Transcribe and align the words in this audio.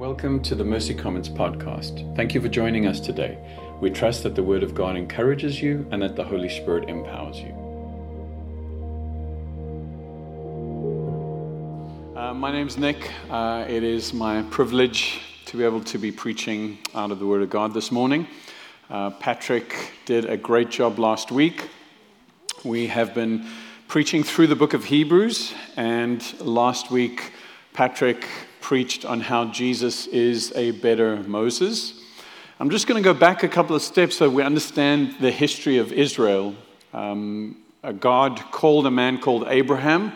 Welcome 0.00 0.40
to 0.44 0.54
the 0.54 0.64
Mercy 0.64 0.94
Commons 0.94 1.28
podcast. 1.28 2.16
Thank 2.16 2.32
you 2.32 2.40
for 2.40 2.48
joining 2.48 2.86
us 2.86 3.00
today. 3.00 3.36
We 3.82 3.90
trust 3.90 4.22
that 4.22 4.34
the 4.34 4.42
Word 4.42 4.62
of 4.62 4.74
God 4.74 4.96
encourages 4.96 5.60
you 5.60 5.86
and 5.90 6.00
that 6.00 6.16
the 6.16 6.24
Holy 6.24 6.48
Spirit 6.48 6.88
empowers 6.88 7.36
you. 7.36 7.52
Uh, 12.16 12.32
my 12.32 12.50
name's 12.50 12.78
Nick. 12.78 13.10
Uh, 13.28 13.66
it 13.68 13.82
is 13.82 14.14
my 14.14 14.40
privilege 14.44 15.20
to 15.44 15.58
be 15.58 15.64
able 15.64 15.84
to 15.84 15.98
be 15.98 16.10
preaching 16.10 16.78
out 16.94 17.10
of 17.10 17.18
the 17.18 17.26
Word 17.26 17.42
of 17.42 17.50
God 17.50 17.74
this 17.74 17.92
morning. 17.92 18.26
Uh, 18.88 19.10
Patrick 19.10 19.92
did 20.06 20.24
a 20.24 20.38
great 20.38 20.70
job 20.70 20.98
last 20.98 21.30
week. 21.30 21.68
We 22.64 22.86
have 22.86 23.12
been 23.12 23.46
preaching 23.86 24.22
through 24.22 24.46
the 24.46 24.56
book 24.56 24.72
of 24.72 24.84
Hebrews, 24.84 25.52
and 25.76 26.24
last 26.40 26.90
week, 26.90 27.34
Patrick 27.74 28.26
preached 28.60 29.04
on 29.04 29.20
how 29.20 29.46
Jesus 29.46 30.06
is 30.08 30.52
a 30.54 30.70
better 30.72 31.16
Moses. 31.16 31.94
I'm 32.58 32.70
just 32.70 32.86
going 32.86 33.02
to 33.02 33.04
go 33.04 33.18
back 33.18 33.42
a 33.42 33.48
couple 33.48 33.74
of 33.74 33.82
steps 33.82 34.16
so 34.16 34.28
we 34.28 34.42
understand 34.42 35.16
the 35.20 35.30
history 35.30 35.78
of 35.78 35.92
Israel. 35.92 36.54
Um, 36.92 37.56
God 37.98 38.38
called 38.52 38.86
a 38.86 38.90
man 38.90 39.18
called 39.18 39.46
Abraham, 39.48 40.12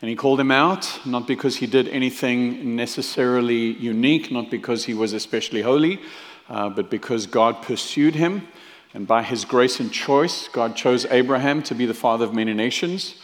and 0.00 0.08
he 0.08 0.14
called 0.14 0.38
him 0.38 0.50
out, 0.50 1.00
not 1.04 1.26
because 1.26 1.56
he 1.56 1.66
did 1.66 1.88
anything 1.88 2.76
necessarily 2.76 3.72
unique, 3.72 4.30
not 4.30 4.50
because 4.50 4.84
he 4.84 4.94
was 4.94 5.12
especially 5.12 5.62
holy, 5.62 6.00
uh, 6.48 6.68
but 6.68 6.90
because 6.90 7.26
God 7.26 7.60
pursued 7.62 8.14
him. 8.14 8.46
And 8.94 9.06
by 9.06 9.22
his 9.22 9.44
grace 9.44 9.80
and 9.80 9.92
choice, 9.92 10.48
God 10.48 10.76
chose 10.76 11.06
Abraham 11.06 11.62
to 11.64 11.74
be 11.74 11.86
the 11.86 11.94
father 11.94 12.24
of 12.24 12.34
many 12.34 12.54
nations. 12.54 13.16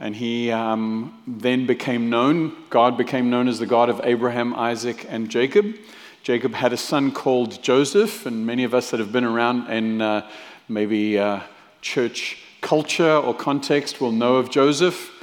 And 0.00 0.14
he 0.14 0.50
um, 0.52 1.20
then 1.26 1.66
became 1.66 2.08
known, 2.08 2.56
God 2.70 2.96
became 2.96 3.30
known 3.30 3.48
as 3.48 3.58
the 3.58 3.66
God 3.66 3.88
of 3.88 4.00
Abraham, 4.04 4.54
Isaac, 4.54 5.06
and 5.08 5.28
Jacob. 5.28 5.74
Jacob 6.22 6.54
had 6.54 6.72
a 6.72 6.76
son 6.76 7.10
called 7.10 7.62
Joseph, 7.62 8.26
and 8.26 8.46
many 8.46 8.64
of 8.64 8.74
us 8.74 8.90
that 8.90 9.00
have 9.00 9.12
been 9.12 9.24
around 9.24 9.68
in 9.70 10.00
uh, 10.00 10.28
maybe 10.68 11.18
uh, 11.18 11.40
church 11.80 12.42
culture 12.60 13.16
or 13.16 13.34
context 13.34 14.00
will 14.00 14.12
know 14.12 14.36
of 14.36 14.50
Joseph. 14.50 15.14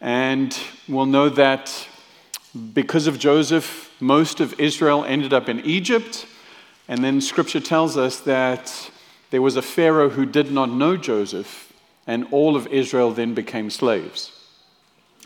And 0.00 0.58
will 0.88 1.06
know 1.06 1.28
that 1.30 1.88
because 2.74 3.06
of 3.06 3.18
Joseph, 3.18 3.90
most 4.00 4.40
of 4.40 4.58
Israel 4.60 5.04
ended 5.04 5.32
up 5.32 5.48
in 5.48 5.60
Egypt. 5.60 6.26
And 6.88 7.02
then 7.02 7.20
scripture 7.20 7.60
tells 7.60 7.96
us 7.96 8.20
that 8.20 8.90
there 9.30 9.40
was 9.40 9.56
a 9.56 9.62
Pharaoh 9.62 10.10
who 10.10 10.26
did 10.26 10.52
not 10.52 10.68
know 10.68 10.96
Joseph, 10.96 11.63
and 12.06 12.26
all 12.30 12.56
of 12.56 12.66
Israel 12.68 13.10
then 13.10 13.34
became 13.34 13.70
slaves. 13.70 14.32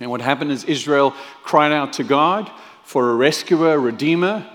And 0.01 0.11
what 0.11 0.21
happened 0.21 0.53
is 0.53 0.65
Israel 0.65 1.13
cried 1.43 1.73
out 1.73 1.93
to 1.95 2.05
God 2.05 2.51
for 2.85 3.11
a 3.11 3.15
rescuer, 3.15 3.75
a 3.75 3.79
redeemer, 3.79 4.49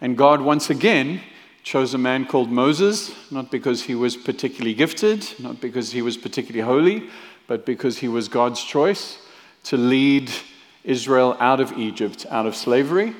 and 0.00 0.16
God 0.16 0.40
once 0.40 0.70
again 0.70 1.20
chose 1.62 1.94
a 1.94 1.98
man 1.98 2.26
called 2.26 2.50
Moses, 2.50 3.14
not 3.30 3.50
because 3.50 3.84
he 3.84 3.94
was 3.94 4.16
particularly 4.16 4.74
gifted, 4.74 5.26
not 5.38 5.60
because 5.60 5.92
he 5.92 6.02
was 6.02 6.16
particularly 6.16 6.64
holy, 6.64 7.08
but 7.46 7.66
because 7.66 7.98
he 7.98 8.08
was 8.08 8.28
God's 8.28 8.62
choice 8.62 9.18
to 9.64 9.76
lead 9.76 10.30
Israel 10.84 11.36
out 11.38 11.60
of 11.60 11.72
Egypt, 11.78 12.26
out 12.30 12.46
of 12.46 12.56
slavery. 12.56 13.14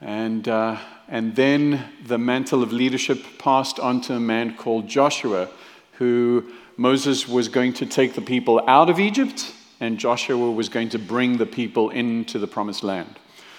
And, 0.00 0.46
uh, 0.48 0.78
and 1.08 1.34
then 1.36 1.84
the 2.04 2.18
mantle 2.18 2.62
of 2.62 2.72
leadership 2.72 3.24
passed 3.38 3.78
on 3.78 4.00
to 4.02 4.14
a 4.14 4.20
man 4.20 4.56
called 4.56 4.88
Joshua, 4.88 5.48
who 5.92 6.52
Moses 6.76 7.28
was 7.28 7.48
going 7.48 7.74
to 7.74 7.86
take 7.86 8.14
the 8.14 8.20
people 8.20 8.62
out 8.66 8.88
of 8.88 8.98
Egypt, 8.98 9.52
and 9.80 9.98
Joshua 9.98 10.50
was 10.50 10.68
going 10.68 10.88
to 10.90 10.98
bring 10.98 11.36
the 11.36 11.46
people 11.46 11.90
into 11.90 12.38
the 12.38 12.46
promised 12.46 12.82
land. 12.82 13.18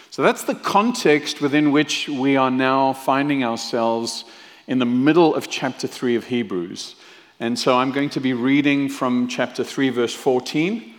So 0.09 0.21
that's 0.21 0.43
the 0.43 0.55
context 0.55 1.41
within 1.41 1.71
which 1.71 2.07
we 2.07 2.37
are 2.37 2.51
now 2.51 2.93
finding 2.93 3.43
ourselves 3.43 4.25
in 4.67 4.79
the 4.79 4.85
middle 4.85 5.35
of 5.35 5.49
chapter 5.49 5.87
3 5.87 6.15
of 6.15 6.25
Hebrews. 6.25 6.95
And 7.39 7.57
so 7.57 7.77
I'm 7.77 7.91
going 7.91 8.09
to 8.11 8.19
be 8.19 8.33
reading 8.33 8.89
from 8.89 9.27
chapter 9.27 9.63
3, 9.63 9.89
verse 9.89 10.13
14, 10.13 10.93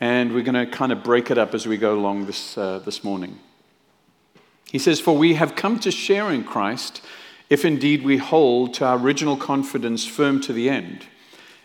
and 0.00 0.34
we're 0.34 0.42
going 0.42 0.54
to 0.54 0.70
kind 0.70 0.92
of 0.92 1.02
break 1.02 1.30
it 1.30 1.38
up 1.38 1.54
as 1.54 1.66
we 1.66 1.76
go 1.76 1.98
along 1.98 2.26
this, 2.26 2.56
uh, 2.58 2.80
this 2.80 3.02
morning. 3.02 3.38
He 4.70 4.78
says, 4.78 5.00
For 5.00 5.16
we 5.16 5.34
have 5.34 5.56
come 5.56 5.78
to 5.80 5.90
share 5.90 6.30
in 6.30 6.44
Christ 6.44 7.00
if 7.48 7.64
indeed 7.64 8.04
we 8.04 8.18
hold 8.18 8.74
to 8.74 8.84
our 8.84 8.98
original 8.98 9.36
confidence 9.36 10.06
firm 10.06 10.40
to 10.42 10.52
the 10.52 10.68
end. 10.68 11.06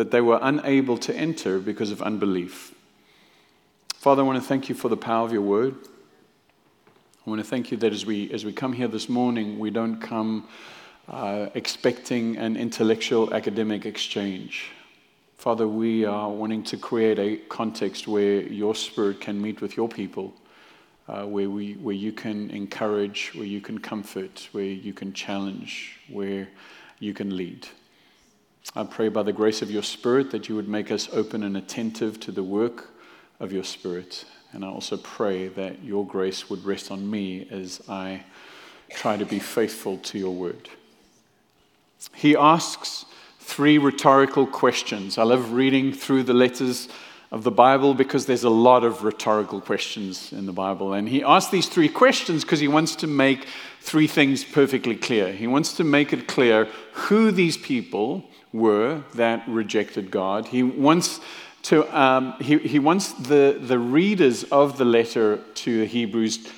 that 0.00 0.10
they 0.10 0.22
were 0.22 0.38
unable 0.40 0.96
to 0.96 1.14
enter 1.14 1.58
because 1.58 1.90
of 1.90 2.00
unbelief. 2.00 2.74
Father, 3.96 4.22
I 4.22 4.24
want 4.24 4.42
to 4.42 4.48
thank 4.48 4.70
you 4.70 4.74
for 4.74 4.88
the 4.88 4.96
power 4.96 5.26
of 5.26 5.30
your 5.30 5.42
word. 5.42 5.74
I 7.26 7.28
want 7.28 7.38
to 7.38 7.46
thank 7.46 7.70
you 7.70 7.76
that 7.76 7.92
as 7.92 8.06
we, 8.06 8.32
as 8.32 8.42
we 8.46 8.50
come 8.54 8.72
here 8.72 8.88
this 8.88 9.10
morning, 9.10 9.58
we 9.58 9.68
don't 9.68 10.00
come 10.00 10.48
uh, 11.06 11.50
expecting 11.52 12.38
an 12.38 12.56
intellectual 12.56 13.34
academic 13.34 13.84
exchange. 13.84 14.70
Father, 15.36 15.68
we 15.68 16.06
are 16.06 16.30
wanting 16.30 16.62
to 16.62 16.78
create 16.78 17.18
a 17.18 17.36
context 17.50 18.08
where 18.08 18.40
your 18.40 18.74
spirit 18.74 19.20
can 19.20 19.38
meet 19.38 19.60
with 19.60 19.76
your 19.76 19.86
people, 19.86 20.32
uh, 21.08 21.24
where, 21.24 21.50
we, 21.50 21.74
where 21.74 21.94
you 21.94 22.12
can 22.12 22.50
encourage, 22.52 23.32
where 23.34 23.44
you 23.44 23.60
can 23.60 23.78
comfort, 23.78 24.48
where 24.52 24.64
you 24.64 24.94
can 24.94 25.12
challenge, 25.12 26.00
where 26.08 26.48
you 27.00 27.12
can 27.12 27.36
lead. 27.36 27.68
I 28.74 28.84
pray 28.84 29.08
by 29.08 29.24
the 29.24 29.32
grace 29.32 29.62
of 29.62 29.70
your 29.70 29.82
Spirit 29.82 30.30
that 30.30 30.48
you 30.48 30.54
would 30.54 30.68
make 30.68 30.90
us 30.90 31.08
open 31.12 31.42
and 31.42 31.56
attentive 31.56 32.20
to 32.20 32.32
the 32.32 32.44
work 32.44 32.90
of 33.40 33.52
your 33.52 33.64
Spirit. 33.64 34.24
And 34.52 34.64
I 34.64 34.68
also 34.68 34.96
pray 34.96 35.48
that 35.48 35.82
your 35.82 36.06
grace 36.06 36.48
would 36.48 36.64
rest 36.64 36.90
on 36.90 37.10
me 37.10 37.48
as 37.50 37.80
I 37.88 38.22
try 38.90 39.16
to 39.16 39.26
be 39.26 39.38
faithful 39.38 39.98
to 39.98 40.18
your 40.18 40.34
word. 40.34 40.68
He 42.14 42.36
asks 42.36 43.06
three 43.38 43.78
rhetorical 43.78 44.46
questions. 44.46 45.18
I 45.18 45.24
love 45.24 45.52
reading 45.52 45.92
through 45.92 46.24
the 46.24 46.34
letters 46.34 46.88
of 47.32 47.44
the 47.44 47.50
Bible 47.50 47.94
because 47.94 48.26
there's 48.26 48.44
a 48.44 48.50
lot 48.50 48.84
of 48.84 49.04
rhetorical 49.04 49.60
questions 49.60 50.32
in 50.32 50.46
the 50.46 50.52
Bible. 50.52 50.92
And 50.92 51.08
he 51.08 51.22
asks 51.22 51.50
these 51.50 51.68
three 51.68 51.88
questions 51.88 52.44
because 52.44 52.60
he 52.60 52.68
wants 52.68 52.96
to 52.96 53.06
make 53.06 53.46
three 53.80 54.06
things 54.06 54.44
perfectly 54.44 54.96
clear. 54.96 55.32
He 55.32 55.46
wants 55.46 55.72
to 55.74 55.84
make 55.84 56.12
it 56.12 56.28
clear 56.28 56.68
who 56.92 57.30
these 57.30 57.56
people 57.56 58.29
were 58.52 59.02
that 59.14 59.46
rejected 59.46 60.10
God. 60.10 60.46
He 60.46 60.62
wants 60.62 61.20
to 61.62 61.84
um, 61.98 62.34
he, 62.40 62.58
he 62.58 62.78
wants 62.78 63.12
the, 63.12 63.58
the 63.60 63.78
readers 63.78 64.44
of 64.44 64.78
the 64.78 64.84
letter 64.84 65.38
to 65.54 65.80
the 65.80 65.86
Hebrews 65.86 66.48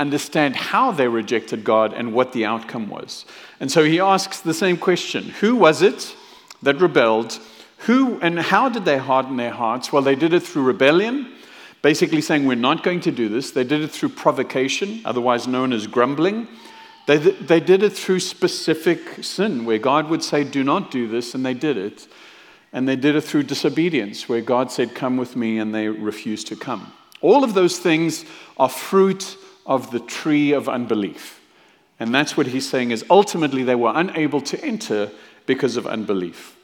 understand 0.00 0.56
how 0.56 0.90
they 0.90 1.06
rejected 1.06 1.62
God 1.62 1.92
and 1.92 2.14
what 2.14 2.32
the 2.32 2.46
outcome 2.46 2.88
was. 2.88 3.26
And 3.60 3.70
so 3.70 3.84
he 3.84 4.00
asks 4.00 4.40
the 4.40 4.54
same 4.54 4.76
question 4.76 5.24
Who 5.40 5.54
was 5.56 5.82
it 5.82 6.16
that 6.62 6.80
rebelled? 6.80 7.38
Who 7.86 8.18
and 8.20 8.38
how 8.38 8.68
did 8.68 8.84
they 8.84 8.98
harden 8.98 9.36
their 9.36 9.52
hearts? 9.52 9.92
Well, 9.92 10.02
they 10.02 10.14
did 10.14 10.32
it 10.32 10.40
through 10.40 10.64
rebellion, 10.64 11.32
basically 11.82 12.20
saying, 12.20 12.46
We're 12.46 12.54
not 12.56 12.82
going 12.82 13.00
to 13.00 13.12
do 13.12 13.28
this. 13.28 13.50
They 13.50 13.64
did 13.64 13.82
it 13.82 13.90
through 13.90 14.10
provocation, 14.10 15.00
otherwise 15.04 15.46
known 15.46 15.72
as 15.72 15.86
grumbling. 15.86 16.48
They, 17.10 17.18
they 17.18 17.58
did 17.58 17.82
it 17.82 17.92
through 17.92 18.20
specific 18.20 19.24
sin, 19.24 19.64
where 19.64 19.78
God 19.78 20.08
would 20.10 20.22
say, 20.22 20.44
Do 20.44 20.62
not 20.62 20.92
do 20.92 21.08
this, 21.08 21.34
and 21.34 21.44
they 21.44 21.54
did 21.54 21.76
it. 21.76 22.06
And 22.72 22.86
they 22.86 22.94
did 22.94 23.16
it 23.16 23.22
through 23.22 23.42
disobedience, 23.42 24.28
where 24.28 24.40
God 24.40 24.70
said, 24.70 24.94
Come 24.94 25.16
with 25.16 25.34
me, 25.34 25.58
and 25.58 25.74
they 25.74 25.88
refused 25.88 26.46
to 26.46 26.56
come. 26.56 26.92
All 27.20 27.42
of 27.42 27.54
those 27.54 27.80
things 27.80 28.24
are 28.56 28.68
fruit 28.68 29.36
of 29.66 29.90
the 29.90 29.98
tree 29.98 30.52
of 30.52 30.68
unbelief. 30.68 31.40
And 31.98 32.14
that's 32.14 32.36
what 32.36 32.46
he's 32.46 32.68
saying 32.68 32.92
is 32.92 33.04
ultimately 33.10 33.64
they 33.64 33.74
were 33.74 33.92
unable 33.92 34.40
to 34.42 34.64
enter 34.64 35.10
because 35.46 35.76
of 35.76 35.88
unbelief. 35.88 36.56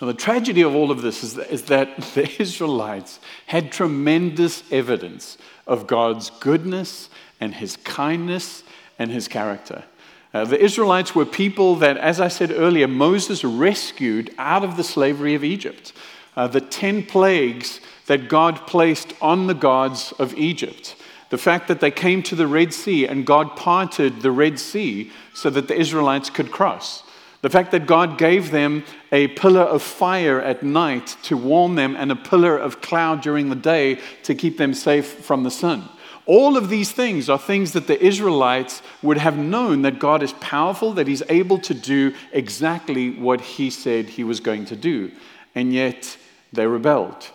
Well, 0.00 0.08
the 0.08 0.18
tragedy 0.18 0.62
of 0.62 0.74
all 0.74 0.90
of 0.90 1.02
this 1.02 1.22
is 1.22 1.34
that, 1.34 1.52
is 1.52 1.62
that 1.66 1.96
the 2.14 2.28
Israelites 2.42 3.20
had 3.46 3.70
tremendous 3.70 4.64
evidence 4.72 5.38
of 5.68 5.86
God's 5.86 6.30
goodness 6.30 7.10
and 7.40 7.54
his 7.54 7.76
kindness 7.76 8.64
and 9.02 9.10
his 9.10 9.28
character. 9.28 9.84
Uh, 10.32 10.44
the 10.44 10.62
Israelites 10.62 11.14
were 11.14 11.26
people 11.26 11.76
that, 11.76 11.98
as 11.98 12.20
I 12.20 12.28
said 12.28 12.52
earlier, 12.52 12.88
Moses 12.88 13.44
rescued 13.44 14.34
out 14.38 14.64
of 14.64 14.76
the 14.76 14.84
slavery 14.84 15.34
of 15.34 15.44
Egypt. 15.44 15.92
Uh, 16.36 16.46
the 16.46 16.60
10 16.60 17.04
plagues 17.04 17.80
that 18.06 18.28
God 18.28 18.66
placed 18.66 19.12
on 19.20 19.46
the 19.46 19.54
gods 19.54 20.12
of 20.18 20.34
Egypt. 20.34 20.96
The 21.28 21.38
fact 21.38 21.68
that 21.68 21.80
they 21.80 21.90
came 21.90 22.22
to 22.24 22.34
the 22.34 22.46
Red 22.46 22.72
Sea 22.72 23.06
and 23.06 23.26
God 23.26 23.56
parted 23.56 24.22
the 24.22 24.30
Red 24.30 24.58
Sea 24.58 25.10
so 25.34 25.50
that 25.50 25.68
the 25.68 25.78
Israelites 25.78 26.30
could 26.30 26.50
cross. 26.50 27.02
The 27.42 27.50
fact 27.50 27.72
that 27.72 27.86
God 27.86 28.18
gave 28.18 28.50
them 28.50 28.84
a 29.10 29.28
pillar 29.28 29.62
of 29.62 29.82
fire 29.82 30.40
at 30.40 30.62
night 30.62 31.16
to 31.24 31.36
warm 31.36 31.74
them 31.74 31.96
and 31.96 32.12
a 32.12 32.16
pillar 32.16 32.56
of 32.56 32.80
cloud 32.80 33.20
during 33.20 33.50
the 33.50 33.56
day 33.56 33.98
to 34.22 34.34
keep 34.34 34.58
them 34.58 34.72
safe 34.72 35.24
from 35.24 35.42
the 35.42 35.50
sun. 35.50 35.88
All 36.24 36.56
of 36.56 36.68
these 36.68 36.92
things 36.92 37.28
are 37.28 37.38
things 37.38 37.72
that 37.72 37.86
the 37.86 38.00
Israelites 38.00 38.82
would 39.02 39.18
have 39.18 39.36
known 39.36 39.82
that 39.82 39.98
God 39.98 40.22
is 40.22 40.32
powerful, 40.34 40.92
that 40.92 41.08
He's 41.08 41.22
able 41.28 41.58
to 41.60 41.74
do 41.74 42.14
exactly 42.32 43.10
what 43.10 43.40
He 43.40 43.70
said 43.70 44.08
He 44.08 44.22
was 44.22 44.40
going 44.40 44.66
to 44.66 44.76
do. 44.76 45.10
And 45.54 45.72
yet 45.72 46.16
they 46.52 46.66
rebelled. 46.66 47.28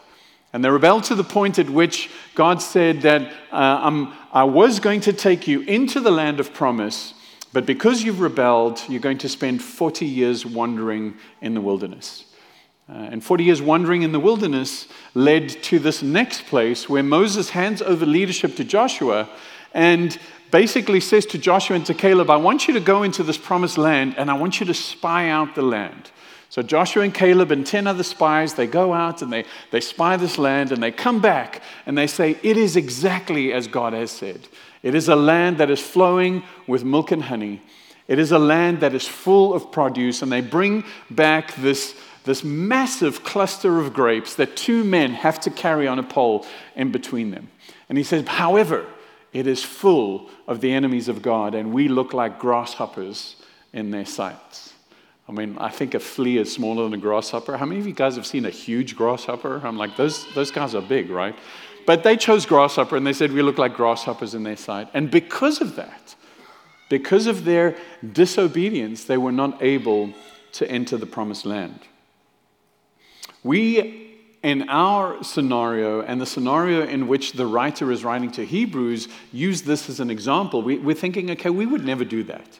And 0.54 0.63
they 0.63 0.69
rebelled 0.69 1.04
to 1.06 1.16
the 1.16 1.24
point 1.24 1.60
at 1.60 1.69
which 1.69 2.10
God 2.34 2.62
said 2.62 3.01
that 3.01 3.34
uh, 3.51 4.07
I 4.31 4.44
was 4.45 4.80
going 4.80 5.01
to 5.01 5.13
take 5.13 5.48
you 5.48 5.62
into 5.62 6.00
the 6.00 6.12
land 6.12 6.40
of 6.40 6.54
promise, 6.54 7.13
but 7.51 7.66
because 7.66 8.04
you've 8.04 8.22
rebelled, 8.22 8.81
you're 8.88 9.01
going 9.01 9.18
to 9.19 9.30
spend 9.30 9.62
40 9.62 10.06
years 10.06 10.45
wandering 10.45 11.16
in 11.42 11.54
the 11.54 11.62
wilderness. 11.62 12.24
Uh, 12.89 12.94
and 13.12 13.24
40 13.24 13.44
years 13.44 13.62
wandering 13.62 14.04
in 14.04 14.13
the 14.13 14.19
wilderness 14.19 14.88
led 15.13 15.50
to 15.50 15.78
this 15.78 16.01
next 16.01 16.45
place 16.45 16.88
where 16.88 17.04
Moses 17.04 17.50
hands 17.50 17.81
over 17.81 18.06
leadership 18.06 18.56
to 18.56 18.63
Joshua 18.63 19.28
and 19.74 20.18
basically 20.51 21.01
says 21.01 21.25
to 21.28 21.38
Joshua 21.38 21.75
and 21.75 21.86
to 21.86 21.94
Caleb, 21.94 22.30
I 22.30 22.38
want 22.38 22.68
you 22.68 22.74
to 22.75 22.80
go 22.80 23.04
into 23.04 23.24
this 23.24 23.38
promised 23.38 23.78
land 23.78 24.16
and 24.18 24.31
I 24.31 24.36
want 24.36 24.62
you 24.62 24.66
to 24.68 24.74
spy 24.74 25.30
out 25.30 25.54
the 25.54 25.63
land. 25.63 26.12
So 26.50 26.62
Joshua 26.62 27.04
and 27.04 27.13
Caleb 27.13 27.51
and 27.51 27.68
10 27.68 27.88
other 27.88 28.04
spies, 28.04 28.54
they 28.54 28.68
go 28.68 28.94
out 28.94 29.22
and 29.22 29.33
they, 29.33 29.44
they 29.72 29.81
spy 29.81 30.16
this 30.16 30.38
land 30.38 30.72
and 30.72 30.81
they 30.81 30.92
come 30.92 31.19
back 31.19 31.62
and 31.86 31.98
they 31.98 32.07
say, 32.07 32.38
It 32.42 32.56
is 32.56 32.78
exactly 32.78 33.51
as 33.51 33.68
God 33.68 33.92
has 33.92 34.12
said. 34.12 34.48
It 34.81 34.95
is 34.95 35.10
a 35.10 35.16
land 35.16 35.57
that 35.57 35.69
is 35.69 35.81
flowing 35.81 36.44
with 36.66 36.86
milk 36.86 37.12
and 37.12 37.24
honey. 37.24 37.62
It 38.07 38.19
is 38.19 38.31
a 38.31 38.40
land 38.40 38.80
that 38.80 38.94
is 38.94 39.06
full 39.06 39.54
of 39.54 39.72
produce. 39.72 40.22
And 40.22 40.31
they 40.31 40.40
bring 40.40 40.86
back 41.10 41.54
this, 41.56 41.94
this 42.27 42.44
massive 42.44 43.24
cluster 43.24 43.79
of 43.79 43.94
grapes 43.94 44.35
that 44.35 44.56
two 44.56 44.83
men 44.83 45.12
have 45.12 45.39
to 45.41 45.50
carry 45.50 45.88
on 45.88 45.97
a 45.97 46.03
pole 46.03 46.45
in 46.75 46.91
between 46.91 47.31
them. 47.31 47.50
And 47.89 47.97
he 47.97 48.03
says, 48.03 48.27
However, 48.27 48.85
it 49.33 49.47
is 49.47 49.63
full 49.63 50.29
of 50.47 50.62
the 50.62 50.71
enemies 50.71 51.07
of 51.07 51.21
God, 51.21 51.56
and 51.56 51.74
we 51.74 51.88
look 51.88 52.13
like 52.13 52.39
grasshoppers 52.39 53.35
in 53.74 53.91
their 53.91 54.06
sights. 54.06 54.74
I 55.27 55.31
mean, 55.33 55.57
I 55.57 55.69
think 55.69 55.94
a 55.94 56.00
flea 56.00 56.38
is 56.38 56.53
smaller 56.53 56.83
than 56.83 56.94
a 56.94 56.97
grasshopper. 56.97 57.57
How 57.57 57.65
many 57.65 57.81
of 57.81 57.88
you 57.88 57.94
guys 57.94 58.15
have 58.15 58.25
seen 58.25 58.45
a 58.45 58.50
huge 58.50 58.95
grasshopper? 58.95 59.62
I'm 59.63 59.77
like, 59.77 59.97
those, 59.97 60.25
those 60.33 60.51
guys 60.51 60.73
are 60.73 60.81
big, 60.81 61.09
right? 61.09 61.35
But 61.85 62.03
they 62.03 62.15
chose 62.15 62.45
grasshopper 62.45 62.95
and 62.95 63.06
they 63.06 63.13
said, 63.13 63.33
we 63.33 63.41
look 63.41 63.57
like 63.57 63.73
grasshoppers 63.73 64.35
in 64.35 64.44
their 64.44 64.56
sight. 64.56 64.88
And 64.94 65.12
because 65.12 65.59
of 65.59 65.75
that, 65.75 66.15
because 66.89 67.27
of 67.27 67.44
their 67.44 67.75
disobedience, 68.13 69.03
they 69.03 69.18
were 69.18 69.33
not 69.33 69.62
able 69.62 70.13
to 70.53 70.69
enter 70.71 70.95
the 70.95 71.06
promised 71.06 71.45
land. 71.45 71.80
We, 73.47 74.17
in 74.44 74.67
our 74.67 75.23
scenario, 75.23 76.01
and 76.01 76.19
the 76.19 76.25
scenario 76.25 76.85
in 76.85 77.07
which 77.07 77.31
the 77.31 77.45
writer 77.45 77.94
is 77.94 78.03
writing 78.03 78.29
to 78.31 78.45
Hebrews, 78.45 79.07
use 79.31 79.61
this 79.61 79.89
as 79.89 80.01
an 80.01 80.09
example. 80.09 80.61
We, 80.61 80.77
we're 80.79 80.95
thinking, 80.95 81.31
okay, 81.31 81.49
we 81.49 81.65
would 81.65 81.85
never 81.85 82.03
do 82.03 82.23
that. 82.23 82.59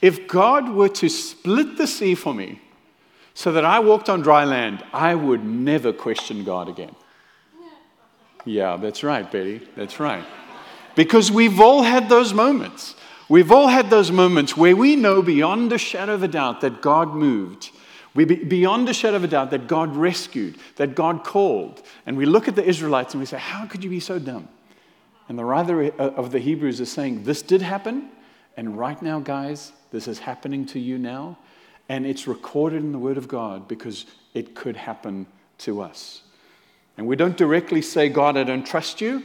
If 0.00 0.26
God 0.26 0.70
were 0.70 0.88
to 0.88 1.10
split 1.10 1.76
the 1.76 1.86
sea 1.86 2.14
for 2.14 2.32
me 2.32 2.60
so 3.34 3.52
that 3.52 3.66
I 3.66 3.80
walked 3.80 4.08
on 4.08 4.22
dry 4.22 4.44
land, 4.44 4.82
I 4.92 5.14
would 5.14 5.44
never 5.44 5.92
question 5.92 6.44
God 6.44 6.66
again. 6.70 6.94
Yeah, 8.46 8.78
that's 8.78 9.04
right, 9.04 9.30
Betty. 9.30 9.60
That's 9.76 10.00
right. 10.00 10.24
Because 10.94 11.30
we've 11.30 11.60
all 11.60 11.82
had 11.82 12.08
those 12.08 12.32
moments. 12.32 12.96
We've 13.28 13.52
all 13.52 13.68
had 13.68 13.90
those 13.90 14.10
moments 14.10 14.56
where 14.56 14.74
we 14.74 14.96
know 14.96 15.20
beyond 15.20 15.72
a 15.74 15.78
shadow 15.78 16.14
of 16.14 16.22
a 16.22 16.28
doubt 16.28 16.62
that 16.62 16.80
God 16.80 17.14
moved. 17.14 17.70
We 18.14 18.24
be, 18.24 18.36
beyond 18.36 18.88
a 18.88 18.94
shadow 18.94 19.16
of 19.16 19.24
a 19.24 19.28
doubt 19.28 19.50
that 19.50 19.66
God 19.66 19.96
rescued, 19.96 20.58
that 20.76 20.94
God 20.94 21.24
called. 21.24 21.82
And 22.04 22.16
we 22.16 22.26
look 22.26 22.46
at 22.46 22.56
the 22.56 22.64
Israelites 22.64 23.14
and 23.14 23.20
we 23.20 23.26
say, 23.26 23.38
How 23.38 23.66
could 23.66 23.82
you 23.82 23.90
be 23.90 24.00
so 24.00 24.18
dumb? 24.18 24.48
And 25.28 25.38
the 25.38 25.44
writer 25.44 25.90
of 25.98 26.30
the 26.30 26.38
Hebrews 26.38 26.80
is 26.80 26.90
saying, 26.90 27.24
This 27.24 27.42
did 27.42 27.62
happen. 27.62 28.10
And 28.56 28.78
right 28.78 29.00
now, 29.00 29.18
guys, 29.18 29.72
this 29.90 30.06
is 30.06 30.18
happening 30.18 30.66
to 30.66 30.78
you 30.78 30.98
now, 30.98 31.38
and 31.88 32.06
it's 32.06 32.26
recorded 32.26 32.82
in 32.82 32.92
the 32.92 32.98
Word 32.98 33.16
of 33.16 33.28
God 33.28 33.66
because 33.66 34.04
it 34.34 34.54
could 34.54 34.76
happen 34.76 35.26
to 35.58 35.80
us. 35.80 36.22
And 36.96 37.06
we 37.06 37.16
don't 37.16 37.36
directly 37.36 37.80
say, 37.80 38.08
God, 38.08 38.36
I 38.36 38.44
don't 38.44 38.66
trust 38.66 39.00
you. 39.00 39.22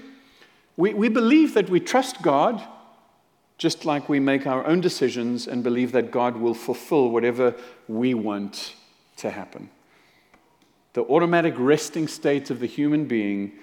We, 0.78 0.94
we 0.94 1.10
believe 1.10 1.54
that 1.56 1.70
we 1.70 1.80
trust 1.80 2.22
God, 2.22 2.64
just 3.58 3.86
like 3.86 4.08
we 4.08 4.20
make 4.20 4.46
our 4.46 4.66
own 4.66 4.82
decisions 4.82 5.48
and 5.48 5.64
believe 5.64 5.92
that 5.92 6.12
God 6.12 6.38
will 6.38 6.54
fulfill 6.54 7.10
whatever 7.10 7.56
we 7.88 8.14
want 8.14 8.76
to 9.18 9.32
happen. 9.32 9.70
The 10.94 11.04
automatic 11.04 11.56
resting 11.58 12.08
state 12.08 12.50
of 12.50 12.60
the 12.60 12.68
human 12.68 13.06
being 13.06 13.54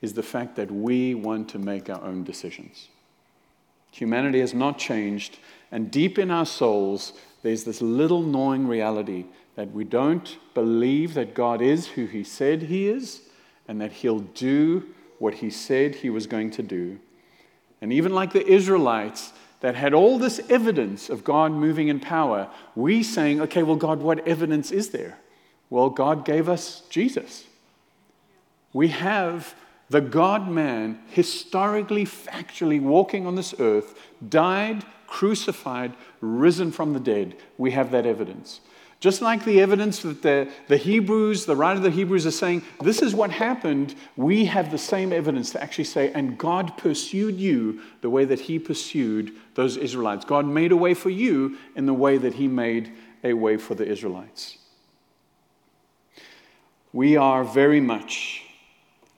is 0.00 0.12
the 0.12 0.22
fact 0.22 0.56
that 0.56 0.70
we 0.70 1.14
want 1.14 1.48
to 1.50 1.58
make 1.58 1.90
our 1.90 2.02
own 2.02 2.24
decisions. 2.24 2.88
Humanity 3.90 4.40
has 4.40 4.54
not 4.54 4.78
changed, 4.78 5.38
and 5.72 5.90
deep 5.90 6.18
in 6.18 6.30
our 6.30 6.46
souls, 6.46 7.14
there's 7.42 7.64
this 7.64 7.80
little 7.80 8.22
gnawing 8.22 8.66
reality 8.66 9.24
that 9.56 9.72
we 9.72 9.84
don't 9.84 10.38
believe 10.54 11.14
that 11.14 11.34
God 11.34 11.60
is 11.60 11.86
who 11.88 12.06
He 12.06 12.22
said 12.22 12.62
He 12.62 12.88
is 12.88 13.22
and 13.66 13.80
that 13.80 13.92
He'll 13.92 14.20
do 14.20 14.86
what 15.18 15.34
He 15.34 15.50
said 15.50 15.96
He 15.96 16.10
was 16.10 16.26
going 16.26 16.50
to 16.52 16.62
do. 16.62 16.98
And 17.80 17.92
even 17.92 18.12
like 18.12 18.32
the 18.32 18.46
Israelites 18.46 19.32
that 19.60 19.74
had 19.74 19.94
all 19.94 20.18
this 20.18 20.40
evidence 20.48 21.08
of 21.10 21.24
God 21.24 21.52
moving 21.52 21.88
in 21.88 22.00
power, 22.00 22.48
we 22.74 23.02
saying, 23.02 23.40
okay, 23.42 23.62
well, 23.62 23.76
God, 23.76 24.00
what 24.00 24.26
evidence 24.26 24.70
is 24.70 24.90
there? 24.90 25.18
Well, 25.70 25.90
God 25.90 26.24
gave 26.24 26.48
us 26.48 26.82
Jesus. 26.88 27.44
We 28.72 28.88
have 28.88 29.54
the 29.90 30.00
God 30.00 30.48
man, 30.48 31.00
historically, 31.08 32.04
factually 32.04 32.80
walking 32.80 33.26
on 33.26 33.34
this 33.34 33.54
earth, 33.58 33.98
died, 34.28 34.84
crucified, 35.06 35.94
risen 36.20 36.70
from 36.70 36.92
the 36.92 37.00
dead. 37.00 37.36
We 37.56 37.70
have 37.72 37.90
that 37.92 38.06
evidence. 38.06 38.60
Just 39.00 39.22
like 39.22 39.44
the 39.44 39.60
evidence 39.60 40.00
that 40.00 40.22
the, 40.22 40.50
the 40.66 40.76
Hebrews, 40.76 41.46
the 41.46 41.54
writer 41.54 41.76
of 41.76 41.84
the 41.84 41.90
Hebrews 41.90 42.26
are 42.26 42.32
saying, 42.32 42.62
this 42.82 43.00
is 43.00 43.14
what 43.14 43.30
happened, 43.30 43.94
we 44.16 44.46
have 44.46 44.72
the 44.72 44.78
same 44.78 45.12
evidence 45.12 45.50
to 45.50 45.62
actually 45.62 45.84
say, 45.84 46.10
and 46.12 46.36
God 46.36 46.76
pursued 46.76 47.36
you 47.36 47.80
the 48.00 48.10
way 48.10 48.24
that 48.24 48.40
He 48.40 48.58
pursued 48.58 49.32
those 49.54 49.76
Israelites. 49.76 50.24
God 50.24 50.46
made 50.46 50.72
a 50.72 50.76
way 50.76 50.94
for 50.94 51.10
you 51.10 51.58
in 51.76 51.86
the 51.86 51.94
way 51.94 52.18
that 52.18 52.34
He 52.34 52.48
made 52.48 52.92
a 53.22 53.34
way 53.34 53.56
for 53.56 53.76
the 53.76 53.86
Israelites. 53.86 54.58
We 56.92 57.16
are 57.16 57.44
very 57.44 57.80
much 57.80 58.42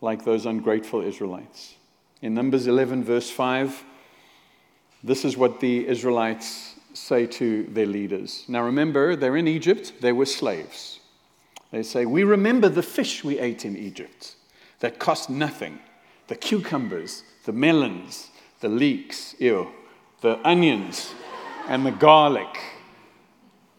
like 0.02 0.25
those 0.25 0.44
ungrateful 0.44 1.00
Israelites. 1.00 1.75
In 2.20 2.34
Numbers 2.34 2.66
11, 2.66 3.02
verse 3.04 3.30
5, 3.30 3.82
this 5.02 5.25
is 5.25 5.38
what 5.38 5.60
the 5.60 5.87
Israelites 5.88 6.69
say 6.92 7.26
to 7.26 7.64
their 7.64 7.87
leaders. 7.87 8.44
Now 8.49 8.62
remember, 8.62 9.16
they're 9.16 9.37
in 9.37 9.49
Egypt, 9.49 9.94
they 10.00 10.12
were 10.12 10.26
slaves. 10.26 11.00
They 11.70 11.82
say, 11.82 12.06
We 12.06 12.25
remember 12.25 12.68
the 12.68 12.82
fish 12.82 13.23
we 13.23 13.38
ate 13.38 13.64
in 13.64 13.76
Egypt 13.76 14.37
that 14.80 14.99
cost 14.99 15.30
nothing 15.30 15.78
the 16.28 16.37
cucumbers, 16.37 17.25
the 17.44 17.52
melons, 17.52 18.30
the 18.61 18.68
leeks, 18.68 19.35
ew, 19.40 19.68
the 20.20 20.38
onions, 20.47 21.12
and 21.66 21.85
the 21.85 21.90
garlic. 21.90 22.56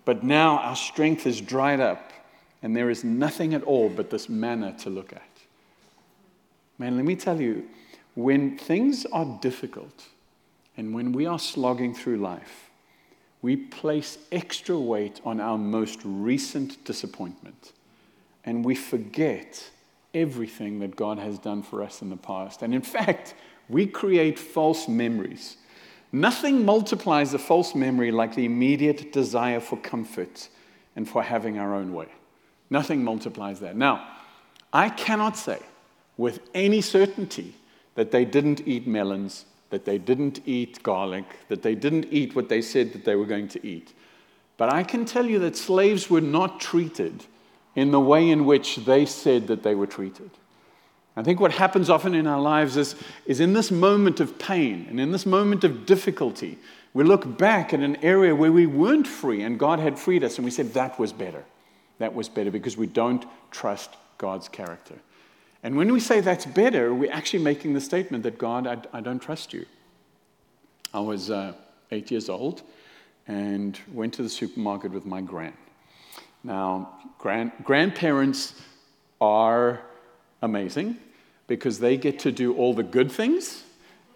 But 0.03 0.24
now 0.24 0.58
our 0.58 0.75
strength 0.75 1.25
is 1.25 1.39
dried 1.39 1.80
up, 1.80 2.12
and 2.62 2.75
there 2.75 2.89
is 2.89 3.06
nothing 3.06 3.53
at 3.53 3.63
all 3.63 3.89
but 3.89 4.10
this 4.10 4.27
manna 4.27 4.75
to 4.80 4.89
look 4.89 5.13
at. 5.13 5.22
Man, 6.77 6.98
let 6.98 7.06
me 7.06 7.15
tell 7.15 7.39
you, 7.39 7.70
when 8.15 8.58
things 8.58 9.06
are 9.13 9.39
difficult, 9.41 10.08
and 10.75 10.94
when 10.94 11.13
we 11.13 11.25
are 11.25 11.39
slogging 11.39 11.94
through 11.94 12.18
life, 12.18 12.71
we 13.41 13.55
place 13.55 14.17
extra 14.31 14.77
weight 14.77 15.19
on 15.25 15.39
our 15.39 15.57
most 15.57 16.00
recent 16.03 16.83
disappointment. 16.86 17.74
And 18.43 18.63
we 18.63 18.75
forget 18.75 19.69
everything 20.13 20.79
that 20.79 20.95
God 20.95 21.17
has 21.17 21.39
done 21.39 21.63
for 21.63 21.83
us 21.83 22.01
in 22.01 22.10
the 22.10 22.17
past. 22.17 22.62
And 22.62 22.74
in 22.74 22.81
fact, 22.81 23.33
we 23.69 23.86
create 23.86 24.38
false 24.38 24.88
memories. 24.88 25.57
Nothing 26.12 26.65
multiplies 26.65 27.33
a 27.33 27.39
false 27.39 27.74
memory 27.74 28.12
like 28.12 28.36
the 28.36 28.45
immediate 28.45 29.13
desire 29.13 29.60
for 29.60 29.77
comfort 29.77 30.50
and 30.95 31.07
for 31.07 31.24
having 31.24 31.57
our 31.57 31.74
own 31.74 31.93
way. 31.93 32.07
Nothing 32.69 33.03
multiplies 33.03 33.60
that. 33.62 33.75
Now, 33.75 34.07
I 34.74 34.89
cannot 34.89 35.38
say 35.38 35.60
with 36.17 36.39
any 36.53 36.81
certainty 36.81 37.55
that 37.95 38.12
they 38.12 38.25
didn't 38.25 38.67
eat 38.67 38.88
melons 38.88 39.45
that 39.72 39.86
they 39.86 39.98
didn't 39.98 40.42
eat 40.46 40.84
garlic, 40.84 41.25
that 41.48 41.63
they 41.63 41.75
didn't 41.75 42.06
eat 42.12 42.36
what 42.36 42.50
they 42.50 42.62
said 42.62 42.94
that 42.94 43.04
they 43.04 43.16
were 43.16 43.25
going 43.25 43.48
to 43.48 43.68
eat. 43.68 43.94
But 44.58 44.72
I 44.72 44.84
can 44.84 45.06
tell 45.06 45.25
you 45.25 45.40
that 45.40 45.58
slaves 45.58 46.10
were 46.10 46.22
not 46.22 46.60
treated 46.62 47.25
in 47.75 47.92
the 47.92 48.00
way 48.00 48.30
in 48.30 48.46
which 48.46 48.75
they 48.78 49.06
said 49.06 49.48
that 49.48 49.63
they 49.63 49.74
were 49.74 49.88
treated. 49.88 50.30
I 51.16 51.24
think 51.24 51.40
what 51.40 51.51
happens 51.51 51.90
often 51.90 52.13
in 52.13 52.28
our 52.28 52.40
lives 52.40 52.78
is, 52.78 52.96
is 53.25 53.40
in 53.40 53.54
this 53.54 53.72
moment 53.72 54.20
of 54.20 54.38
pain 54.38 54.86
and 54.90 55.00
in 55.00 55.12
this 55.12 55.25
moment 55.25 55.63
of 55.63 55.86
difficulty, 55.86 56.58
we 56.94 57.04
look 57.04 57.38
back 57.38 57.74
at 57.74 57.80
an 57.80 57.98
area 57.98 58.36
where 58.36 58.51
we 58.51 58.66
weren't 58.66 59.08
free 59.08 59.42
and 59.42 59.58
God 59.58 59.80
had 59.80 59.98
freed 59.98 60.24
us, 60.24 60.38
and 60.38 60.46
we 60.46 60.51
said, 60.51 60.74
That 60.74 61.00
was 61.00 61.13
better. 61.13 61.44
That 62.00 62.13
was 62.13 62.30
better 62.30 62.51
because 62.51 62.78
we 62.78 62.88
don't 62.88 63.25
trust 63.51 63.96
God's 64.18 64.50
character. 64.50 64.96
And 65.63 65.75
when 65.75 65.91
we 65.94 66.00
say 66.00 66.22
that's 66.22 66.46
better, 66.46 66.94
we're 66.94 67.12
actually 67.12 67.44
making 67.44 67.74
the 67.74 67.82
statement 67.82 68.24
that 68.24 68.38
God, 68.38 68.65
I, 68.65 68.77
I 68.98 69.01
don't 69.01 69.22
trust 69.22 69.53
you. 69.53 69.65
I 70.94 71.00
was 71.00 71.30
uh, 71.30 71.53
eight 71.91 72.10
years 72.12 72.30
old 72.30 72.63
and 73.27 73.80
went 73.94 74.13
to 74.15 74.24
the 74.24 74.30
supermarket 74.30 74.91
with 74.91 75.06
my 75.06 75.22
gran. 75.22 75.53
Now, 76.44 77.00
grand, 77.20 77.51
grandparents 77.63 78.56
are 79.20 79.82
amazing 80.41 80.98
because 81.48 81.80
they 81.80 81.98
get 81.98 82.20
to 82.20 82.32
do 82.32 82.56
all 82.56 82.74
the 82.74 82.84
good 82.84 83.12
things 83.12 83.63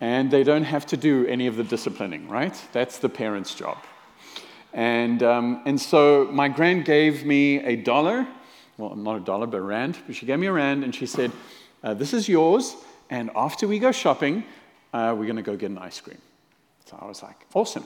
and 0.01 0.31
they 0.31 0.43
don't 0.43 0.63
have 0.63 0.85
to 0.87 0.97
do 0.97 1.25
any 1.27 1.47
of 1.47 1.55
the 1.55 1.63
disciplining, 1.63 2.27
right? 2.27 2.59
That's 2.73 2.97
the 2.97 3.09
parent's 3.09 3.53
job. 3.53 3.77
And, 4.73 5.23
um, 5.23 5.61
and 5.65 5.79
so 5.79 6.27
my 6.31 6.49
grand 6.49 6.85
gave 6.85 7.25
me 7.25 7.59
a 7.59 7.75
dollar, 7.75 8.27
well, 8.77 8.95
not 8.95 9.17
a 9.17 9.19
dollar, 9.19 9.47
but 9.47 9.57
a 9.57 9.61
rand, 9.61 9.97
but 10.05 10.15
she 10.15 10.25
gave 10.25 10.39
me 10.39 10.47
a 10.47 10.51
rand 10.51 10.83
and 10.83 10.93
she 10.93 11.05
said, 11.05 11.31
uh, 11.83 11.93
This 11.93 12.13
is 12.13 12.27
yours, 12.27 12.75
and 13.09 13.29
after 13.35 13.67
we 13.67 13.79
go 13.79 13.91
shopping, 13.91 14.43
uh, 14.93 15.15
we're 15.17 15.25
going 15.25 15.35
to 15.37 15.41
go 15.41 15.55
get 15.55 15.71
an 15.71 15.77
ice 15.77 16.01
cream. 16.01 16.17
So 16.85 16.97
I 17.01 17.05
was 17.05 17.23
like, 17.23 17.45
Awesome. 17.53 17.85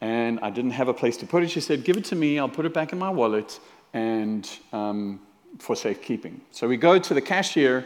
And 0.00 0.40
I 0.40 0.50
didn't 0.50 0.72
have 0.72 0.88
a 0.88 0.94
place 0.94 1.16
to 1.18 1.26
put 1.26 1.44
it. 1.44 1.50
She 1.50 1.60
said, 1.60 1.84
Give 1.84 1.96
it 1.96 2.04
to 2.06 2.16
me, 2.16 2.38
I'll 2.38 2.48
put 2.48 2.66
it 2.66 2.74
back 2.74 2.92
in 2.92 2.98
my 2.98 3.10
wallet 3.10 3.60
and 3.92 4.48
um, 4.72 5.20
for 5.58 5.76
safekeeping. 5.76 6.40
So 6.50 6.66
we 6.66 6.76
go 6.76 6.98
to 6.98 7.14
the 7.14 7.20
cashier, 7.20 7.84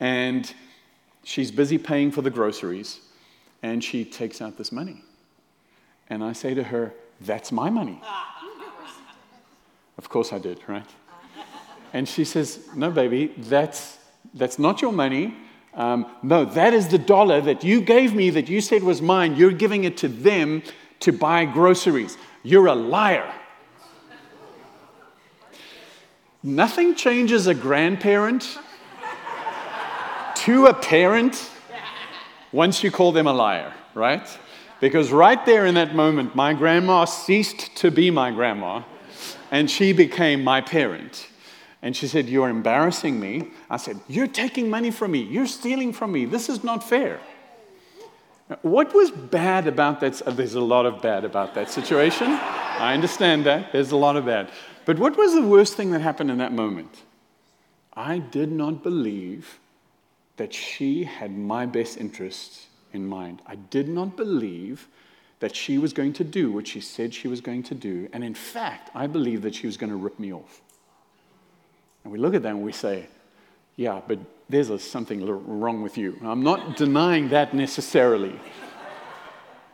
and 0.00 0.52
she's 1.24 1.50
busy 1.50 1.78
paying 1.78 2.10
for 2.10 2.22
the 2.22 2.30
groceries, 2.30 3.00
and 3.62 3.84
she 3.84 4.04
takes 4.04 4.40
out 4.40 4.56
this 4.56 4.72
money. 4.72 5.02
And 6.08 6.24
I 6.24 6.32
say 6.32 6.54
to 6.54 6.62
her, 6.64 6.94
That's 7.20 7.52
my 7.52 7.70
money. 7.70 8.00
of 9.98 10.08
course 10.08 10.32
I 10.32 10.38
did, 10.38 10.58
right? 10.66 10.88
And 11.92 12.08
she 12.08 12.24
says, 12.24 12.60
No, 12.74 12.90
baby, 12.90 13.32
that's, 13.36 13.98
that's 14.34 14.58
not 14.58 14.82
your 14.82 14.92
money. 14.92 15.36
Um, 15.74 16.06
no, 16.22 16.44
that 16.44 16.74
is 16.74 16.88
the 16.88 16.98
dollar 16.98 17.40
that 17.40 17.64
you 17.64 17.80
gave 17.80 18.14
me 18.14 18.30
that 18.30 18.48
you 18.48 18.60
said 18.60 18.82
was 18.82 19.00
mine. 19.00 19.36
You're 19.36 19.52
giving 19.52 19.84
it 19.84 19.96
to 19.98 20.08
them 20.08 20.62
to 21.00 21.12
buy 21.12 21.44
groceries. 21.46 22.18
You're 22.42 22.66
a 22.66 22.74
liar. 22.74 23.32
Nothing 26.42 26.94
changes 26.94 27.46
a 27.46 27.54
grandparent 27.54 28.58
to 30.36 30.66
a 30.66 30.74
parent 30.74 31.50
once 32.50 32.82
you 32.82 32.90
call 32.90 33.12
them 33.12 33.26
a 33.26 33.32
liar, 33.32 33.72
right? 33.94 34.26
Because 34.80 35.12
right 35.12 35.44
there 35.46 35.64
in 35.66 35.76
that 35.76 35.94
moment, 35.94 36.34
my 36.34 36.52
grandma 36.52 37.04
ceased 37.04 37.76
to 37.76 37.90
be 37.90 38.10
my 38.10 38.32
grandma 38.32 38.82
and 39.52 39.70
she 39.70 39.92
became 39.92 40.42
my 40.42 40.60
parent. 40.60 41.28
And 41.82 41.96
she 41.96 42.06
said, 42.06 42.28
You're 42.28 42.48
embarrassing 42.48 43.18
me. 43.18 43.48
I 43.68 43.76
said, 43.76 43.98
You're 44.08 44.28
taking 44.28 44.70
money 44.70 44.90
from 44.90 45.10
me. 45.10 45.22
You're 45.22 45.46
stealing 45.46 45.92
from 45.92 46.12
me. 46.12 46.24
This 46.24 46.48
is 46.48 46.62
not 46.62 46.88
fair. 46.88 47.20
What 48.62 48.94
was 48.94 49.10
bad 49.10 49.66
about 49.66 50.00
that? 50.00 50.22
There's 50.36 50.54
a 50.54 50.60
lot 50.60 50.86
of 50.86 51.02
bad 51.02 51.24
about 51.24 51.54
that 51.54 51.70
situation. 51.70 52.28
I 52.28 52.94
understand 52.94 53.46
that. 53.46 53.72
There's 53.72 53.92
a 53.92 53.96
lot 53.96 54.16
of 54.16 54.26
bad. 54.26 54.50
But 54.84 54.98
what 54.98 55.16
was 55.16 55.34
the 55.34 55.42
worst 55.42 55.74
thing 55.74 55.90
that 55.92 56.00
happened 56.00 56.30
in 56.30 56.38
that 56.38 56.52
moment? 56.52 57.02
I 57.94 58.18
did 58.18 58.50
not 58.50 58.82
believe 58.82 59.58
that 60.36 60.52
she 60.52 61.04
had 61.04 61.36
my 61.36 61.66
best 61.66 61.98
interests 61.98 62.66
in 62.92 63.06
mind. 63.06 63.42
I 63.46 63.56
did 63.56 63.88
not 63.88 64.16
believe 64.16 64.88
that 65.40 65.54
she 65.54 65.78
was 65.78 65.92
going 65.92 66.12
to 66.14 66.24
do 66.24 66.52
what 66.52 66.66
she 66.66 66.80
said 66.80 67.12
she 67.12 67.28
was 67.28 67.40
going 67.40 67.62
to 67.64 67.74
do. 67.74 68.08
And 68.12 68.22
in 68.22 68.34
fact, 68.34 68.90
I 68.94 69.06
believed 69.06 69.42
that 69.42 69.54
she 69.54 69.66
was 69.66 69.76
going 69.76 69.90
to 69.90 69.96
rip 69.96 70.18
me 70.18 70.32
off. 70.32 70.60
And 72.04 72.12
we 72.12 72.18
look 72.18 72.34
at 72.34 72.42
that 72.42 72.50
and 72.50 72.62
we 72.62 72.72
say, 72.72 73.06
yeah, 73.76 74.00
but 74.06 74.18
there's 74.48 74.70
a, 74.70 74.78
something 74.78 75.24
wrong 75.26 75.82
with 75.82 75.96
you. 75.96 76.18
I'm 76.22 76.42
not 76.42 76.76
denying 76.76 77.28
that 77.30 77.54
necessarily. 77.54 78.38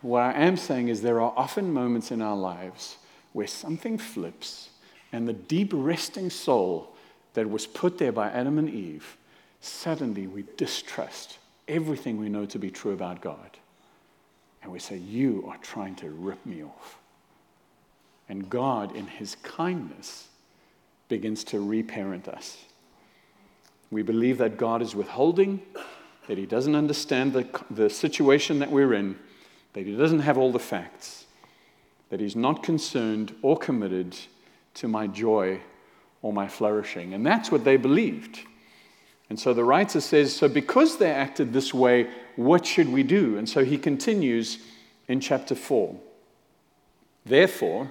What 0.03 0.21
I 0.21 0.33
am 0.35 0.57
saying 0.57 0.89
is 0.89 1.03
there 1.03 1.21
are 1.21 1.33
often 1.37 1.73
moments 1.73 2.13
in 2.13 2.23
our 2.23 2.37
lives 2.37 2.99
where 3.33 3.47
something 3.47 3.99
flips 3.99 4.71
and 5.13 5.27
the 5.27 5.33
deep 5.33 5.71
resting 5.75 6.31
soul 6.31 6.95
that 7.35 7.51
was 7.51 7.67
put 7.67 7.99
there 7.99 8.13
by 8.13 8.29
Adam 8.31 8.59
and 8.59 8.71
Eve 8.71 9.17
suddenly 9.61 10.27
we 10.27 10.45
distrust 10.57 11.39
everything 11.67 12.19
we 12.19 12.29
know 12.29 12.47
to 12.47 12.59
be 12.59 12.71
true 12.71 12.93
about 12.93 13.21
God. 13.21 13.51
And 14.63 14.73
we 14.73 14.79
say, 14.79 14.97
You 14.97 15.45
are 15.49 15.59
trying 15.59 15.95
to 15.97 16.11
rip 16.11 16.45
me 16.47 16.63
off. 16.63 16.99
And 18.29 18.49
God, 18.49 18.95
in 18.95 19.07
His 19.07 19.37
kindness, 19.37 20.29
begins 21.09 21.45
to 21.45 21.61
reparent 21.61 22.29
us. 22.29 22.59
We 23.91 24.03
believe 24.03 24.39
that 24.39 24.57
God 24.57 24.83
is 24.83 24.95
withholding, 24.95 25.63
that 26.27 26.39
He 26.39 26.47
doesn't 26.47 26.75
understand 26.75 27.33
the, 27.33 27.49
the 27.71 27.89
situation 27.89 28.59
that 28.59 28.71
we're 28.71 28.95
in, 28.95 29.19
that 29.73 29.87
He 29.87 29.97
doesn't 29.97 30.21
have 30.21 30.37
all 30.37 30.53
the 30.53 30.59
facts, 30.59 31.27
that 32.11 32.21
He's 32.21 32.37
not 32.37 32.63
concerned 32.63 33.35
or 33.43 33.57
committed 33.57 34.17
to 34.75 34.89
my 34.89 35.07
joy 35.07 35.61
or 36.23 36.33
my 36.33 36.49
flourishing. 36.49 37.15
And 37.15 37.25
that's 37.25 37.51
what 37.51 37.65
they 37.65 37.77
believed. 37.77 38.41
And 39.31 39.39
so 39.39 39.53
the 39.53 39.65
writer 39.65 40.01
says, 40.01 40.35
So 40.35 40.49
because 40.49 40.99
they 40.99 41.11
acted 41.11 41.53
this 41.53 41.73
way, 41.73 42.11
what 42.37 42.65
should 42.67 42.89
we 42.89 43.03
do? 43.03 43.37
And 43.37 43.49
so 43.49 43.65
he 43.65 43.79
continues 43.79 44.59
in 45.07 45.21
chapter 45.21 45.55
4. 45.55 45.95
Therefore, 47.25 47.91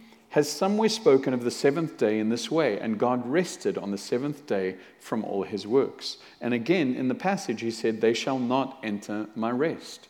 has 0.31 0.49
somewhere 0.49 0.89
spoken 0.89 1.33
of 1.33 1.43
the 1.43 1.51
seventh 1.51 1.97
day 1.97 2.17
in 2.17 2.29
this 2.29 2.49
way, 2.49 2.79
and 2.79 2.97
God 2.97 3.29
rested 3.29 3.77
on 3.77 3.91
the 3.91 3.97
seventh 3.97 4.47
day 4.47 4.75
from 4.99 5.25
all 5.25 5.43
his 5.43 5.67
works. 5.67 6.17
And 6.39 6.53
again, 6.53 6.95
in 6.95 7.09
the 7.09 7.15
passage, 7.15 7.61
he 7.61 7.71
said, 7.71 7.99
They 7.99 8.13
shall 8.13 8.39
not 8.39 8.79
enter 8.81 9.27
my 9.35 9.51
rest. 9.51 10.07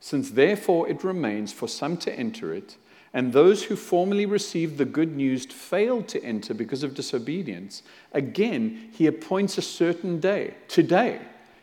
Since 0.00 0.30
therefore 0.30 0.88
it 0.88 1.04
remains 1.04 1.52
for 1.52 1.68
some 1.68 1.96
to 1.98 2.12
enter 2.12 2.52
it, 2.52 2.76
and 3.14 3.32
those 3.32 3.64
who 3.64 3.76
formerly 3.76 4.26
received 4.26 4.78
the 4.78 4.84
good 4.84 5.16
news 5.16 5.46
failed 5.46 6.08
to 6.08 6.22
enter 6.24 6.52
because 6.52 6.82
of 6.82 6.94
disobedience, 6.94 7.82
again 8.12 8.90
he 8.92 9.06
appoints 9.06 9.58
a 9.58 9.62
certain 9.62 10.18
day, 10.18 10.54
today 10.66 11.20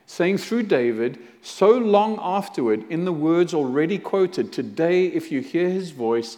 saying 0.08 0.38
through 0.38 0.64
David, 0.64 1.20
so 1.42 1.72
long 1.72 2.18
afterward, 2.22 2.90
in 2.90 3.04
the 3.04 3.12
words 3.12 3.54
already 3.54 4.00
quoted, 4.00 4.54
Today, 4.54 5.08
if 5.08 5.32
you 5.32 5.42
hear 5.42 5.70
his 5.70 5.92
voice, 5.92 6.38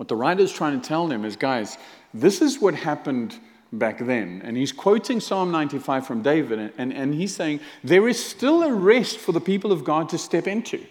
What 0.00 0.08
the 0.08 0.16
writer 0.16 0.40
is 0.40 0.50
trying 0.50 0.80
to 0.80 0.88
tell 0.88 1.06
them 1.08 1.26
is, 1.26 1.36
guys, 1.36 1.76
this 2.14 2.40
is 2.40 2.58
what 2.58 2.74
happened 2.74 3.38
back 3.70 3.98
then. 3.98 4.40
And 4.42 4.56
he's 4.56 4.72
quoting 4.72 5.20
Psalm 5.20 5.50
95 5.50 6.06
from 6.06 6.22
David, 6.22 6.72
and, 6.78 6.90
and 6.94 7.12
he's 7.12 7.36
saying, 7.36 7.60
there 7.84 8.08
is 8.08 8.24
still 8.24 8.62
a 8.62 8.72
rest 8.72 9.18
for 9.18 9.32
the 9.32 9.42
people 9.42 9.72
of 9.72 9.84
God 9.84 10.08
to 10.08 10.16
step 10.16 10.46
into. 10.46 10.82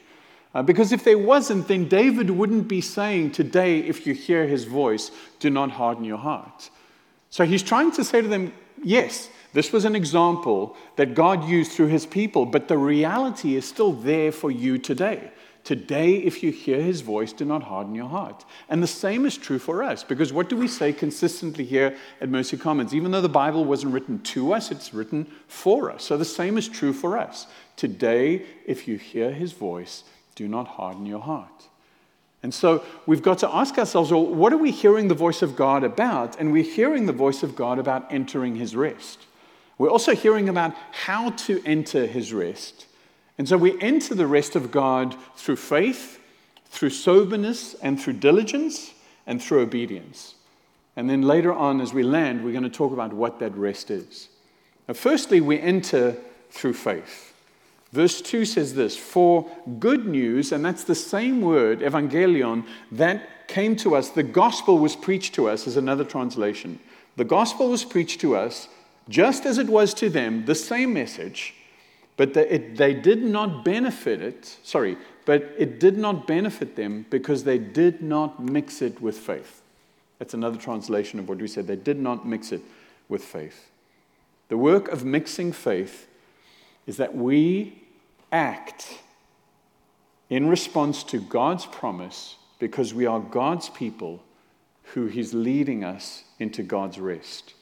Uh, 0.54 0.62
because 0.62 0.92
if 0.92 1.04
there 1.04 1.18
wasn't, 1.18 1.68
then 1.68 1.88
David 1.88 2.30
wouldn't 2.30 2.68
be 2.68 2.82
saying, 2.82 3.32
Today, 3.32 3.80
if 3.80 4.06
you 4.06 4.14
hear 4.14 4.46
his 4.46 4.66
voice, 4.66 5.10
do 5.40 5.50
not 5.50 5.72
harden 5.72 6.04
your 6.04 6.20
heart. 6.20 6.70
So 7.32 7.46
he's 7.46 7.64
trying 7.64 7.92
to 7.94 8.04
say 8.04 8.22
to 8.22 8.28
them, 8.28 8.54
Yes, 8.84 9.32
This 9.54 9.74
was 9.74 9.86
an 9.86 9.96
example 9.96 10.78
that 10.98 11.16
God 11.16 11.50
used 11.50 11.72
through 11.72 11.88
his 11.88 12.06
people, 12.06 12.46
but 12.46 12.68
the 12.68 12.78
reality 12.78 13.56
is 13.56 13.68
still 13.68 13.92
there 13.92 14.32
for 14.32 14.52
you 14.52 14.78
today. 14.78 15.32
Today, 15.64 16.16
if 16.16 16.42
you 16.42 16.52
hear 16.52 16.82
his 16.82 17.02
voice, 17.02 17.32
do 17.32 17.46
not 17.46 17.64
harden 17.64 17.94
your 17.94 18.10
heart. 18.10 18.44
And 18.70 18.82
the 18.82 18.88
same 18.88 19.26
is 19.26 19.38
true 19.38 19.60
for 19.60 19.84
us, 19.84 20.04
because 20.04 20.34
what 20.34 20.50
do 20.50 20.56
we 20.56 20.68
say 20.68 20.92
consistently 20.94 21.64
here 21.64 21.96
at 22.22 22.30
Mercy 22.30 22.58
Commons? 22.58 22.96
Even 22.96 23.12
though 23.12 23.22
the 23.22 23.30
Bible 23.30 23.66
wasn't 23.66 23.94
written 23.94 24.20
to 24.20 24.54
us, 24.54 24.72
it's 24.72 24.94
written 24.94 25.30
for 25.48 25.92
us. 25.92 26.04
So 26.04 26.18
the 26.18 26.26
same 26.26 26.58
is 26.58 26.68
true 26.68 26.94
for 26.94 27.18
us. 27.18 27.46
Today, 27.76 28.46
if 28.66 28.88
you 28.88 28.98
hear 28.98 29.32
his 29.32 29.52
voice, 29.54 30.04
do 30.36 30.48
not 30.48 30.68
harden 30.68 31.06
your 31.06 31.22
heart. 31.22 31.68
And 32.42 32.54
so 32.54 32.84
we've 33.06 33.22
got 33.22 33.40
to 33.40 33.54
ask 33.54 33.78
ourselves, 33.78 34.12
well, 34.12 34.26
what 34.26 34.54
are 34.54 34.58
we 34.58 34.72
hearing 34.72 35.08
the 35.08 35.14
voice 35.14 35.42
of 35.42 35.56
God 35.56 35.84
about? 35.84 36.40
And 36.40 36.52
we're 36.52 36.64
hearing 36.64 37.06
the 37.06 37.14
voice 37.14 37.44
of 37.44 37.56
God 37.56 37.80
about 37.80 38.12
entering 38.12 38.56
his 38.56 38.76
rest. 38.76 39.26
We're 39.78 39.90
also 39.90 40.16
hearing 40.16 40.50
about 40.50 40.74
how 40.92 41.32
to 41.32 41.62
enter 41.66 42.06
his 42.06 42.34
rest. 42.34 42.86
And 43.40 43.48
so 43.48 43.58
we 43.58 43.82
enter 43.82 44.14
the 44.14 44.28
rest 44.28 44.58
of 44.58 44.70
God 44.70 45.16
through 45.38 45.56
faith, 45.56 46.20
through 46.66 46.90
soberness, 46.90 47.74
and 47.76 48.00
through 48.00 48.14
diligence, 48.14 48.94
and 49.26 49.42
through 49.42 49.62
obedience. 49.62 50.36
And 50.98 51.10
then 51.10 51.22
later 51.22 51.54
on, 51.54 51.80
as 51.80 51.94
we 51.94 52.04
land, 52.04 52.44
we're 52.44 52.52
going 52.52 52.66
to 52.66 52.70
talk 52.70 52.92
about 52.92 53.14
what 53.14 53.40
that 53.40 53.56
rest 53.56 53.92
is. 53.92 54.28
Now, 54.90 54.94
firstly, 54.94 55.40
we 55.40 55.58
enter 55.58 56.18
through 56.52 56.74
faith. 56.74 57.34
Verse 57.94 58.22
2 58.22 58.44
says 58.44 58.76
this 58.76 58.98
For 58.98 59.50
good 59.80 60.06
news, 60.06 60.52
and 60.52 60.64
that's 60.66 60.84
the 60.84 60.94
same 60.94 61.40
word, 61.40 61.80
evangelion, 61.80 62.68
that 62.92 63.48
came 63.48 63.78
to 63.78 63.96
us, 63.96 64.10
the 64.10 64.22
gospel 64.22 64.80
was 64.80 64.98
preached 64.98 65.34
to 65.36 65.48
us, 65.48 65.66
is 65.66 65.78
another 65.78 66.04
translation. 66.04 66.78
The 67.16 67.24
gospel 67.24 67.70
was 67.70 67.86
preached 67.86 68.20
to 68.20 68.36
us 68.36 68.68
just 69.08 69.46
as 69.46 69.58
it 69.58 69.68
was 69.68 69.94
to 69.96 70.10
them, 70.10 70.44
the 70.44 70.56
same 70.56 70.94
message 70.94 71.56
but 72.20 72.34
the, 72.34 72.54
it, 72.54 72.76
they 72.76 72.94
did 72.94 73.24
not 73.24 73.64
benefit 73.64 74.22
it, 74.22 74.58
sorry, 74.62 74.98
but 75.24 75.56
it 75.58 75.80
did 75.80 75.98
not 75.98 76.28
benefit 76.28 76.76
them 76.76 77.06
because 77.10 77.46
they 77.46 77.58
did 77.58 78.02
not 78.02 78.44
mix 78.44 78.82
it 78.82 79.02
with 79.02 79.18
faith. 79.18 79.62
That's 80.18 80.34
another 80.34 80.58
translation 80.58 81.20
of 81.20 81.30
what 81.30 81.38
we 81.38 81.48
said. 81.48 81.66
They 81.66 81.78
did 81.78 81.98
not 81.98 82.28
mix 82.28 82.52
it 82.52 82.62
with 83.08 83.24
faith. 83.24 83.72
The 84.50 84.58
work 84.58 84.90
of 84.90 85.06
mixing 85.06 85.54
faith 85.54 86.10
is 86.86 86.98
that 86.98 87.16
we 87.16 87.84
act 88.34 89.00
in 90.30 90.50
response 90.50 91.06
to 91.06 91.22
God's 91.22 91.68
promise 91.68 92.36
because 92.60 92.94
we 92.94 93.06
are 93.06 93.22
God's 93.22 93.70
people 93.70 94.22
who 94.94 95.08
He's 95.08 95.34
leading 95.34 95.86
us 95.86 96.26
into 96.38 96.64
God's 96.64 97.00
rest. 97.00 97.54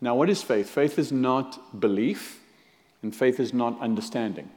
Now, 0.00 0.16
what 0.16 0.28
is 0.28 0.42
faith? 0.42 0.68
Faith 0.68 0.98
is 0.98 1.12
not 1.12 1.78
belief. 1.80 2.40
And 3.04 3.14
faith 3.14 3.38
is 3.38 3.52
not 3.52 3.78
understanding. 3.82 4.48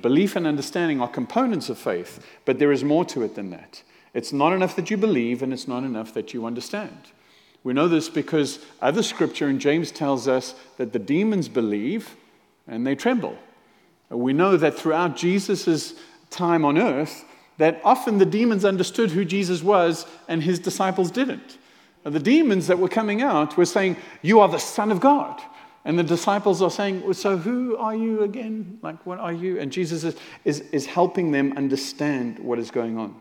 Belief 0.00 0.34
and 0.34 0.48
understanding 0.48 1.00
are 1.00 1.06
components 1.06 1.68
of 1.68 1.78
faith, 1.78 2.18
but 2.44 2.58
there 2.58 2.72
is 2.72 2.82
more 2.82 3.04
to 3.04 3.22
it 3.22 3.36
than 3.36 3.50
that. 3.50 3.84
It's 4.14 4.32
not 4.32 4.52
enough 4.52 4.74
that 4.74 4.90
you 4.90 4.96
believe, 4.96 5.44
and 5.44 5.52
it's 5.52 5.68
not 5.68 5.84
enough 5.84 6.12
that 6.14 6.34
you 6.34 6.44
understand. 6.44 6.98
We 7.62 7.72
know 7.72 7.86
this 7.86 8.08
because 8.08 8.58
other 8.80 9.04
scripture 9.04 9.48
in 9.48 9.60
James 9.60 9.92
tells 9.92 10.26
us 10.26 10.56
that 10.76 10.92
the 10.92 10.98
demons 10.98 11.48
believe 11.48 12.16
and 12.66 12.84
they 12.84 12.96
tremble. 12.96 13.38
We 14.10 14.32
know 14.32 14.56
that 14.56 14.76
throughout 14.76 15.16
Jesus' 15.16 15.94
time 16.30 16.64
on 16.64 16.76
earth, 16.78 17.24
that 17.58 17.80
often 17.84 18.18
the 18.18 18.26
demons 18.26 18.64
understood 18.64 19.12
who 19.12 19.24
Jesus 19.24 19.62
was 19.62 20.04
and 20.26 20.42
his 20.42 20.58
disciples 20.58 21.12
didn't. 21.12 21.58
The 22.02 22.18
demons 22.18 22.66
that 22.66 22.80
were 22.80 22.88
coming 22.88 23.22
out 23.22 23.56
were 23.56 23.66
saying, 23.66 23.98
You 24.20 24.40
are 24.40 24.48
the 24.48 24.58
Son 24.58 24.90
of 24.90 24.98
God. 24.98 25.40
And 25.84 25.98
the 25.98 26.04
disciples 26.04 26.62
are 26.62 26.70
saying, 26.70 27.12
So 27.12 27.36
who 27.36 27.76
are 27.76 27.94
you 27.94 28.22
again? 28.22 28.78
Like, 28.82 29.04
what 29.04 29.18
are 29.18 29.32
you? 29.32 29.58
And 29.58 29.72
Jesus 29.72 30.04
is, 30.04 30.16
is, 30.44 30.60
is 30.72 30.86
helping 30.86 31.32
them 31.32 31.54
understand 31.56 32.38
what 32.38 32.58
is 32.58 32.70
going 32.70 32.98
on. 32.98 33.16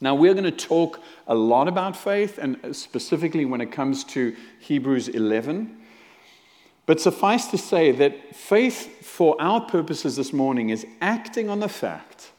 Now, 0.00 0.14
we're 0.14 0.34
going 0.34 0.44
to 0.44 0.50
talk 0.50 1.00
a 1.26 1.34
lot 1.34 1.68
about 1.68 1.96
faith, 1.96 2.38
and 2.38 2.76
specifically 2.76 3.46
when 3.46 3.62
it 3.62 3.72
comes 3.72 4.04
to 4.04 4.36
Hebrews 4.60 5.08
11. 5.08 5.74
But 6.84 7.00
suffice 7.00 7.46
to 7.46 7.58
say 7.58 7.90
that 7.92 8.36
faith, 8.36 9.04
for 9.04 9.40
our 9.40 9.62
purposes 9.62 10.16
this 10.16 10.34
morning, 10.34 10.68
is 10.68 10.86
acting 11.00 11.48
on 11.48 11.60
the 11.60 11.68
fact, 11.68 12.32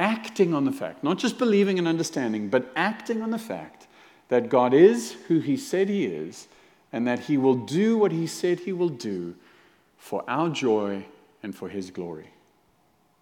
acting 0.00 0.52
on 0.52 0.64
the 0.64 0.72
fact, 0.72 1.04
not 1.04 1.18
just 1.18 1.38
believing 1.38 1.78
and 1.78 1.86
understanding, 1.86 2.48
but 2.48 2.72
acting 2.74 3.22
on 3.22 3.30
the 3.30 3.38
fact 3.38 3.86
that 4.28 4.48
God 4.48 4.74
is 4.74 5.12
who 5.28 5.38
He 5.38 5.56
said 5.56 5.88
He 5.88 6.06
is 6.06 6.48
and 6.92 7.06
that 7.06 7.20
He 7.20 7.36
will 7.36 7.54
do 7.54 7.98
what 7.98 8.12
He 8.12 8.26
said 8.26 8.60
He 8.60 8.72
will 8.72 8.88
do 8.88 9.34
for 9.96 10.24
our 10.28 10.48
joy 10.48 11.06
and 11.42 11.54
for 11.54 11.68
His 11.68 11.90
glory. 11.90 12.30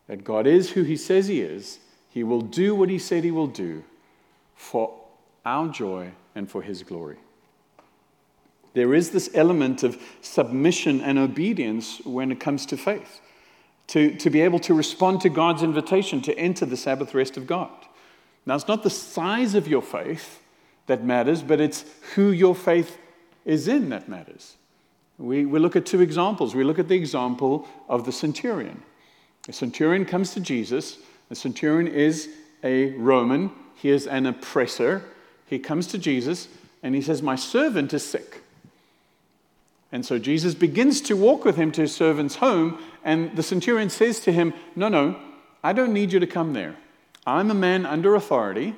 That 0.07 0.25
God 0.25 0.47
is 0.47 0.71
who 0.71 0.83
He 0.83 0.97
says 0.97 1.29
He 1.29 1.41
is, 1.41 1.79
He 2.11 2.23
will 2.23 2.41
do 2.41 2.75
what 2.75 2.91
He 2.91 2.99
said 2.99 3.25
He 3.25 3.31
will 3.31 3.47
do 3.47 3.85
for 4.55 4.95
our 5.45 5.69
joy 5.69 6.13
and 6.35 6.51
for 6.51 6.63
His 6.63 6.83
glory. 6.83 7.19
There 8.75 8.93
is 8.93 9.11
this 9.11 9.31
element 9.35 9.83
of 9.83 10.01
submission 10.21 11.01
and 11.01 11.19
obedience 11.19 12.01
when 12.05 12.33
it 12.33 12.41
comes 12.41 12.67
to 12.67 12.77
faith, 12.77 13.21
to, 13.89 14.15
to 14.17 14.31
be 14.31 14.41
able 14.41 14.59
to 14.61 14.75
respond 14.75 15.21
to 15.21 15.29
God's 15.29 15.63
invitation 15.63 16.21
to 16.23 16.37
enter 16.37 16.67
the 16.67 16.77
Sabbath 16.77 17.15
rest 17.15 17.37
of 17.37 17.47
God. 17.47 17.71
Now, 18.45 18.57
it's 18.57 18.69
not 18.69 18.83
the 18.83 18.91
size 18.91 19.55
of 19.55 19.69
your 19.69 19.81
faith 19.81 20.43
that 20.87 21.05
matters, 21.05 21.41
but 21.41 21.61
it's 21.61 21.85
who 22.15 22.31
your 22.31 22.55
faith 22.55 22.99
is 23.45 23.69
in 23.69 23.91
that 23.91 24.09
matters. 24.09 24.57
We, 25.19 25.47
we 25.47 25.59
look 25.59 25.77
at 25.77 25.87
two 25.87 26.01
examples. 26.01 26.55
We 26.55 26.65
look 26.65 26.79
at 26.79 26.89
the 26.89 26.97
example 26.97 27.69
of 27.89 28.05
the 28.05 28.13
centurion. 28.13 28.83
The 29.47 29.53
centurion 29.53 30.05
comes 30.05 30.33
to 30.35 30.41
Jesus. 30.41 30.99
The 31.29 31.35
centurion 31.35 31.87
is 31.87 32.29
a 32.63 32.93
Roman, 32.93 33.51
he 33.75 33.91
is 33.91 34.07
an 34.07 34.27
oppressor. 34.27 35.05
He 35.47 35.59
comes 35.59 35.87
to 35.89 35.99
Jesus 35.99 36.49
and 36.83 36.95
he 36.95 37.03
says, 37.03 37.23
My 37.23 37.37
servant 37.37 37.93
is 37.93 38.05
sick. 38.05 38.43
And 39.93 40.05
so 40.05 40.19
Jesus 40.19 40.55
begins 40.55 41.01
to 41.03 41.17
walk 41.17 41.45
with 41.45 41.57
him 41.57 41.71
to 41.73 41.83
his 41.83 41.95
servant's 41.95 42.37
home, 42.37 42.83
and 43.05 43.37
the 43.37 43.43
centurion 43.43 43.91
says 43.91 44.19
to 44.21 44.33
him, 44.33 44.53
No, 44.75 44.89
no, 44.89 45.17
I 45.63 45.73
don't 45.73 45.93
need 45.93 46.13
you 46.13 46.19
to 46.19 46.27
come 46.27 46.53
there. 46.53 46.77
I'm 47.27 47.51
a 47.51 47.55
man 47.55 47.87
under 47.87 48.15
authority 48.15 48.75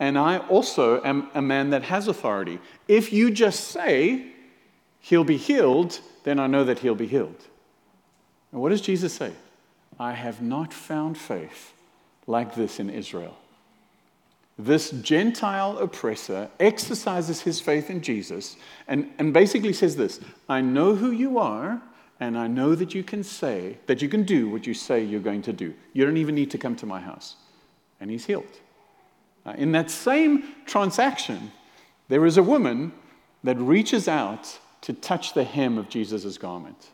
and 0.00 0.18
I 0.18 0.38
also 0.38 1.02
am 1.02 1.28
a 1.34 1.42
man 1.42 1.70
that 1.70 1.84
has 1.84 2.08
authority. 2.08 2.58
If 2.88 3.12
you 3.12 3.30
just 3.30 3.68
say, 3.68 4.26
he'll 5.00 5.24
be 5.24 5.36
healed, 5.36 6.00
then 6.24 6.40
I 6.40 6.46
know 6.46 6.64
that 6.64 6.80
he'll 6.80 6.94
be 6.94 7.06
healed. 7.06 7.44
And 8.52 8.60
what 8.60 8.70
does 8.70 8.80
Jesus 8.80 9.12
say? 9.12 9.32
I 9.98 10.12
have 10.12 10.42
not 10.42 10.72
found 10.72 11.16
faith 11.16 11.72
like 12.26 12.54
this 12.54 12.80
in 12.80 12.90
Israel. 12.90 13.36
This 14.58 14.90
Gentile 14.90 15.78
oppressor 15.78 16.48
exercises 16.60 17.40
his 17.40 17.60
faith 17.60 17.90
in 17.90 18.00
Jesus 18.00 18.56
and, 18.86 19.10
and 19.18 19.32
basically 19.32 19.72
says 19.72 19.96
this 19.96 20.20
I 20.48 20.60
know 20.60 20.94
who 20.94 21.10
you 21.10 21.38
are, 21.38 21.82
and 22.20 22.38
I 22.38 22.46
know 22.46 22.74
that 22.74 22.94
you 22.94 23.02
can 23.02 23.24
say, 23.24 23.78
that 23.86 24.00
you 24.00 24.08
can 24.08 24.22
do 24.22 24.48
what 24.48 24.66
you 24.66 24.74
say 24.74 25.02
you're 25.02 25.20
going 25.20 25.42
to 25.42 25.52
do. 25.52 25.74
You 25.92 26.04
don't 26.04 26.16
even 26.16 26.34
need 26.34 26.50
to 26.52 26.58
come 26.58 26.76
to 26.76 26.86
my 26.86 27.00
house. 27.00 27.36
And 28.00 28.10
he's 28.10 28.26
healed. 28.26 28.60
Uh, 29.46 29.54
in 29.56 29.72
that 29.72 29.90
same 29.90 30.44
transaction, 30.66 31.52
there 32.08 32.24
is 32.24 32.36
a 32.36 32.42
woman 32.42 32.92
that 33.42 33.58
reaches 33.58 34.08
out 34.08 34.58
to 34.80 34.92
touch 34.92 35.34
the 35.34 35.44
hem 35.44 35.78
of 35.78 35.88
Jesus' 35.88 36.38
garment. 36.38 36.88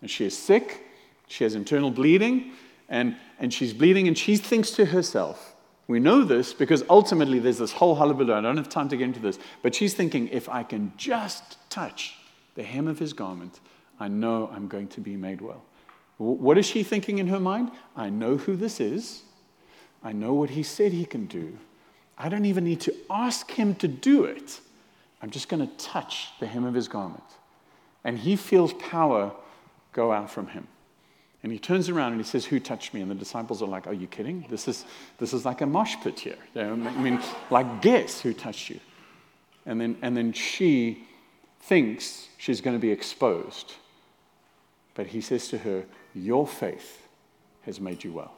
And 0.00 0.10
she 0.10 0.24
is 0.24 0.36
sick, 0.36 0.84
she 1.26 1.44
has 1.44 1.54
internal 1.54 1.90
bleeding, 1.90 2.52
and, 2.88 3.16
and 3.38 3.52
she's 3.52 3.72
bleeding, 3.72 4.08
and 4.08 4.16
she 4.16 4.36
thinks 4.36 4.70
to 4.72 4.86
herself, 4.86 5.54
we 5.88 6.00
know 6.00 6.24
this 6.24 6.52
because 6.52 6.84
ultimately 6.90 7.38
there's 7.38 7.58
this 7.58 7.72
whole 7.72 7.94
hullabaloo. 7.94 8.34
I 8.34 8.40
don't 8.40 8.56
have 8.56 8.68
time 8.68 8.88
to 8.88 8.96
get 8.96 9.04
into 9.04 9.20
this, 9.20 9.38
but 9.62 9.74
she's 9.74 9.94
thinking, 9.94 10.28
if 10.28 10.48
I 10.48 10.62
can 10.62 10.92
just 10.96 11.58
touch 11.70 12.16
the 12.54 12.62
hem 12.62 12.88
of 12.88 12.98
his 12.98 13.12
garment, 13.12 13.60
I 14.00 14.08
know 14.08 14.50
I'm 14.52 14.66
going 14.66 14.88
to 14.88 15.00
be 15.00 15.16
made 15.16 15.40
well. 15.40 15.62
What 16.18 16.58
is 16.58 16.66
she 16.66 16.82
thinking 16.82 17.18
in 17.18 17.28
her 17.28 17.38
mind? 17.38 17.70
I 17.94 18.08
know 18.08 18.36
who 18.36 18.56
this 18.56 18.80
is. 18.80 19.22
I 20.02 20.12
know 20.12 20.32
what 20.32 20.50
he 20.50 20.62
said 20.62 20.92
he 20.92 21.04
can 21.04 21.26
do. 21.26 21.56
I 22.18 22.28
don't 22.28 22.44
even 22.46 22.64
need 22.64 22.80
to 22.82 22.94
ask 23.10 23.50
him 23.50 23.74
to 23.76 23.88
do 23.88 24.24
it. 24.24 24.60
I'm 25.22 25.30
just 25.30 25.48
going 25.48 25.66
to 25.66 25.72
touch 25.76 26.28
the 26.40 26.46
hem 26.46 26.64
of 26.64 26.74
his 26.74 26.88
garment. 26.88 27.22
And 28.04 28.18
he 28.18 28.36
feels 28.36 28.72
power 28.74 29.32
go 29.92 30.12
out 30.12 30.30
from 30.30 30.48
him. 30.48 30.68
And 31.42 31.52
he 31.52 31.58
turns 31.58 31.88
around 31.88 32.12
and 32.12 32.20
he 32.20 32.26
says, 32.26 32.44
Who 32.44 32.58
touched 32.58 32.94
me? 32.94 33.00
And 33.00 33.10
the 33.10 33.14
disciples 33.14 33.62
are 33.62 33.68
like, 33.68 33.86
Are 33.86 33.92
you 33.92 34.06
kidding? 34.06 34.46
This 34.48 34.68
is, 34.68 34.84
this 35.18 35.32
is 35.32 35.44
like 35.44 35.60
a 35.60 35.66
mosh 35.66 35.96
pit 36.02 36.18
here. 36.18 36.36
I 36.54 36.74
mean, 36.74 37.20
like, 37.50 37.82
guess 37.82 38.20
who 38.20 38.32
touched 38.32 38.70
you? 38.70 38.80
And 39.64 39.80
then, 39.80 39.96
and 40.02 40.16
then 40.16 40.32
she 40.32 41.04
thinks 41.60 42.28
she's 42.38 42.60
going 42.60 42.76
to 42.76 42.80
be 42.80 42.90
exposed. 42.90 43.74
But 44.94 45.08
he 45.08 45.20
says 45.20 45.48
to 45.48 45.58
her, 45.58 45.84
Your 46.14 46.46
faith 46.46 47.06
has 47.62 47.80
made 47.80 48.02
you 48.02 48.12
well. 48.12 48.34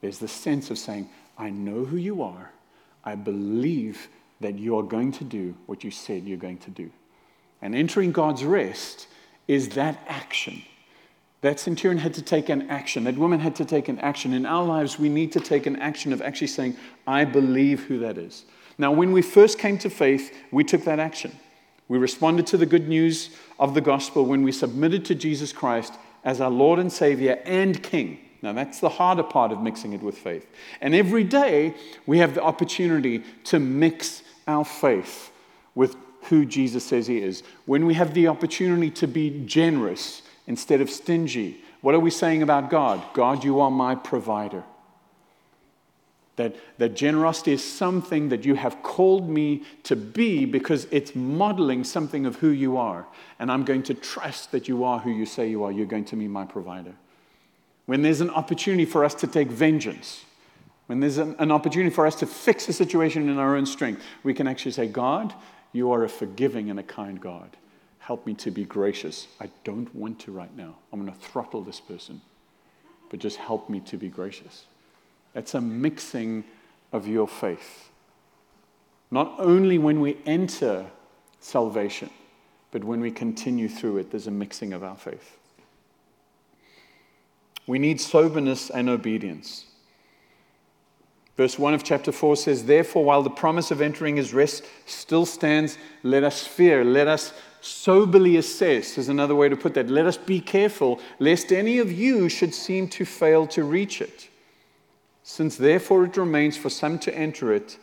There's 0.00 0.18
the 0.18 0.28
sense 0.28 0.70
of 0.70 0.78
saying, 0.78 1.08
I 1.36 1.50
know 1.50 1.84
who 1.84 1.96
you 1.96 2.22
are. 2.22 2.50
I 3.04 3.14
believe 3.14 4.08
that 4.40 4.58
you 4.58 4.78
are 4.78 4.82
going 4.82 5.12
to 5.12 5.24
do 5.24 5.54
what 5.66 5.84
you 5.84 5.90
said 5.90 6.24
you're 6.24 6.36
going 6.36 6.58
to 6.58 6.70
do. 6.70 6.90
And 7.60 7.74
entering 7.74 8.12
God's 8.12 8.44
rest 8.44 9.08
is 9.48 9.70
that 9.70 9.98
action. 10.06 10.62
That 11.40 11.60
centurion 11.60 11.98
had 11.98 12.14
to 12.14 12.22
take 12.22 12.48
an 12.48 12.68
action. 12.68 13.04
That 13.04 13.16
woman 13.16 13.40
had 13.40 13.56
to 13.56 13.64
take 13.64 13.88
an 13.88 13.98
action. 14.00 14.32
In 14.32 14.44
our 14.44 14.64
lives, 14.64 14.98
we 14.98 15.08
need 15.08 15.32
to 15.32 15.40
take 15.40 15.66
an 15.66 15.76
action 15.76 16.12
of 16.12 16.20
actually 16.20 16.48
saying, 16.48 16.76
I 17.06 17.24
believe 17.24 17.84
who 17.84 18.00
that 18.00 18.18
is. 18.18 18.44
Now, 18.76 18.92
when 18.92 19.12
we 19.12 19.22
first 19.22 19.58
came 19.58 19.78
to 19.78 19.90
faith, 19.90 20.34
we 20.50 20.64
took 20.64 20.84
that 20.84 20.98
action. 20.98 21.32
We 21.88 21.98
responded 21.98 22.46
to 22.48 22.56
the 22.56 22.66
good 22.66 22.88
news 22.88 23.30
of 23.58 23.74
the 23.74 23.80
gospel 23.80 24.26
when 24.26 24.42
we 24.42 24.52
submitted 24.52 25.04
to 25.06 25.14
Jesus 25.14 25.52
Christ 25.52 25.94
as 26.24 26.40
our 26.40 26.50
Lord 26.50 26.78
and 26.78 26.92
Savior 26.92 27.40
and 27.44 27.82
King. 27.82 28.18
Now, 28.40 28.52
that's 28.52 28.80
the 28.80 28.88
harder 28.88 29.24
part 29.24 29.50
of 29.50 29.62
mixing 29.62 29.92
it 29.92 30.02
with 30.02 30.16
faith. 30.16 30.46
And 30.80 30.94
every 30.94 31.24
day, 31.24 31.74
we 32.06 32.18
have 32.18 32.34
the 32.34 32.42
opportunity 32.42 33.24
to 33.44 33.58
mix 33.58 34.22
our 34.46 34.64
faith 34.64 35.32
with 35.74 35.96
who 36.24 36.44
Jesus 36.44 36.84
says 36.84 37.06
He 37.06 37.18
is. 37.18 37.42
When 37.66 37.86
we 37.86 37.94
have 37.94 38.14
the 38.14 38.28
opportunity 38.28 38.90
to 38.92 39.08
be 39.08 39.44
generous 39.44 40.22
instead 40.46 40.80
of 40.80 40.88
stingy, 40.88 41.60
what 41.80 41.94
are 41.94 42.00
we 42.00 42.10
saying 42.10 42.42
about 42.42 42.70
God? 42.70 43.02
God, 43.12 43.44
you 43.44 43.60
are 43.60 43.70
my 43.70 43.94
provider. 43.94 44.62
That, 46.36 46.54
that 46.78 46.94
generosity 46.94 47.52
is 47.52 47.64
something 47.64 48.28
that 48.28 48.44
you 48.44 48.54
have 48.54 48.80
called 48.84 49.28
me 49.28 49.64
to 49.82 49.96
be 49.96 50.44
because 50.44 50.86
it's 50.92 51.16
modeling 51.16 51.82
something 51.82 52.26
of 52.26 52.36
who 52.36 52.50
you 52.50 52.76
are. 52.76 53.06
And 53.40 53.50
I'm 53.50 53.64
going 53.64 53.82
to 53.84 53.94
trust 53.94 54.52
that 54.52 54.68
you 54.68 54.84
are 54.84 55.00
who 55.00 55.10
you 55.10 55.26
say 55.26 55.50
you 55.50 55.64
are. 55.64 55.72
You're 55.72 55.86
going 55.86 56.04
to 56.06 56.16
be 56.16 56.28
my 56.28 56.44
provider. 56.44 56.94
When 57.88 58.02
there's 58.02 58.20
an 58.20 58.28
opportunity 58.28 58.84
for 58.84 59.02
us 59.02 59.14
to 59.14 59.26
take 59.26 59.48
vengeance, 59.48 60.26
when 60.88 61.00
there's 61.00 61.16
an, 61.16 61.34
an 61.38 61.50
opportunity 61.50 61.88
for 61.88 62.06
us 62.06 62.16
to 62.16 62.26
fix 62.26 62.68
a 62.68 62.74
situation 62.74 63.30
in 63.30 63.38
our 63.38 63.56
own 63.56 63.64
strength, 63.64 64.02
we 64.22 64.34
can 64.34 64.46
actually 64.46 64.72
say, 64.72 64.86
God, 64.86 65.32
you 65.72 65.90
are 65.92 66.04
a 66.04 66.08
forgiving 66.10 66.68
and 66.68 66.78
a 66.78 66.82
kind 66.82 67.18
God. 67.18 67.56
Help 68.00 68.26
me 68.26 68.34
to 68.34 68.50
be 68.50 68.64
gracious. 68.64 69.26
I 69.40 69.48
don't 69.64 69.94
want 69.94 70.18
to 70.20 70.32
right 70.32 70.54
now. 70.54 70.76
I'm 70.92 71.00
going 71.00 71.10
to 71.10 71.18
throttle 71.18 71.62
this 71.62 71.80
person, 71.80 72.20
but 73.08 73.20
just 73.20 73.38
help 73.38 73.70
me 73.70 73.80
to 73.80 73.96
be 73.96 74.10
gracious. 74.10 74.66
It's 75.34 75.54
a 75.54 75.60
mixing 75.62 76.44
of 76.92 77.08
your 77.08 77.26
faith. 77.26 77.88
Not 79.10 79.32
only 79.38 79.78
when 79.78 80.02
we 80.02 80.18
enter 80.26 80.84
salvation, 81.40 82.10
but 82.70 82.84
when 82.84 83.00
we 83.00 83.10
continue 83.10 83.66
through 83.66 83.96
it, 83.96 84.10
there's 84.10 84.26
a 84.26 84.30
mixing 84.30 84.74
of 84.74 84.84
our 84.84 84.96
faith. 84.98 85.37
We 87.68 87.78
need 87.78 88.00
soberness 88.00 88.70
and 88.70 88.88
obedience. 88.88 89.66
Verse 91.36 91.58
1 91.58 91.74
of 91.74 91.84
chapter 91.84 92.10
4 92.10 92.34
says, 92.34 92.64
Therefore, 92.64 93.04
while 93.04 93.22
the 93.22 93.30
promise 93.30 93.70
of 93.70 93.82
entering 93.82 94.16
his 94.16 94.32
rest 94.32 94.64
still 94.86 95.26
stands, 95.26 95.76
let 96.02 96.24
us 96.24 96.46
fear, 96.46 96.82
let 96.82 97.06
us 97.06 97.34
soberly 97.60 98.38
assess, 98.38 98.96
is 98.96 99.10
another 99.10 99.34
way 99.34 99.50
to 99.50 99.56
put 99.56 99.74
that. 99.74 99.90
Let 99.90 100.06
us 100.06 100.16
be 100.16 100.40
careful, 100.40 100.98
lest 101.18 101.52
any 101.52 101.78
of 101.78 101.92
you 101.92 102.30
should 102.30 102.54
seem 102.54 102.88
to 102.88 103.04
fail 103.04 103.46
to 103.48 103.62
reach 103.62 104.00
it. 104.00 104.30
Since 105.22 105.56
therefore 105.56 106.06
it 106.06 106.16
remains 106.16 106.56
for 106.56 106.70
some 106.70 106.98
to 107.00 107.14
enter 107.14 107.52
it, 107.52 107.78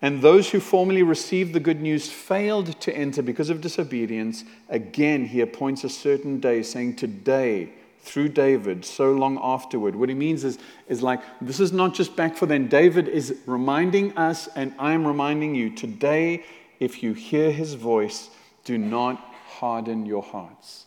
and 0.00 0.22
those 0.22 0.50
who 0.50 0.60
formerly 0.60 1.02
received 1.02 1.52
the 1.52 1.60
good 1.60 1.82
news 1.82 2.10
failed 2.10 2.80
to 2.80 2.96
enter 2.96 3.20
because 3.20 3.50
of 3.50 3.60
disobedience, 3.60 4.44
again 4.70 5.26
he 5.26 5.42
appoints 5.42 5.84
a 5.84 5.90
certain 5.90 6.40
day, 6.40 6.62
saying, 6.62 6.96
Today, 6.96 7.72
through 8.06 8.28
David, 8.28 8.84
so 8.84 9.12
long 9.12 9.38
afterward. 9.42 9.96
What 9.96 10.08
he 10.08 10.14
means 10.14 10.44
is, 10.44 10.58
is 10.88 11.02
like, 11.02 11.20
this 11.40 11.58
is 11.58 11.72
not 11.72 11.92
just 11.92 12.14
back 12.14 12.36
for 12.36 12.46
then. 12.46 12.68
David 12.68 13.08
is 13.08 13.40
reminding 13.46 14.16
us, 14.16 14.48
and 14.54 14.72
I'm 14.78 15.06
reminding 15.06 15.56
you, 15.56 15.70
today, 15.70 16.44
if 16.78 17.02
you 17.02 17.12
hear 17.14 17.50
his 17.50 17.74
voice, 17.74 18.30
do 18.64 18.78
not 18.78 19.18
harden 19.46 20.06
your 20.06 20.22
hearts. 20.22 20.86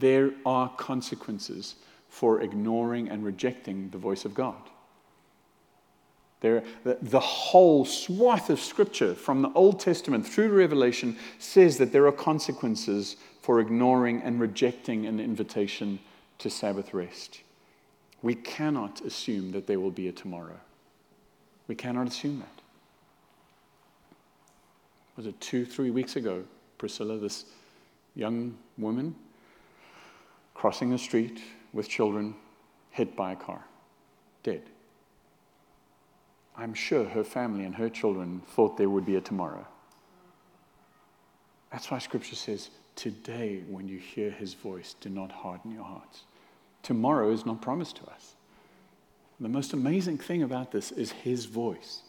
There 0.00 0.32
are 0.44 0.68
consequences 0.76 1.76
for 2.08 2.42
ignoring 2.42 3.08
and 3.08 3.24
rejecting 3.24 3.90
the 3.90 3.98
voice 3.98 4.24
of 4.24 4.34
God. 4.34 4.60
There, 6.40 6.64
the, 6.84 6.98
the 7.00 7.20
whole 7.20 7.84
swath 7.84 8.50
of 8.50 8.60
scripture 8.60 9.14
from 9.14 9.40
the 9.40 9.52
Old 9.52 9.80
Testament 9.80 10.26
through 10.26 10.48
Revelation 10.48 11.16
says 11.38 11.78
that 11.78 11.92
there 11.92 12.06
are 12.06 12.12
consequences 12.12 13.16
for 13.40 13.60
ignoring 13.60 14.20
and 14.22 14.40
rejecting 14.40 15.06
an 15.06 15.20
invitation 15.20 15.98
to 16.38 16.50
Sabbath 16.50 16.92
rest. 16.94 17.40
We 18.22 18.34
cannot 18.34 19.00
assume 19.02 19.52
that 19.52 19.66
there 19.66 19.80
will 19.80 19.90
be 19.90 20.08
a 20.08 20.12
tomorrow. 20.12 20.58
We 21.68 21.74
cannot 21.74 22.08
assume 22.08 22.38
that. 22.40 22.62
Was 25.16 25.26
it 25.26 25.40
two, 25.40 25.64
three 25.64 25.90
weeks 25.90 26.16
ago, 26.16 26.44
Priscilla, 26.78 27.18
this 27.18 27.46
young 28.14 28.56
woman 28.78 29.14
crossing 30.54 30.90
the 30.90 30.98
street 30.98 31.42
with 31.72 31.88
children, 31.88 32.34
hit 32.90 33.14
by 33.14 33.32
a 33.32 33.36
car, 33.36 33.64
dead. 34.42 34.62
I'm 36.56 36.72
sure 36.72 37.04
her 37.04 37.24
family 37.24 37.64
and 37.64 37.74
her 37.74 37.90
children 37.90 38.42
thought 38.54 38.78
there 38.78 38.88
would 38.88 39.04
be 39.04 39.16
a 39.16 39.20
tomorrow. 39.20 39.66
That's 41.70 41.90
why 41.90 41.98
Scripture 41.98 42.36
says, 42.36 42.70
Today, 42.96 43.62
when 43.68 43.86
you 43.86 43.98
hear 43.98 44.30
his 44.30 44.54
voice, 44.54 44.96
do 45.00 45.08
not 45.08 45.30
harden 45.30 45.70
your 45.70 45.84
hearts. 45.84 46.22
Tomorrow 46.82 47.30
is 47.30 47.44
not 47.46 47.60
promised 47.60 47.96
to 47.96 48.06
us. 48.06 48.34
The 49.38 49.50
most 49.50 49.74
amazing 49.74 50.16
thing 50.18 50.42
about 50.42 50.72
this 50.72 50.92
is 50.92 51.12
his 51.12 51.44
voice. 51.44 52.00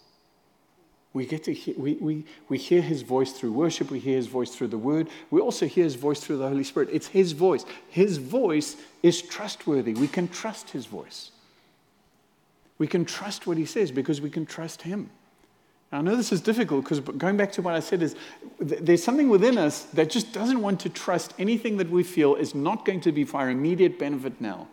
We 1.12 1.26
get 1.26 1.44
to 1.46 1.54
hear, 1.54 1.76
we, 1.78 1.96
we, 1.96 2.26
we 2.48 2.58
hear 2.58 2.82
his 2.82 3.02
voice 3.02 3.34
through 3.34 3.52
worship, 3.52 3.92
we 3.92 4.00
hear 4.00 4.16
his 4.16 4.28
voice 4.28 4.56
through 4.56 4.68
the 4.68 4.78
word, 4.78 5.10
we 5.30 5.42
also 5.42 5.66
hear 5.66 5.84
his 5.84 5.96
voice 5.96 6.20
through 6.20 6.38
the 6.38 6.48
Holy 6.48 6.64
Spirit. 6.64 6.90
It's 6.92 7.08
his 7.08 7.34
voice. 7.34 7.66
His 7.90 8.18
voice 8.18 8.78
is 9.04 9.22
trustworthy. 9.22 9.94
We 9.94 10.08
can 10.08 10.28
trust 10.28 10.70
his 10.70 10.86
voice. 10.86 11.32
We 12.78 12.88
can 12.88 13.04
trust 13.04 13.48
what 13.48 13.58
he 13.58 13.66
says 13.66 13.92
because 13.92 14.22
we 14.22 14.30
can 14.30 14.46
trust 14.46 14.84
him. 14.84 15.10
Now, 15.92 16.00
I 16.00 16.02
know 16.02 16.16
this 16.16 16.32
is 16.32 16.42
difficult 16.42 16.84
because 16.84 17.00
going 17.00 17.38
back 17.38 17.52
to 17.54 17.62
what 17.62 17.74
I 17.74 17.80
said 17.80 18.02
is 18.02 18.16
there's 18.60 19.04
something 19.04 19.30
within 19.30 19.58
us 19.58 19.84
that 19.94 20.10
just 20.10 20.34
doesn't 20.34 20.62
want 20.62 20.82
to 20.82 20.90
trust 20.90 21.34
anything 21.40 21.78
that 21.78 21.90
we 21.90 22.04
feel 22.04 22.36
is 22.36 22.54
not 22.54 22.84
going 22.84 23.00
to 23.02 23.12
be 23.12 23.24
for 23.24 23.38
our 23.38 23.50
immediate 23.50 23.98
benefit 23.98 24.42
now. 24.42 24.68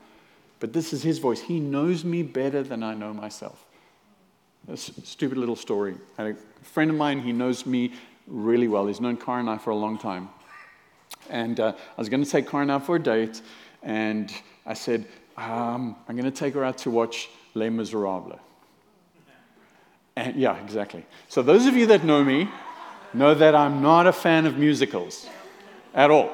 But 0.59 0.73
this 0.73 0.93
is 0.93 1.03
his 1.03 1.19
voice. 1.19 1.41
He 1.41 1.61
knows 1.61 2.05
me 2.05 2.23
better 2.23 2.63
than 2.63 2.83
I 2.83 2.95
know 2.95 3.13
myself. 3.13 3.65
A 4.69 4.77
stupid 4.77 5.39
little 5.39 5.57
story. 5.57 5.95
I 6.19 6.23
had 6.23 6.37
a 6.37 6.65
friend 6.65 6.91
of 6.91 6.97
mine, 6.97 7.21
he 7.21 7.33
knows 7.33 7.67
me 7.67 7.93
really 8.27 8.67
well. 8.67 8.87
He's 8.87 9.01
known 9.01 9.17
Cara 9.17 9.41
and 9.41 9.51
I 9.51 9.59
for 9.59 9.71
a 9.71 9.77
long 9.77 9.99
time. 9.99 10.31
And 11.29 11.61
uh, 11.61 11.75
I 11.77 12.01
was 12.01 12.09
going 12.09 12.25
to 12.25 12.31
take 12.31 12.53
and 12.53 12.73
I 12.73 12.79
for 12.79 12.97
a 12.97 13.03
date, 13.03 13.41
and 13.83 14.33
I 14.67 14.75
said, 14.75 15.07
um, 15.37 15.97
I'm 16.09 16.17
going 16.17 16.31
to 16.31 16.37
take 16.37 16.55
her 16.55 16.65
out 16.65 16.79
to 16.79 16.91
watch 16.91 17.29
Les 17.55 17.71
Miserables. 17.71 18.39
And 20.17 20.37
yeah, 20.37 20.63
exactly. 20.63 21.05
So 21.29 21.43
those 21.43 21.67
of 21.67 21.75
you 21.77 21.87
that 21.87 22.05
know 22.05 22.23
me 22.23 22.49
know 23.13 23.35
that 23.35 23.55
I'm 23.55 23.83
not 23.83 24.07
a 24.07 24.13
fan 24.13 24.47
of 24.47 24.59
musicals 24.59 25.29
at 25.95 26.11
all. 26.11 26.31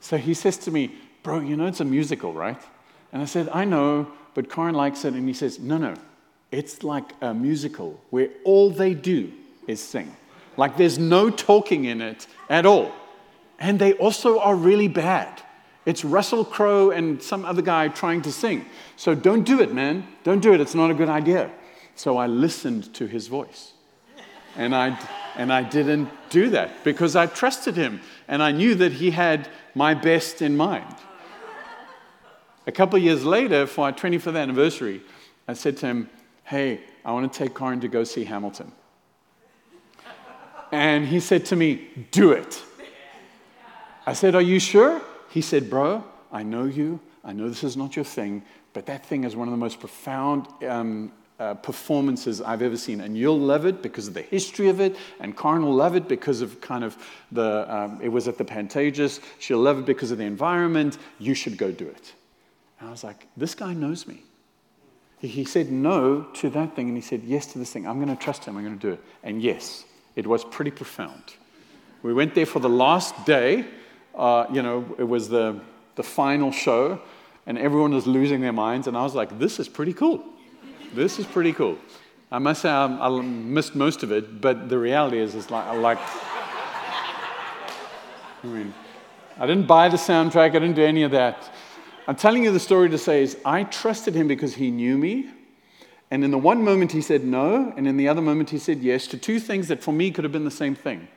So 0.00 0.16
he 0.16 0.34
says 0.34 0.56
to 0.58 0.70
me, 0.70 0.94
Bro, 1.22 1.40
you 1.40 1.56
know 1.56 1.66
it's 1.66 1.80
a 1.80 1.84
musical, 1.84 2.32
right? 2.32 2.60
And 3.12 3.22
I 3.22 3.24
said, 3.24 3.48
I 3.52 3.64
know, 3.64 4.08
but 4.34 4.50
Corin 4.50 4.74
likes 4.74 5.04
it. 5.04 5.14
And 5.14 5.26
he 5.26 5.34
says, 5.34 5.58
No, 5.58 5.78
no, 5.78 5.94
it's 6.50 6.82
like 6.82 7.12
a 7.20 7.32
musical 7.32 8.00
where 8.10 8.28
all 8.44 8.70
they 8.70 8.94
do 8.94 9.32
is 9.66 9.80
sing. 9.80 10.14
Like 10.56 10.76
there's 10.76 10.98
no 10.98 11.30
talking 11.30 11.84
in 11.84 12.00
it 12.00 12.26
at 12.48 12.66
all. 12.66 12.92
And 13.58 13.78
they 13.78 13.94
also 13.94 14.40
are 14.40 14.54
really 14.54 14.88
bad. 14.88 15.42
It's 15.86 16.04
Russell 16.04 16.44
Crowe 16.44 16.90
and 16.90 17.22
some 17.22 17.44
other 17.44 17.62
guy 17.62 17.88
trying 17.88 18.22
to 18.22 18.32
sing. 18.32 18.64
So 18.96 19.14
don't 19.14 19.44
do 19.44 19.60
it, 19.60 19.72
man. 19.72 20.06
Don't 20.22 20.40
do 20.40 20.54
it. 20.54 20.60
It's 20.60 20.74
not 20.74 20.90
a 20.90 20.94
good 20.94 21.08
idea. 21.08 21.50
So 21.96 22.16
I 22.16 22.26
listened 22.26 22.92
to 22.94 23.06
his 23.06 23.28
voice. 23.28 23.72
And 24.56 24.74
I, 24.74 24.98
and 25.36 25.52
I 25.52 25.62
didn't 25.62 26.08
do 26.30 26.50
that 26.50 26.84
because 26.84 27.16
I 27.16 27.26
trusted 27.26 27.76
him 27.76 28.00
and 28.28 28.42
I 28.42 28.52
knew 28.52 28.74
that 28.76 28.92
he 28.92 29.10
had 29.10 29.48
my 29.74 29.94
best 29.94 30.42
in 30.42 30.56
mind. 30.56 30.94
A 32.66 32.72
couple 32.72 32.96
of 32.96 33.02
years 33.02 33.24
later, 33.24 33.66
for 33.66 33.86
our 33.86 33.92
25th 33.92 34.40
anniversary, 34.40 35.02
I 35.46 35.54
said 35.54 35.76
to 35.78 35.86
him, 35.86 36.08
Hey, 36.44 36.80
I 37.04 37.12
want 37.12 37.30
to 37.30 37.38
take 37.38 37.54
Corin 37.54 37.80
to 37.80 37.88
go 37.88 38.04
see 38.04 38.24
Hamilton. 38.24 38.72
And 40.72 41.06
he 41.06 41.20
said 41.20 41.44
to 41.46 41.56
me, 41.56 41.88
Do 42.10 42.32
it. 42.32 42.62
I 44.06 44.12
said, 44.12 44.34
Are 44.34 44.42
you 44.42 44.58
sure? 44.58 45.02
He 45.30 45.40
said, 45.40 45.68
Bro, 45.68 46.04
I 46.32 46.42
know 46.42 46.64
you. 46.64 47.00
I 47.22 47.32
know 47.32 47.48
this 47.48 47.64
is 47.64 47.76
not 47.76 47.96
your 47.96 48.04
thing, 48.04 48.42
but 48.72 48.86
that 48.86 49.04
thing 49.04 49.24
is 49.24 49.34
one 49.34 49.48
of 49.48 49.52
the 49.52 49.58
most 49.58 49.80
profound 49.80 50.46
um, 50.66 51.12
uh, 51.38 51.54
performances 51.54 52.40
I've 52.40 52.62
ever 52.62 52.76
seen. 52.76 53.00
And 53.00 53.16
you'll 53.16 53.38
love 53.38 53.66
it 53.66 53.82
because 53.82 54.08
of 54.08 54.14
the 54.14 54.22
history 54.22 54.68
of 54.68 54.80
it, 54.80 54.96
and 55.20 55.36
Karen 55.36 55.62
will 55.62 55.74
love 55.74 55.96
it 55.96 56.08
because 56.08 56.40
of 56.40 56.60
kind 56.60 56.84
of 56.84 56.96
the, 57.32 57.66
um, 57.74 57.98
it 58.02 58.08
was 58.08 58.28
at 58.28 58.38
the 58.38 58.44
Pantages. 58.44 59.20
She'll 59.38 59.58
love 59.58 59.78
it 59.78 59.86
because 59.86 60.10
of 60.10 60.18
the 60.18 60.24
environment. 60.24 60.98
You 61.18 61.34
should 61.34 61.56
go 61.56 61.72
do 61.72 61.86
it. 61.86 62.14
And 62.80 62.88
I 62.88 62.90
was 62.90 63.04
like, 63.04 63.26
this 63.36 63.54
guy 63.54 63.74
knows 63.74 64.06
me. 64.06 64.22
He, 65.18 65.28
he 65.28 65.44
said 65.44 65.70
no 65.70 66.22
to 66.34 66.50
that 66.50 66.76
thing, 66.76 66.88
and 66.88 66.96
he 66.96 67.02
said 67.02 67.22
yes 67.24 67.46
to 67.52 67.58
this 67.58 67.72
thing. 67.72 67.86
I'm 67.86 67.96
going 68.02 68.14
to 68.14 68.22
trust 68.22 68.44
him. 68.44 68.56
I'm 68.56 68.64
going 68.64 68.78
to 68.78 68.86
do 68.86 68.92
it. 68.92 69.00
And 69.22 69.42
yes, 69.42 69.84
it 70.16 70.26
was 70.26 70.44
pretty 70.44 70.70
profound. 70.70 71.34
We 72.02 72.12
went 72.12 72.34
there 72.34 72.46
for 72.46 72.60
the 72.60 72.68
last 72.68 73.24
day 73.24 73.64
uh, 74.14 74.46
you 74.52 74.62
know, 74.62 74.94
it 74.98 75.04
was 75.04 75.28
the, 75.28 75.60
the 75.96 76.02
final 76.02 76.52
show, 76.52 77.00
and 77.46 77.58
everyone 77.58 77.92
was 77.92 78.06
losing 78.06 78.40
their 78.40 78.52
minds. 78.52 78.86
And 78.86 78.96
I 78.96 79.02
was 79.02 79.14
like, 79.14 79.38
this 79.38 79.58
is 79.58 79.68
pretty 79.68 79.92
cool. 79.92 80.24
This 80.94 81.18
is 81.18 81.26
pretty 81.26 81.52
cool. 81.52 81.76
I 82.30 82.38
must 82.38 82.62
say, 82.62 82.70
I, 82.70 82.86
I 82.86 83.20
missed 83.20 83.74
most 83.74 84.02
of 84.04 84.12
it, 84.12 84.40
but 84.40 84.68
the 84.68 84.78
reality 84.78 85.18
is, 85.18 85.34
it's 85.34 85.50
like, 85.50 85.66
I 85.66 85.74
like. 85.74 85.98
I 88.42 88.46
mean, 88.46 88.72
I 89.36 89.46
didn't 89.46 89.66
buy 89.66 89.88
the 89.88 89.96
soundtrack, 89.96 90.50
I 90.50 90.58
didn't 90.60 90.74
do 90.74 90.84
any 90.84 91.02
of 91.02 91.10
that. 91.10 91.52
I'm 92.06 92.14
telling 92.14 92.44
you 92.44 92.52
the 92.52 92.60
story 92.60 92.90
to 92.90 92.98
say 92.98 93.22
is 93.22 93.36
I 93.44 93.64
trusted 93.64 94.14
him 94.14 94.28
because 94.28 94.54
he 94.54 94.70
knew 94.70 94.96
me. 94.96 95.30
And 96.10 96.22
in 96.22 96.30
the 96.30 96.38
one 96.38 96.62
moment 96.62 96.92
he 96.92 97.00
said 97.00 97.24
no, 97.24 97.72
and 97.76 97.88
in 97.88 97.96
the 97.96 98.06
other 98.06 98.22
moment 98.22 98.50
he 98.50 98.58
said 98.58 98.80
yes 98.80 99.06
to 99.08 99.16
two 99.16 99.40
things 99.40 99.68
that 99.68 99.82
for 99.82 99.92
me 99.92 100.10
could 100.10 100.22
have 100.22 100.32
been 100.32 100.44
the 100.44 100.50
same 100.50 100.76
thing. 100.76 101.08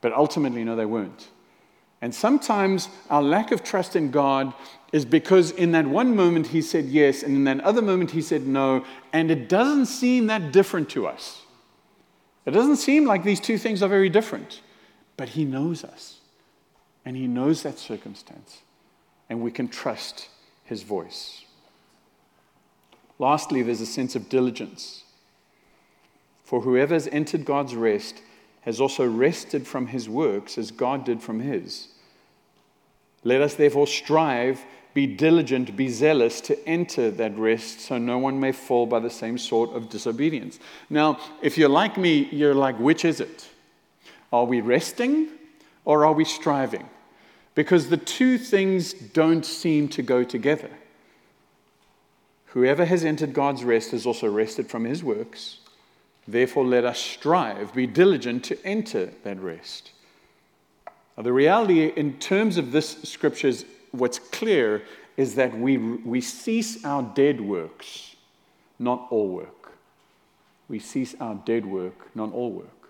But 0.00 0.12
ultimately, 0.12 0.64
no, 0.64 0.74
they 0.74 0.86
weren't. 0.86 1.28
And 2.02 2.12
sometimes 2.12 2.88
our 3.08 3.22
lack 3.22 3.52
of 3.52 3.62
trust 3.62 3.94
in 3.94 4.10
God 4.10 4.52
is 4.92 5.04
because 5.04 5.52
in 5.52 5.72
that 5.72 5.86
one 5.86 6.14
moment 6.16 6.48
he 6.48 6.60
said 6.60 6.86
yes, 6.86 7.22
and 7.22 7.34
in 7.36 7.44
that 7.44 7.60
other 7.60 7.80
moment 7.80 8.10
he 8.10 8.20
said 8.20 8.44
no, 8.44 8.84
and 9.12 9.30
it 9.30 9.48
doesn't 9.48 9.86
seem 9.86 10.26
that 10.26 10.52
different 10.52 10.90
to 10.90 11.06
us. 11.06 11.42
It 12.44 12.50
doesn't 12.50 12.76
seem 12.76 13.06
like 13.06 13.22
these 13.22 13.38
two 13.38 13.56
things 13.56 13.84
are 13.84 13.88
very 13.88 14.10
different, 14.10 14.60
but 15.16 15.30
he 15.30 15.44
knows 15.44 15.84
us, 15.84 16.18
and 17.04 17.16
he 17.16 17.28
knows 17.28 17.62
that 17.62 17.78
circumstance, 17.78 18.62
and 19.30 19.40
we 19.40 19.52
can 19.52 19.68
trust 19.68 20.28
his 20.64 20.82
voice. 20.82 21.44
Lastly, 23.20 23.62
there's 23.62 23.80
a 23.80 23.86
sense 23.86 24.16
of 24.16 24.28
diligence. 24.28 25.04
For 26.42 26.62
whoever 26.62 26.94
has 26.94 27.06
entered 27.06 27.44
God's 27.44 27.76
rest 27.76 28.20
has 28.62 28.80
also 28.80 29.08
rested 29.08 29.66
from 29.68 29.86
his 29.86 30.08
works 30.08 30.58
as 30.58 30.72
God 30.72 31.04
did 31.04 31.22
from 31.22 31.38
his. 31.38 31.88
Let 33.24 33.40
us 33.40 33.54
therefore 33.54 33.86
strive, 33.86 34.64
be 34.94 35.06
diligent, 35.06 35.76
be 35.76 35.88
zealous 35.88 36.40
to 36.42 36.68
enter 36.68 37.10
that 37.12 37.36
rest 37.38 37.80
so 37.80 37.98
no 37.98 38.18
one 38.18 38.40
may 38.40 38.52
fall 38.52 38.86
by 38.86 38.98
the 38.98 39.10
same 39.10 39.38
sort 39.38 39.70
of 39.70 39.88
disobedience. 39.88 40.58
Now, 40.90 41.18
if 41.40 41.56
you're 41.56 41.68
like 41.68 41.96
me, 41.96 42.28
you're 42.30 42.54
like, 42.54 42.78
which 42.78 43.04
is 43.04 43.20
it? 43.20 43.48
Are 44.32 44.44
we 44.44 44.60
resting 44.60 45.28
or 45.84 46.04
are 46.04 46.12
we 46.12 46.24
striving? 46.24 46.88
Because 47.54 47.88
the 47.88 47.96
two 47.96 48.38
things 48.38 48.92
don't 48.92 49.44
seem 49.44 49.88
to 49.88 50.02
go 50.02 50.24
together. 50.24 50.70
Whoever 52.46 52.84
has 52.84 53.04
entered 53.04 53.32
God's 53.32 53.64
rest 53.64 53.92
has 53.92 54.04
also 54.04 54.30
rested 54.30 54.68
from 54.68 54.84
his 54.84 55.02
works. 55.02 55.58
Therefore, 56.28 56.66
let 56.66 56.84
us 56.84 56.98
strive, 56.98 57.72
be 57.74 57.86
diligent 57.86 58.44
to 58.44 58.62
enter 58.64 59.06
that 59.24 59.40
rest. 59.40 59.90
Now, 61.16 61.22
the 61.22 61.32
reality, 61.32 61.86
in 61.88 62.18
terms 62.18 62.56
of 62.56 62.72
this 62.72 63.02
scripture, 63.02 63.48
is 63.48 63.64
what's 63.90 64.18
clear 64.18 64.82
is 65.16 65.34
that 65.34 65.56
we, 65.56 65.76
we 65.76 66.20
cease 66.20 66.84
our 66.84 67.02
dead 67.02 67.40
works, 67.40 68.16
not 68.78 69.06
all 69.10 69.28
work. 69.28 69.72
We 70.68 70.78
cease 70.78 71.14
our 71.20 71.34
dead 71.34 71.66
work, 71.66 72.14
not 72.14 72.32
all 72.32 72.50
work. 72.50 72.88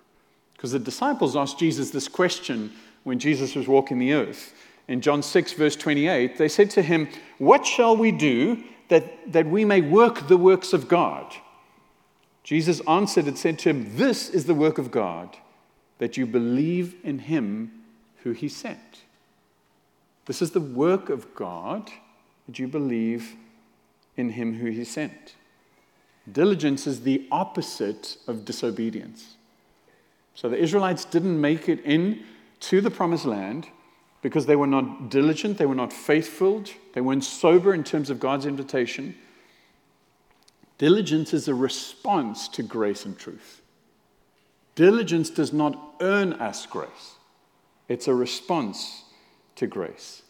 Because 0.54 0.72
the 0.72 0.78
disciples 0.78 1.34
asked 1.34 1.58
Jesus 1.58 1.90
this 1.90 2.06
question 2.06 2.72
when 3.02 3.18
Jesus 3.18 3.56
was 3.56 3.66
walking 3.66 3.98
the 3.98 4.12
earth. 4.12 4.54
In 4.86 5.00
John 5.00 5.22
6, 5.22 5.52
verse 5.54 5.74
28, 5.74 6.38
they 6.38 6.48
said 6.48 6.70
to 6.70 6.82
him, 6.82 7.08
What 7.38 7.66
shall 7.66 7.96
we 7.96 8.12
do 8.12 8.62
that, 8.88 9.32
that 9.32 9.46
we 9.46 9.64
may 9.64 9.80
work 9.80 10.28
the 10.28 10.36
works 10.36 10.72
of 10.72 10.86
God? 10.86 11.34
Jesus 12.44 12.80
answered 12.86 13.26
and 13.26 13.38
said 13.38 13.58
to 13.60 13.70
him, 13.70 13.96
This 13.96 14.28
is 14.28 14.44
the 14.44 14.54
work 14.54 14.78
of 14.78 14.90
God, 14.92 15.36
that 15.98 16.16
you 16.16 16.26
believe 16.26 16.94
in 17.02 17.20
him 17.20 17.81
who 18.22 18.32
he 18.32 18.48
sent. 18.48 19.00
This 20.26 20.42
is 20.42 20.52
the 20.52 20.60
work 20.60 21.08
of 21.08 21.34
God, 21.34 21.90
that 22.46 22.58
you 22.58 22.68
believe 22.68 23.34
in 24.16 24.30
him 24.30 24.54
who 24.54 24.70
he 24.70 24.84
sent. 24.84 25.34
Diligence 26.30 26.86
is 26.86 27.02
the 27.02 27.26
opposite 27.32 28.16
of 28.28 28.44
disobedience. 28.44 29.36
So 30.34 30.48
the 30.48 30.58
Israelites 30.58 31.04
didn't 31.04 31.40
make 31.40 31.68
it 31.68 31.80
in 31.84 32.22
to 32.60 32.80
the 32.80 32.90
promised 32.90 33.24
land 33.24 33.68
because 34.22 34.46
they 34.46 34.56
were 34.56 34.68
not 34.68 35.10
diligent, 35.10 35.58
they 35.58 35.66
were 35.66 35.74
not 35.74 35.92
faithful, 35.92 36.62
they 36.94 37.00
weren't 37.00 37.24
sober 37.24 37.74
in 37.74 37.82
terms 37.82 38.08
of 38.08 38.20
God's 38.20 38.46
invitation. 38.46 39.16
Diligence 40.78 41.34
is 41.34 41.48
a 41.48 41.54
response 41.54 42.48
to 42.48 42.62
grace 42.62 43.04
and 43.04 43.18
truth. 43.18 43.60
Diligence 44.74 45.28
does 45.28 45.52
not 45.52 45.78
earn 46.00 46.32
us 46.34 46.66
grace, 46.66 47.16
it's 47.88 48.08
a 48.08 48.14
response 48.14 49.04
to 49.56 49.66
grace. 49.66 50.22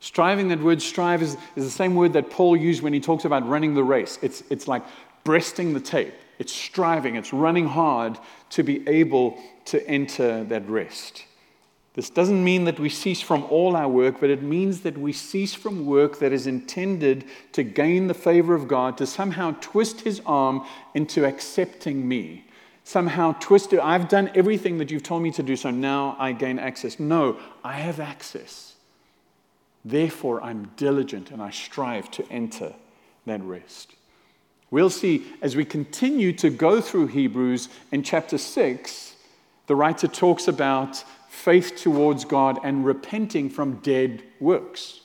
Striving, 0.00 0.48
that 0.48 0.60
word 0.60 0.82
strive 0.82 1.22
is, 1.22 1.36
is 1.56 1.64
the 1.64 1.70
same 1.70 1.94
word 1.94 2.12
that 2.12 2.30
Paul 2.30 2.56
used 2.56 2.82
when 2.82 2.92
he 2.92 3.00
talks 3.00 3.24
about 3.24 3.48
running 3.48 3.74
the 3.74 3.84
race. 3.84 4.18
It's, 4.20 4.42
it's 4.50 4.68
like 4.68 4.82
breasting 5.24 5.72
the 5.72 5.80
tape, 5.80 6.12
it's 6.38 6.52
striving, 6.52 7.16
it's 7.16 7.32
running 7.32 7.66
hard 7.66 8.18
to 8.50 8.62
be 8.62 8.86
able 8.86 9.38
to 9.66 9.86
enter 9.88 10.44
that 10.44 10.68
rest. 10.68 11.24
This 11.94 12.10
doesn't 12.10 12.42
mean 12.42 12.64
that 12.64 12.80
we 12.80 12.88
cease 12.88 13.20
from 13.20 13.44
all 13.44 13.76
our 13.76 13.88
work, 13.88 14.16
but 14.20 14.28
it 14.28 14.42
means 14.42 14.80
that 14.80 14.98
we 14.98 15.12
cease 15.12 15.54
from 15.54 15.86
work 15.86 16.18
that 16.18 16.32
is 16.32 16.46
intended 16.46 17.24
to 17.52 17.62
gain 17.62 18.08
the 18.08 18.14
favor 18.14 18.54
of 18.54 18.66
God, 18.66 18.98
to 18.98 19.06
somehow 19.06 19.56
twist 19.60 20.00
his 20.00 20.20
arm 20.26 20.66
into 20.92 21.24
accepting 21.24 22.06
me. 22.06 22.43
Somehow 22.84 23.32
twist 23.40 23.72
it. 23.72 23.80
I've 23.80 24.08
done 24.08 24.30
everything 24.34 24.78
that 24.78 24.90
you've 24.90 25.02
told 25.02 25.22
me 25.22 25.30
to 25.32 25.42
do, 25.42 25.56
so 25.56 25.70
now 25.70 26.16
I 26.18 26.32
gain 26.32 26.58
access. 26.58 27.00
No, 27.00 27.38
I 27.64 27.72
have 27.72 27.98
access. 27.98 28.74
Therefore, 29.84 30.42
I'm 30.42 30.70
diligent 30.76 31.30
and 31.30 31.42
I 31.42 31.50
strive 31.50 32.10
to 32.12 32.30
enter 32.30 32.74
that 33.26 33.42
rest. 33.42 33.94
We'll 34.70 34.90
see 34.90 35.24
as 35.40 35.56
we 35.56 35.64
continue 35.64 36.32
to 36.34 36.50
go 36.50 36.80
through 36.80 37.08
Hebrews 37.08 37.68
in 37.90 38.02
chapter 38.02 38.38
6, 38.38 39.14
the 39.66 39.76
writer 39.76 40.08
talks 40.08 40.46
about 40.48 41.04
faith 41.28 41.76
towards 41.76 42.24
God 42.24 42.58
and 42.64 42.84
repenting 42.84 43.50
from 43.50 43.76
dead 43.76 44.22
works. 44.40 45.00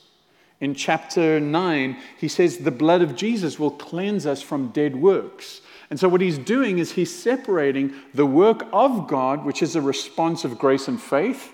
In 0.60 0.74
chapter 0.74 1.40
9, 1.40 1.96
he 2.18 2.28
says 2.28 2.58
the 2.58 2.70
blood 2.70 3.00
of 3.00 3.16
Jesus 3.16 3.58
will 3.58 3.70
cleanse 3.70 4.26
us 4.26 4.42
from 4.42 4.68
dead 4.68 4.96
works. 4.96 5.62
And 5.90 5.98
so, 5.98 6.08
what 6.08 6.20
he's 6.20 6.38
doing 6.38 6.78
is 6.78 6.92
he's 6.92 7.14
separating 7.14 7.92
the 8.14 8.24
work 8.24 8.66
of 8.72 9.08
God, 9.08 9.44
which 9.44 9.60
is 9.60 9.74
a 9.74 9.80
response 9.80 10.44
of 10.44 10.56
grace 10.56 10.86
and 10.86 11.00
faith, 11.00 11.52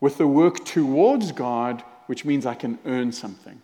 with 0.00 0.18
the 0.18 0.26
work 0.26 0.64
towards 0.64 1.30
God, 1.30 1.82
which 2.06 2.24
means 2.24 2.44
I 2.44 2.54
can 2.54 2.78
earn 2.84 3.12
something. 3.12 3.62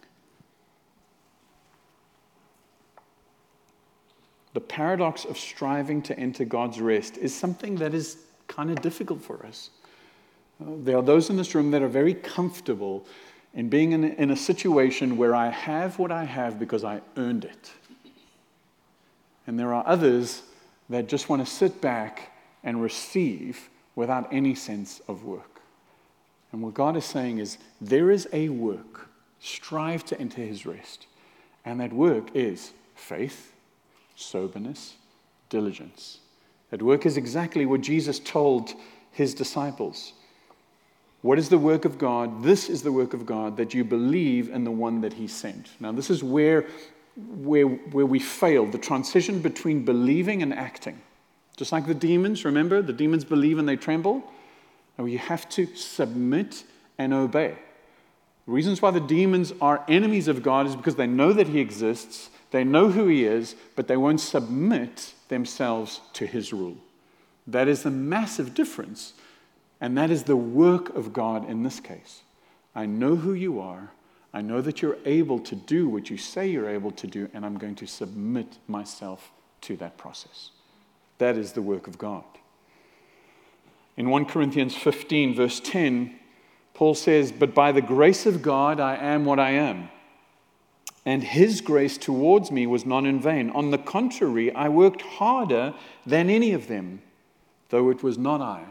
The 4.54 4.60
paradox 4.60 5.24
of 5.24 5.38
striving 5.38 6.02
to 6.02 6.18
enter 6.18 6.44
God's 6.44 6.80
rest 6.80 7.16
is 7.18 7.34
something 7.34 7.76
that 7.76 7.94
is 7.94 8.18
kind 8.48 8.70
of 8.70 8.80
difficult 8.80 9.22
for 9.22 9.44
us. 9.46 9.70
There 10.60 10.96
are 10.96 11.02
those 11.02 11.30
in 11.30 11.36
this 11.36 11.54
room 11.54 11.70
that 11.72 11.82
are 11.82 11.88
very 11.88 12.14
comfortable 12.14 13.06
in 13.54 13.68
being 13.68 13.92
in, 13.92 14.04
in 14.04 14.30
a 14.30 14.36
situation 14.36 15.16
where 15.16 15.34
I 15.34 15.48
have 15.48 15.98
what 15.98 16.12
I 16.12 16.24
have 16.24 16.58
because 16.58 16.84
I 16.84 17.00
earned 17.16 17.44
it. 17.44 17.72
And 19.46 19.58
there 19.58 19.74
are 19.74 19.86
others 19.86 20.42
that 20.88 21.08
just 21.08 21.28
want 21.28 21.44
to 21.44 21.50
sit 21.50 21.80
back 21.80 22.32
and 22.62 22.80
receive 22.80 23.68
without 23.94 24.32
any 24.32 24.54
sense 24.54 25.00
of 25.08 25.24
work. 25.24 25.60
And 26.52 26.62
what 26.62 26.74
God 26.74 26.96
is 26.96 27.04
saying 27.04 27.38
is 27.38 27.58
there 27.80 28.10
is 28.10 28.28
a 28.32 28.48
work. 28.50 29.08
Strive 29.40 30.04
to 30.06 30.20
enter 30.20 30.42
his 30.42 30.64
rest. 30.64 31.06
And 31.64 31.80
that 31.80 31.92
work 31.92 32.28
is 32.34 32.72
faith, 32.94 33.52
soberness, 34.14 34.94
diligence. 35.48 36.18
That 36.70 36.82
work 36.82 37.06
is 37.06 37.16
exactly 37.16 37.66
what 37.66 37.80
Jesus 37.80 38.18
told 38.18 38.72
his 39.10 39.34
disciples. 39.34 40.12
What 41.22 41.38
is 41.38 41.48
the 41.48 41.58
work 41.58 41.84
of 41.84 41.98
God? 41.98 42.42
This 42.42 42.68
is 42.68 42.82
the 42.82 42.92
work 42.92 43.14
of 43.14 43.26
God 43.26 43.56
that 43.56 43.74
you 43.74 43.84
believe 43.84 44.48
in 44.48 44.64
the 44.64 44.70
one 44.70 45.00
that 45.02 45.12
he 45.12 45.28
sent. 45.28 45.70
Now, 45.78 45.92
this 45.92 46.10
is 46.10 46.22
where, 46.22 46.66
where, 47.16 47.66
where 47.66 48.06
we 48.06 48.18
fail 48.18 48.66
the 48.66 48.78
transition 48.78 49.40
between 49.40 49.84
believing 49.84 50.42
and 50.42 50.52
acting. 50.52 51.00
Just 51.56 51.72
like 51.72 51.86
the 51.86 51.94
demons, 51.94 52.44
remember? 52.44 52.80
The 52.80 52.92
demons 52.92 53.24
believe 53.24 53.58
and 53.58 53.68
they 53.68 53.76
tremble. 53.76 54.22
Now, 54.98 55.04
you 55.04 55.18
have 55.18 55.48
to 55.50 55.66
submit 55.74 56.64
and 56.98 57.12
obey. 57.12 57.56
The 58.46 58.52
reasons 58.52 58.82
why 58.82 58.90
the 58.90 59.00
demons 59.00 59.52
are 59.60 59.84
enemies 59.88 60.28
of 60.28 60.42
God 60.42 60.66
is 60.66 60.74
because 60.74 60.96
they 60.96 61.06
know 61.06 61.32
that 61.32 61.48
he 61.48 61.60
exists, 61.60 62.30
they 62.50 62.64
know 62.64 62.90
who 62.90 63.06
he 63.06 63.24
is, 63.24 63.54
but 63.76 63.88
they 63.88 63.96
won't 63.96 64.20
submit 64.20 65.14
themselves 65.28 66.00
to 66.14 66.26
his 66.26 66.52
rule. 66.52 66.76
That 67.46 67.68
is 67.68 67.82
the 67.82 67.90
massive 67.90 68.54
difference. 68.54 69.14
And 69.80 69.98
that 69.98 70.10
is 70.10 70.22
the 70.22 70.36
work 70.36 70.94
of 70.94 71.12
God 71.12 71.50
in 71.50 71.64
this 71.64 71.80
case. 71.80 72.22
I 72.72 72.86
know 72.86 73.16
who 73.16 73.32
you 73.32 73.58
are. 73.60 73.90
I 74.34 74.40
know 74.40 74.60
that 74.60 74.80
you're 74.80 74.98
able 75.04 75.38
to 75.40 75.54
do 75.54 75.88
what 75.88 76.08
you 76.08 76.16
say 76.16 76.48
you're 76.48 76.68
able 76.68 76.90
to 76.92 77.06
do, 77.06 77.28
and 77.34 77.44
I'm 77.44 77.58
going 77.58 77.74
to 77.76 77.86
submit 77.86 78.58
myself 78.66 79.30
to 79.62 79.76
that 79.76 79.98
process. 79.98 80.50
That 81.18 81.36
is 81.36 81.52
the 81.52 81.62
work 81.62 81.86
of 81.86 81.98
God. 81.98 82.24
In 83.96 84.08
1 84.08 84.24
Corinthians 84.24 84.74
15, 84.74 85.34
verse 85.34 85.60
10, 85.60 86.18
Paul 86.72 86.94
says, 86.94 87.30
But 87.30 87.54
by 87.54 87.72
the 87.72 87.82
grace 87.82 88.24
of 88.24 88.40
God, 88.40 88.80
I 88.80 88.96
am 88.96 89.26
what 89.26 89.38
I 89.38 89.50
am. 89.50 89.90
And 91.04 91.22
his 91.22 91.60
grace 91.60 91.98
towards 91.98 92.50
me 92.50 92.66
was 92.66 92.86
not 92.86 93.04
in 93.04 93.20
vain. 93.20 93.50
On 93.50 93.70
the 93.70 93.78
contrary, 93.78 94.54
I 94.54 94.68
worked 94.68 95.02
harder 95.02 95.74
than 96.06 96.30
any 96.30 96.52
of 96.52 96.68
them, 96.68 97.02
though 97.68 97.90
it 97.90 98.02
was 98.02 98.16
not 98.16 98.40
I, 98.40 98.64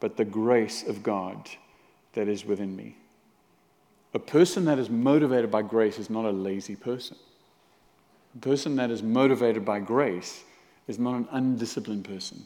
but 0.00 0.16
the 0.16 0.24
grace 0.24 0.82
of 0.82 1.02
God 1.02 1.48
that 2.14 2.28
is 2.28 2.44
within 2.44 2.74
me. 2.74 2.96
A 4.14 4.18
person 4.18 4.64
that 4.66 4.78
is 4.78 4.88
motivated 4.88 5.50
by 5.50 5.62
grace 5.62 5.98
is 5.98 6.08
not 6.08 6.24
a 6.24 6.30
lazy 6.30 6.76
person. 6.76 7.16
A 8.36 8.38
person 8.38 8.76
that 8.76 8.90
is 8.90 9.02
motivated 9.02 9.64
by 9.64 9.80
grace 9.80 10.44
is 10.86 10.98
not 10.98 11.14
an 11.14 11.28
undisciplined 11.30 12.04
person. 12.04 12.44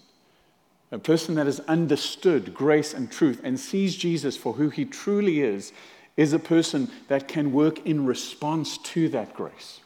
A 0.90 0.98
person 0.98 1.35
that 1.35 1.46
has 1.46 1.61
understood 1.61 2.54
grace 2.54 2.94
and 2.94 3.12
truth 3.12 3.40
and 3.44 3.61
sees 3.61 3.94
Jesus 3.94 4.37
for 4.37 4.54
who 4.54 4.70
he 4.70 4.87
truly 4.87 5.42
is, 5.42 5.72
is 6.16 6.33
a 6.33 6.38
person 6.38 6.90
that 7.09 7.28
can 7.28 7.52
work 7.52 7.87
in 7.87 8.07
response 8.07 8.78
to 8.78 9.09
that 9.11 9.35
grace 9.35 9.81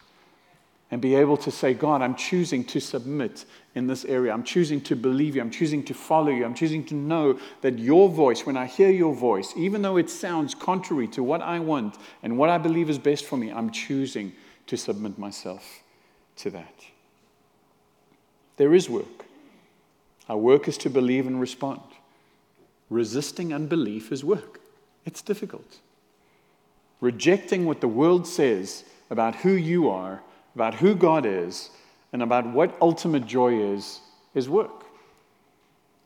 and 0.93 1.01
be 1.01 1.15
able 1.15 1.39
to 1.39 1.51
say, 1.51 1.73
God, 1.73 2.03
I'm 2.03 2.15
choosing 2.15 2.65
to 2.65 2.79
submit 2.79 3.47
in 3.75 3.87
this 3.87 4.05
area. 4.05 4.31
I'm 4.31 4.45
choosing 4.45 4.79
to 4.83 4.95
believe 4.95 5.35
you. 5.35 5.41
I'm 5.41 5.51
choosing 5.51 5.83
to 5.85 5.95
follow 5.95 6.29
you. 6.29 6.45
I'm 6.45 6.53
choosing 6.53 6.85
to 6.85 6.95
know 6.95 7.41
that 7.63 7.79
your 7.79 8.11
voice, 8.11 8.45
when 8.45 8.59
I 8.59 8.67
hear 8.67 8.91
your 8.91 9.15
voice, 9.15 9.55
even 9.57 9.81
though 9.81 9.97
it 9.97 10.11
sounds 10.11 10.55
contrary 10.55 11.09
to 11.09 11.23
what 11.23 11.41
I 11.41 11.61
want 11.61 11.97
and 12.23 12.37
what 12.37 12.51
I 12.51 12.59
believe 12.59 12.91
is 12.91 12.99
best 12.99 13.25
for 13.25 13.39
me, 13.39 13.51
I'm 13.51 13.71
choosing 13.71 14.35
to 14.67 14.77
submit 14.77 15.19
myself 15.19 15.83
to 16.37 16.51
that. 16.51 16.85
There 18.59 18.75
is 18.75 18.91
work. 18.91 19.25
Our 20.29 20.37
work 20.37 20.69
is 20.69 20.77
to 20.79 20.91
believe 20.91 21.27
and 21.27 21.41
respond. 21.41 21.81
Resisting 22.91 23.55
unbelief 23.55 24.13
is 24.13 24.23
work, 24.23 24.61
it's 25.07 25.23
difficult. 25.23 25.79
Rejecting 27.01 27.65
what 27.65 27.81
the 27.81 27.89
world 27.89 28.27
says 28.27 28.85
about 29.09 29.37
who 29.37 29.53
you 29.53 29.89
are, 29.89 30.21
about 30.55 30.75
who 30.75 30.95
God 30.95 31.27
is, 31.27 31.71
and 32.13 32.23
about 32.23 32.47
what 32.47 32.77
ultimate 32.81 33.27
joy 33.27 33.73
is, 33.73 34.01
is 34.35 34.49
work. 34.49 34.85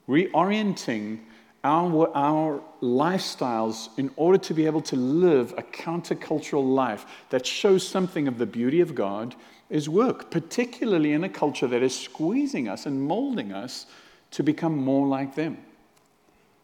Reorienting 0.09 1.18
our, 1.64 2.16
our 2.16 2.61
lifestyles 2.80 3.88
in 3.98 4.11
order 4.14 4.38
to 4.38 4.54
be 4.54 4.66
able 4.66 4.80
to 4.82 4.94
live 4.94 5.52
a 5.59 5.62
countercultural 5.62 6.64
life 6.64 7.04
that 7.30 7.44
shows 7.44 7.87
something 7.87 8.28
of 8.28 8.38
the 8.38 8.46
beauty 8.46 8.80
of 8.80 8.94
God 8.94 9.35
is 9.68 9.88
work, 9.88 10.30
particularly 10.30 11.12
in 11.12 11.24
a 11.24 11.28
culture 11.28 11.66
that 11.66 11.82
is 11.82 11.98
squeezing 11.98 12.68
us 12.68 12.87
and 12.87 13.02
molding 13.02 13.52
us 13.52 13.87
to 14.30 14.44
become 14.44 14.76
more 14.76 15.09
like 15.09 15.35
them. 15.35 15.59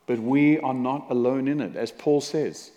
But 0.07 0.21
we 0.21 0.61
are 0.61 0.75
not 0.75 1.11
alone 1.11 1.49
in 1.49 1.61
it. 1.61 1.75
As 1.75 1.91
Paul 1.91 2.21
says, 2.21 2.71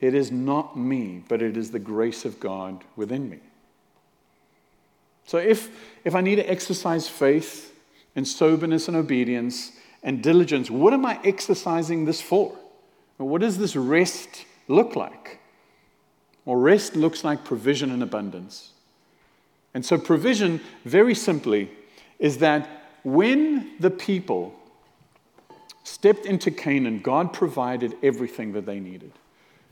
it 0.00 0.14
is 0.14 0.32
not 0.32 0.76
me, 0.76 1.22
but 1.28 1.40
it 1.40 1.56
is 1.56 1.70
the 1.70 1.78
grace 1.78 2.24
of 2.24 2.40
God 2.40 2.82
within 2.96 3.30
me. 3.30 3.38
So 5.30 5.38
if, 5.38 5.70
if 6.04 6.16
I 6.16 6.22
need 6.22 6.36
to 6.36 6.50
exercise 6.50 7.08
faith 7.08 7.72
and 8.16 8.26
soberness 8.26 8.88
and 8.88 8.96
obedience 8.96 9.70
and 10.02 10.24
diligence, 10.24 10.72
what 10.72 10.92
am 10.92 11.06
I 11.06 11.20
exercising 11.22 12.04
this 12.04 12.20
for? 12.20 12.58
What 13.16 13.40
does 13.40 13.56
this 13.56 13.76
rest 13.76 14.44
look 14.66 14.96
like? 14.96 15.38
Well, 16.44 16.56
rest 16.56 16.96
looks 16.96 17.22
like 17.22 17.44
provision 17.44 17.92
and 17.92 18.02
abundance. 18.02 18.70
And 19.72 19.86
so, 19.86 19.98
provision, 19.98 20.60
very 20.84 21.14
simply, 21.14 21.70
is 22.18 22.38
that 22.38 22.68
when 23.04 23.78
the 23.78 23.90
people 23.90 24.52
stepped 25.84 26.26
into 26.26 26.50
Canaan, 26.50 27.02
God 27.02 27.32
provided 27.32 27.94
everything 28.02 28.50
that 28.54 28.66
they 28.66 28.80
needed. 28.80 29.12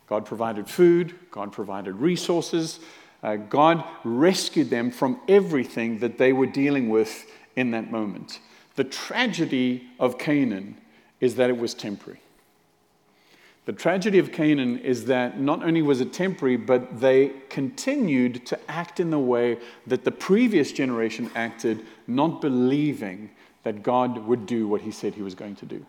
God 0.07 0.25
provided 0.25 0.68
food, 0.68 1.16
God 1.33 1.51
provided 1.51 1.97
resources, 1.97 2.79
uh, 3.23 3.37
God 3.37 3.85
rescued 4.05 4.71
them 4.71 4.91
from 4.91 5.21
everything 5.29 5.99
that 5.99 6.19
they 6.19 6.33
were 6.33 6.47
dealing 6.47 6.89
with 6.89 7.27
in 7.57 7.73
that 7.73 7.91
moment. 7.91 8.41
The 8.77 8.85
tragedy 8.85 9.89
of 9.99 10.19
Canaan 10.19 10.77
is 11.21 11.35
that 11.35 11.51
it 11.51 11.59
was 11.59 11.75
temporary. 11.75 12.21
The 13.69 13.73
tragedy 13.75 14.19
of 14.19 14.33
Canaan 14.33 14.79
is 14.79 15.05
that 15.07 15.39
not 15.39 15.63
only 15.63 15.83
was 15.83 16.01
it 16.01 16.13
temporary, 16.13 16.57
but 16.57 17.01
they 17.01 17.33
continued 17.51 18.47
to 18.47 18.59
act 18.71 18.99
in 18.99 19.11
the 19.11 19.19
way 19.19 19.59
that 19.87 20.05
the 20.05 20.11
previous 20.11 20.73
generation 20.73 21.31
acted, 21.35 21.85
not 22.07 22.41
believing 22.41 23.29
that 23.65 23.83
God 23.83 24.27
would 24.27 24.47
do 24.47 24.67
what 24.67 24.81
he 24.81 24.91
said 24.91 25.15
he 25.15 25.21
was 25.21 25.35
going 25.35 25.57
to 25.57 25.67
do. 25.67 25.85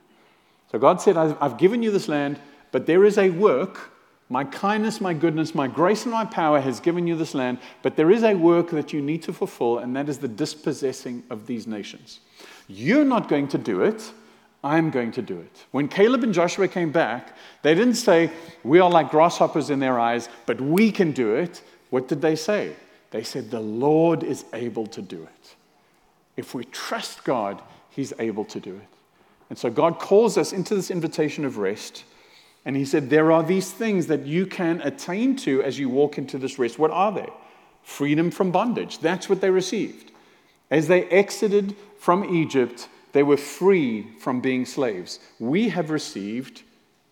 So 0.71 0.77
God 0.77 1.01
said, 1.01 1.15
I've 1.15 1.57
given 1.57 1.81
you 1.81 1.89
this 1.89 2.09
land, 2.09 2.39
but 2.71 2.85
there 2.85 3.05
is 3.05 3.17
a 3.17 3.29
work. 3.29 3.91
My 4.31 4.43
kindness, 4.43 5.01
my 5.01 5.15
goodness, 5.15 5.55
my 5.55 5.67
grace, 5.67 6.03
and 6.03 6.11
my 6.11 6.23
power 6.23 6.61
has 6.61 6.79
given 6.79 7.07
you 7.07 7.15
this 7.15 7.33
land, 7.33 7.57
but 7.81 7.95
there 7.95 8.11
is 8.11 8.23
a 8.23 8.35
work 8.35 8.69
that 8.69 8.93
you 8.93 9.01
need 9.01 9.23
to 9.23 9.33
fulfill, 9.33 9.79
and 9.79 9.95
that 9.95 10.07
is 10.07 10.19
the 10.19 10.27
dispossessing 10.27 11.23
of 11.31 11.47
these 11.47 11.65
nations. 11.65 12.19
You're 12.67 13.05
not 13.05 13.27
going 13.27 13.47
to 13.49 13.57
do 13.57 13.81
it. 13.81 14.13
I'm 14.63 14.91
going 14.91 15.11
to 15.13 15.23
do 15.23 15.39
it. 15.39 15.65
When 15.71 15.87
Caleb 15.87 16.23
and 16.23 16.33
Joshua 16.33 16.67
came 16.67 16.91
back, 16.91 17.35
they 17.63 17.73
didn't 17.73 17.95
say, 17.95 18.29
We 18.63 18.79
are 18.79 18.89
like 18.89 19.09
grasshoppers 19.09 19.71
in 19.71 19.79
their 19.79 19.99
eyes, 19.99 20.29
but 20.45 20.61
we 20.61 20.91
can 20.91 21.11
do 21.11 21.33
it. 21.33 21.63
What 21.89 22.07
did 22.07 22.21
they 22.21 22.35
say? 22.35 22.75
They 23.09 23.23
said, 23.23 23.49
The 23.49 23.59
Lord 23.59 24.23
is 24.23 24.45
able 24.53 24.85
to 24.87 25.01
do 25.01 25.23
it. 25.23 25.55
If 26.37 26.53
we 26.53 26.65
trust 26.65 27.23
God, 27.23 27.61
He's 27.89 28.13
able 28.19 28.45
to 28.45 28.59
do 28.59 28.75
it. 28.75 28.87
And 29.49 29.57
so 29.57 29.71
God 29.71 29.97
calls 29.97 30.37
us 30.37 30.53
into 30.53 30.75
this 30.75 30.91
invitation 30.91 31.45
of 31.45 31.57
rest. 31.57 32.03
And 32.65 32.75
He 32.75 32.85
said, 32.85 33.09
There 33.09 33.31
are 33.31 33.43
these 33.43 33.71
things 33.71 34.07
that 34.07 34.25
you 34.25 34.45
can 34.45 34.81
attain 34.81 35.35
to 35.37 35.63
as 35.63 35.79
you 35.79 35.89
walk 35.89 36.17
into 36.17 36.37
this 36.37 36.59
rest. 36.59 36.79
What 36.79 36.91
are 36.91 37.11
they? 37.11 37.29
Freedom 37.83 38.31
from 38.31 38.51
bondage. 38.51 38.99
That's 38.99 39.29
what 39.29 39.41
they 39.41 39.49
received. 39.49 40.11
As 40.69 40.87
they 40.87 41.05
exited 41.05 41.75
from 41.97 42.23
Egypt, 42.35 42.87
they 43.13 43.23
were 43.23 43.37
free 43.37 44.07
from 44.19 44.41
being 44.41 44.65
slaves. 44.65 45.19
We 45.39 45.69
have 45.69 45.89
received 45.89 46.63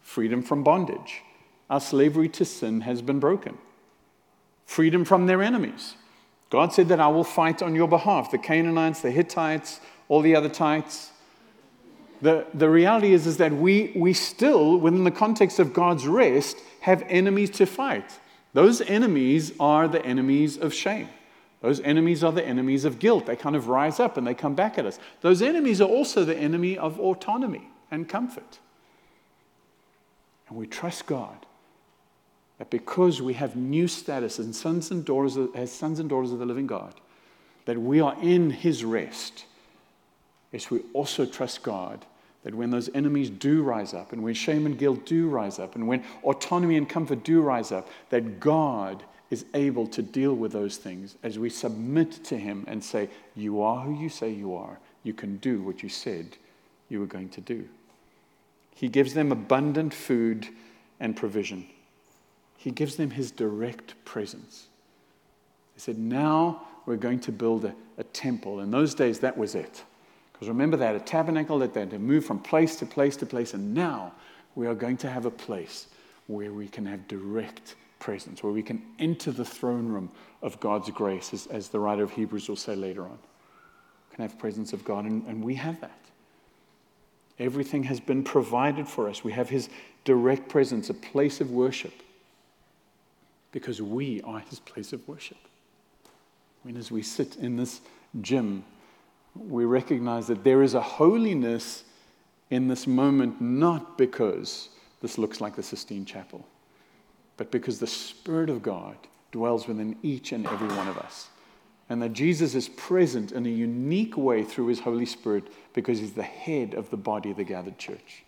freedom 0.01 0.43
from 0.43 0.63
bondage. 0.63 1.23
Our 1.69 1.81
slavery 1.81 2.29
to 2.29 2.45
sin 2.45 2.81
has 2.81 3.01
been 3.01 3.19
broken. 3.19 3.57
Freedom 4.65 5.03
from 5.05 5.25
their 5.25 5.41
enemies. 5.41 5.95
God 6.49 6.71
said 6.71 6.87
that 6.89 6.99
I 6.99 7.07
will 7.07 7.23
fight 7.23 7.61
on 7.61 7.75
your 7.75 7.87
behalf 7.87 8.31
the 8.31 8.37
Canaanites, 8.37 9.01
the 9.01 9.11
Hittites, 9.11 9.79
all 10.07 10.21
the 10.21 10.35
other 10.35 10.49
Tites. 10.49 11.11
The, 12.21 12.45
the 12.53 12.69
reality 12.69 13.13
is, 13.13 13.27
is 13.27 13.37
that 13.37 13.53
we, 13.53 13.91
we 13.95 14.13
still, 14.13 14.77
within 14.77 15.03
the 15.03 15.11
context 15.11 15.59
of 15.59 15.73
God's 15.73 16.07
rest, 16.07 16.57
have 16.81 17.03
enemies 17.07 17.51
to 17.51 17.65
fight. 17.65 18.19
Those 18.53 18.81
enemies 18.81 19.53
are 19.59 19.87
the 19.87 20.03
enemies 20.03 20.57
of 20.57 20.73
shame. 20.73 21.09
Those 21.61 21.79
enemies 21.81 22.23
are 22.23 22.31
the 22.31 22.45
enemies 22.45 22.85
of 22.85 22.99
guilt. 22.99 23.25
They 23.25 23.35
kind 23.35 23.55
of 23.55 23.67
rise 23.67 23.99
up 23.99 24.17
and 24.17 24.25
they 24.25 24.33
come 24.33 24.55
back 24.55 24.77
at 24.77 24.85
us. 24.85 24.99
Those 25.21 25.41
enemies 25.41 25.81
are 25.81 25.89
also 25.89 26.23
the 26.23 26.37
enemy 26.37 26.77
of 26.77 26.99
autonomy 26.99 27.67
and 27.91 28.07
comfort. 28.07 28.59
And 30.49 30.57
we 30.57 30.67
trust 30.67 31.05
God 31.07 31.45
that 32.57 32.69
because 32.69 33.21
we 33.21 33.33
have 33.33 33.55
new 33.55 33.87
status 33.87 34.39
as 34.39 34.57
sons 34.57 34.91
and 34.91 35.05
daughters, 35.05 35.37
as 35.55 35.71
sons 35.71 35.99
and 35.99 36.09
daughters 36.09 36.31
of 36.31 36.39
the 36.39 36.45
living 36.45 36.67
God, 36.67 36.93
that 37.65 37.79
we 37.79 37.99
are 37.99 38.15
in 38.21 38.49
his 38.49 38.83
rest. 38.83 39.45
Yes, 40.51 40.71
we 40.71 40.81
also 40.93 41.25
trust 41.25 41.63
God 41.63 42.05
that 42.43 42.55
when 42.55 42.69
those 42.69 42.89
enemies 42.93 43.29
do 43.29 43.61
rise 43.61 43.93
up, 43.93 44.13
and 44.13 44.23
when 44.23 44.33
shame 44.33 44.65
and 44.65 44.77
guilt 44.77 45.05
do 45.05 45.27
rise 45.27 45.59
up, 45.59 45.75
and 45.75 45.87
when 45.87 46.03
autonomy 46.23 46.77
and 46.77 46.87
comfort 46.87 47.23
do 47.23 47.41
rise 47.41 47.71
up, 47.71 47.89
that 48.09 48.39
God 48.39 49.03
is 49.29 49.45
able 49.53 49.87
to 49.87 50.01
deal 50.01 50.33
with 50.33 50.53
those 50.53 50.77
things 50.77 51.15
as 51.23 51.37
we 51.37 51.49
submit 51.49 52.23
to 52.25 52.37
Him 52.37 52.63
and 52.67 52.81
say, 52.81 53.09
You 53.35 53.61
are 53.61 53.81
who 53.81 53.99
you 53.99 54.09
say 54.09 54.31
you 54.31 54.55
are. 54.55 54.79
You 55.03 55.13
can 55.13 55.37
do 55.37 55.61
what 55.61 55.83
you 55.83 55.89
said 55.89 56.37
you 56.89 56.99
were 56.99 57.05
going 57.05 57.29
to 57.29 57.41
do. 57.41 57.67
He 58.73 58.87
gives 58.87 59.13
them 59.13 59.31
abundant 59.31 59.93
food 59.93 60.47
and 60.99 61.15
provision. 61.15 61.67
He 62.55 62.71
gives 62.71 62.95
them 62.95 63.09
His 63.09 63.31
direct 63.31 63.93
presence. 64.05 64.67
He 65.73 65.81
said, 65.81 65.97
Now 65.97 66.61
we're 66.85 66.95
going 66.95 67.19
to 67.21 67.31
build 67.31 67.65
a, 67.65 67.75
a 67.97 68.03
temple. 68.05 68.61
In 68.61 68.71
those 68.71 68.95
days, 68.95 69.19
that 69.19 69.37
was 69.37 69.55
it. 69.55 69.83
Because 70.37 70.49
remember, 70.49 70.77
they 70.77 70.85
had 70.85 70.95
a 70.95 70.99
tabernacle 70.99 71.57
that 71.59 71.73
they 71.73 71.79
had 71.79 71.89
to 71.89 71.99
move 71.99 72.23
from 72.23 72.37
place 72.37 72.75
to 72.77 72.85
place 72.85 73.17
to 73.17 73.25
place. 73.25 73.55
And 73.55 73.73
now 73.73 74.13
we 74.53 74.67
are 74.67 74.75
going 74.75 74.97
to 74.97 75.09
have 75.09 75.25
a 75.25 75.31
place 75.31 75.87
where 76.27 76.53
we 76.53 76.67
can 76.67 76.85
have 76.85 77.07
direct 77.07 77.73
presence, 77.97 78.43
where 78.43 78.53
we 78.53 78.61
can 78.61 78.83
enter 78.99 79.31
the 79.31 79.45
throne 79.45 79.87
room 79.87 80.11
of 80.43 80.59
God's 80.59 80.91
grace, 80.91 81.33
as, 81.33 81.47
as 81.47 81.69
the 81.69 81.79
writer 81.79 82.03
of 82.03 82.11
Hebrews 82.11 82.47
will 82.47 82.55
say 82.55 82.75
later 82.75 83.01
on. 83.01 83.17
We 84.11 84.15
can 84.15 84.21
have 84.21 84.37
presence 84.37 84.73
of 84.73 84.85
God, 84.85 85.05
and, 85.05 85.25
and 85.25 85.43
we 85.43 85.55
have 85.55 85.81
that. 85.81 85.99
Everything 87.39 87.83
has 87.83 87.99
been 87.99 88.23
provided 88.23 88.87
for 88.87 89.09
us. 89.09 89.23
We 89.23 89.31
have 89.31 89.49
His 89.49 89.69
direct 90.05 90.49
presence, 90.49 90.91
a 90.91 90.93
place 90.93 91.41
of 91.41 91.49
worship, 91.49 91.93
because 93.51 93.81
we 93.81 94.21
are 94.21 94.39
His 94.39 94.59
place 94.59 94.93
of 94.93 95.07
worship. 95.07 95.37
I 96.63 96.67
mean, 96.67 96.77
as 96.77 96.91
we 96.91 97.01
sit 97.01 97.37
in 97.37 97.55
this 97.55 97.81
gym, 98.21 98.63
we 99.47 99.65
recognize 99.65 100.27
that 100.27 100.43
there 100.43 100.63
is 100.63 100.73
a 100.73 100.81
holiness 100.81 101.83
in 102.49 102.67
this 102.67 102.87
moment, 102.87 103.41
not 103.41 103.97
because 103.97 104.69
this 105.01 105.17
looks 105.17 105.41
like 105.41 105.55
the 105.55 105.63
Sistine 105.63 106.05
Chapel, 106.05 106.45
but 107.35 107.51
because 107.51 107.79
the 107.79 107.87
Spirit 107.87 108.49
of 108.49 108.63
God 108.63 108.95
dwells 109.31 109.67
within 109.67 109.95
each 110.01 110.31
and 110.31 110.45
every 110.47 110.69
one 110.69 110.87
of 110.87 110.97
us. 110.97 111.27
And 111.89 112.01
that 112.01 112.13
Jesus 112.13 112.55
is 112.55 112.67
present 112.67 113.31
in 113.31 113.45
a 113.45 113.49
unique 113.49 114.17
way 114.17 114.43
through 114.43 114.67
his 114.67 114.79
Holy 114.79 115.05
Spirit 115.05 115.45
because 115.73 115.99
he's 115.99 116.13
the 116.13 116.23
head 116.23 116.73
of 116.73 116.89
the 116.89 116.97
body 116.97 117.31
of 117.31 117.37
the 117.37 117.43
gathered 117.43 117.77
church. 117.77 118.23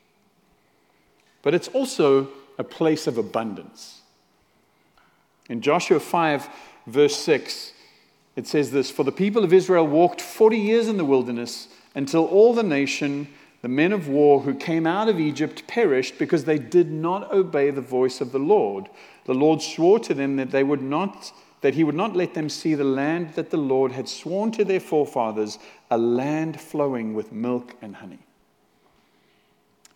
But 1.42 1.54
it's 1.54 1.68
also 1.70 2.30
a 2.58 2.64
place 2.64 3.08
of 3.08 3.18
abundance. 3.18 4.02
In 5.50 5.62
Joshua 5.62 6.00
5, 6.00 6.48
verse 6.88 7.16
6, 7.18 7.74
it 8.36 8.48
says 8.48 8.72
this 8.72 8.92
For 8.92 9.04
the 9.04 9.12
people 9.12 9.44
of 9.44 9.54
Israel 9.54 9.88
walked 9.88 10.22
40 10.22 10.58
years 10.58 10.88
in 10.88 10.98
the 10.98 11.06
wilderness 11.06 11.68
until 11.96 12.26
all 12.26 12.54
the 12.54 12.64
nation, 12.64 13.28
the 13.62 13.68
men 13.68 13.92
of 13.92 14.08
war 14.08 14.42
who 14.42 14.54
came 14.54 14.88
out 14.88 15.10
of 15.10 15.20
Egypt, 15.20 15.68
perished 15.68 16.18
because 16.18 16.46
they 16.46 16.58
did 16.58 16.92
not 16.92 17.32
obey 17.34 17.72
the 17.72 17.82
voice 17.82 18.22
of 18.22 18.32
the 18.32 18.40
Lord. 18.40 18.90
The 19.26 19.34
Lord 19.34 19.62
swore 19.62 20.00
to 20.00 20.14
them 20.14 20.38
that 20.38 20.52
they 20.52 20.64
would 20.64 20.82
not 20.82 21.32
that 21.62 21.74
he 21.74 21.84
would 21.84 21.96
not 21.96 22.16
let 22.16 22.34
them 22.34 22.48
see 22.48 22.74
the 22.74 22.86
land 22.86 23.34
that 23.34 23.50
the 23.50 23.58
Lord 23.58 23.92
had 23.92 24.08
sworn 24.08 24.52
to 24.54 24.64
their 24.64 24.80
forefathers, 24.80 25.60
a 25.92 25.98
land 25.98 26.60
flowing 26.60 27.14
with 27.14 27.34
milk 27.34 27.76
and 27.82 27.98
honey. 27.98 28.20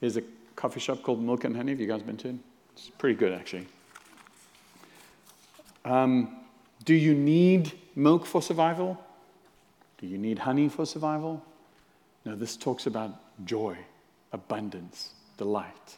There's 0.02 0.18
a 0.18 0.24
coffee 0.58 0.82
shop 0.82 1.02
called 1.02 1.24
Milk 1.24 1.46
and 1.46 1.56
Honey. 1.56 1.72
Have 1.72 1.80
you 1.80 1.88
guys 1.88 2.02
been 2.02 2.18
to 2.18 2.30
it? 2.30 2.36
It's 2.74 2.90
pretty 2.90 3.16
good, 3.16 3.32
actually. 3.32 3.68
Um, 5.86 6.40
do 6.84 6.94
you 6.94 7.14
need 7.14 7.72
milk 7.96 8.26
for 8.26 8.42
survival? 8.42 9.00
Do 10.00 10.08
you 10.08 10.18
need 10.18 10.40
honey 10.40 10.70
for 10.70 10.86
survival? 10.86 11.44
No, 12.26 12.36
this 12.36 12.58
talks 12.58 12.86
about 12.86 13.12
joy, 13.46 13.78
abundance, 14.32 15.12
delight. 15.38 15.98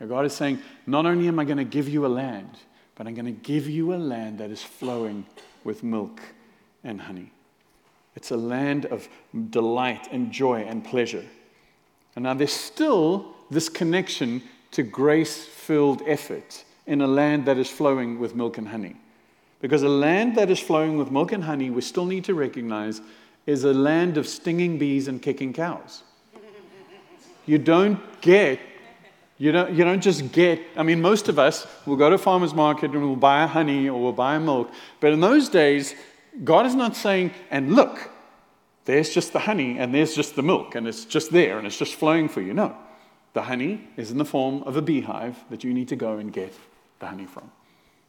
Now 0.00 0.06
God 0.06 0.26
is 0.26 0.32
saying, 0.34 0.60
not 0.86 1.06
only 1.06 1.28
am 1.28 1.38
I 1.38 1.44
going 1.44 1.58
to 1.58 1.64
give 1.64 1.88
you 1.88 2.06
a 2.06 2.08
land, 2.08 2.58
but 2.94 3.06
I'm 3.06 3.14
going 3.14 3.26
to 3.26 3.32
give 3.32 3.68
you 3.68 3.94
a 3.94 3.96
land 3.96 4.38
that 4.38 4.50
is 4.50 4.62
flowing 4.62 5.26
with 5.64 5.82
milk 5.82 6.20
and 6.84 7.00
honey. 7.00 7.30
It's 8.14 8.30
a 8.30 8.36
land 8.36 8.86
of 8.86 9.08
delight 9.50 10.08
and 10.10 10.32
joy 10.32 10.62
and 10.62 10.82
pleasure. 10.82 11.24
And 12.14 12.22
now 12.22 12.34
there's 12.34 12.52
still 12.52 13.34
this 13.50 13.68
connection 13.68 14.42
to 14.72 14.82
grace 14.82 15.44
filled 15.44 16.02
effort 16.06 16.64
in 16.86 17.02
a 17.02 17.06
land 17.06 17.44
that 17.46 17.58
is 17.58 17.70
flowing 17.70 18.18
with 18.18 18.34
milk 18.34 18.58
and 18.58 18.68
honey. 18.68 18.96
Because 19.60 19.82
a 19.82 19.88
land 19.88 20.36
that 20.36 20.50
is 20.50 20.60
flowing 20.60 20.98
with 20.98 21.10
milk 21.10 21.32
and 21.32 21.44
honey, 21.44 21.70
we 21.70 21.80
still 21.80 22.04
need 22.04 22.24
to 22.24 22.34
recognize, 22.34 23.00
is 23.46 23.64
a 23.64 23.72
land 23.72 24.16
of 24.16 24.26
stinging 24.26 24.78
bees 24.78 25.08
and 25.08 25.22
kicking 25.22 25.52
cows. 25.52 26.02
You 27.46 27.58
don't 27.58 28.00
get, 28.20 28.58
you 29.38 29.52
don't, 29.52 29.72
you 29.72 29.84
don't 29.84 30.00
just 30.00 30.32
get, 30.32 30.60
I 30.76 30.82
mean, 30.82 31.00
most 31.00 31.28
of 31.28 31.38
us 31.38 31.66
will 31.86 31.96
go 31.96 32.10
to 32.10 32.18
farmer's 32.18 32.54
market 32.54 32.90
and 32.90 33.02
we'll 33.02 33.16
buy 33.16 33.46
honey 33.46 33.88
or 33.88 34.02
we'll 34.02 34.12
buy 34.12 34.38
milk. 34.38 34.70
But 35.00 35.12
in 35.12 35.20
those 35.20 35.48
days, 35.48 35.94
God 36.42 36.66
is 36.66 36.74
not 36.74 36.96
saying, 36.96 37.32
and 37.50 37.74
look, 37.74 38.10
there's 38.84 39.14
just 39.14 39.32
the 39.32 39.40
honey 39.40 39.78
and 39.78 39.94
there's 39.94 40.14
just 40.14 40.36
the 40.36 40.42
milk 40.42 40.74
and 40.74 40.88
it's 40.88 41.04
just 41.04 41.30
there 41.30 41.58
and 41.58 41.66
it's 41.66 41.78
just 41.78 41.94
flowing 41.94 42.28
for 42.28 42.40
you. 42.40 42.52
No. 42.52 42.76
The 43.32 43.42
honey 43.42 43.88
is 43.96 44.10
in 44.10 44.18
the 44.18 44.24
form 44.24 44.62
of 44.64 44.76
a 44.76 44.82
beehive 44.82 45.36
that 45.50 45.62
you 45.62 45.72
need 45.72 45.88
to 45.88 45.96
go 45.96 46.18
and 46.18 46.32
get 46.32 46.54
the 46.98 47.06
honey 47.06 47.26
from. 47.26 47.50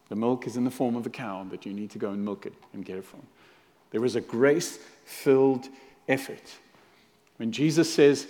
The 0.10 0.16
milk 0.16 0.48
is 0.48 0.58
in 0.58 0.64
the 0.64 0.72
form 0.72 0.96
of 0.96 1.06
a 1.06 1.10
cow 1.10 1.46
that 1.52 1.66
you 1.66 1.74
need 1.74 1.92
to 1.92 2.00
go 2.00 2.12
and 2.12 2.24
milk 2.24 2.46
it 2.46 2.54
and 2.74 2.86
get 2.86 2.98
it 2.98 3.06
from. 3.06 3.22
There 3.92 4.06
is 4.06 4.16
a 4.16 4.22
grace 4.22 4.80
filled 5.06 5.68
effort. 6.08 6.56
When 7.38 7.52
Jesus 7.52 7.94
says, 7.94 8.28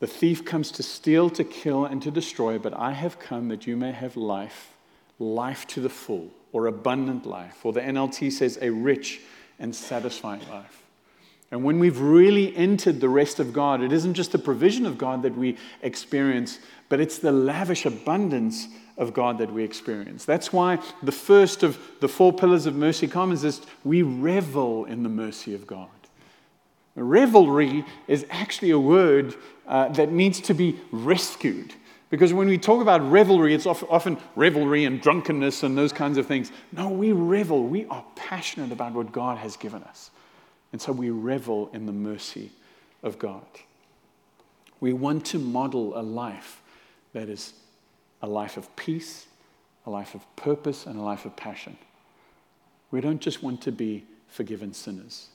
The 0.00 0.06
thief 0.06 0.44
comes 0.44 0.70
to 0.72 0.82
steal, 0.82 1.30
to 1.30 1.44
kill, 1.44 1.84
and 1.84 2.02
to 2.02 2.10
destroy, 2.10 2.58
but 2.58 2.74
I 2.74 2.92
have 2.92 3.18
come 3.18 3.48
that 3.48 3.66
you 3.66 3.76
may 3.76 3.92
have 3.92 4.16
life, 4.16 4.72
life 5.18 5.66
to 5.68 5.80
the 5.80 5.88
full, 5.88 6.30
or 6.52 6.66
abundant 6.66 7.26
life, 7.26 7.64
or 7.64 7.72
the 7.72 7.80
NLT 7.80 8.32
says, 8.32 8.58
a 8.60 8.70
rich 8.70 9.20
and 9.58 9.74
satisfying 9.74 10.46
life. 10.48 10.82
And 11.50 11.62
when 11.64 11.78
we've 11.78 12.00
really 12.00 12.54
entered 12.56 13.00
the 13.00 13.08
rest 13.08 13.38
of 13.38 13.52
God, 13.52 13.80
it 13.80 13.92
isn't 13.92 14.14
just 14.14 14.32
the 14.32 14.38
provision 14.38 14.84
of 14.84 14.98
God 14.98 15.22
that 15.22 15.36
we 15.36 15.56
experience, 15.82 16.58
but 16.88 17.00
it's 17.00 17.18
the 17.18 17.30
lavish 17.32 17.86
abundance 17.86 18.66
of 18.96 19.12
God 19.12 19.38
that 19.38 19.52
we 19.52 19.62
experience. 19.62 20.24
That's 20.24 20.52
why 20.52 20.78
the 21.02 21.12
first 21.12 21.62
of 21.62 21.78
the 22.00 22.08
four 22.08 22.32
pillars 22.32 22.66
of 22.66 22.74
Mercy 22.74 23.06
Commons 23.06 23.44
is 23.44 23.60
we 23.84 24.02
revel 24.02 24.84
in 24.86 25.02
the 25.02 25.08
mercy 25.08 25.54
of 25.54 25.66
God. 25.66 25.88
Revelry 26.94 27.84
is 28.08 28.24
actually 28.30 28.70
a 28.70 28.78
word 28.78 29.34
uh, 29.66 29.88
that 29.90 30.10
needs 30.10 30.40
to 30.40 30.54
be 30.54 30.80
rescued. 30.90 31.74
Because 32.08 32.32
when 32.32 32.48
we 32.48 32.56
talk 32.56 32.80
about 32.80 33.02
revelry, 33.10 33.52
it's 33.52 33.66
often 33.66 34.16
revelry 34.36 34.84
and 34.84 35.02
drunkenness 35.02 35.62
and 35.62 35.76
those 35.76 35.92
kinds 35.92 36.16
of 36.16 36.26
things. 36.26 36.52
No, 36.72 36.88
we 36.88 37.12
revel. 37.12 37.64
We 37.64 37.84
are 37.86 38.04
passionate 38.14 38.72
about 38.72 38.92
what 38.92 39.12
God 39.12 39.38
has 39.38 39.56
given 39.56 39.82
us. 39.82 40.10
And 40.72 40.80
so 40.80 40.92
we 40.92 41.10
revel 41.10 41.68
in 41.72 41.84
the 41.84 41.92
mercy 41.92 42.50
of 43.02 43.18
God. 43.18 43.44
We 44.80 44.92
want 44.92 45.26
to 45.26 45.38
model 45.38 45.98
a 45.98 46.02
life 46.02 46.62
that 47.12 47.28
is 47.28 47.54
a 48.22 48.26
life 48.26 48.56
of 48.56 48.74
peace, 48.76 49.26
a 49.84 49.90
life 49.90 50.14
of 50.14 50.36
purpose, 50.36 50.86
and 50.86 50.98
a 50.98 51.02
life 51.02 51.24
of 51.24 51.36
passion. 51.36 51.76
We 52.90 53.00
don't 53.00 53.20
just 53.20 53.42
want 53.42 53.62
to 53.62 53.72
be 53.72 54.04
forgiven 54.28 54.72
sinners, 54.74 55.28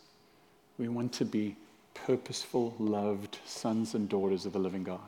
we 0.77 0.87
want 0.87 1.13
to 1.13 1.25
be 1.25 1.55
purposeful, 1.93 2.73
loved 2.79 3.37
sons 3.45 3.93
and 3.93 4.07
daughters 4.07 4.45
of 4.45 4.53
the 4.53 4.59
living 4.59 4.83
God. 4.83 4.99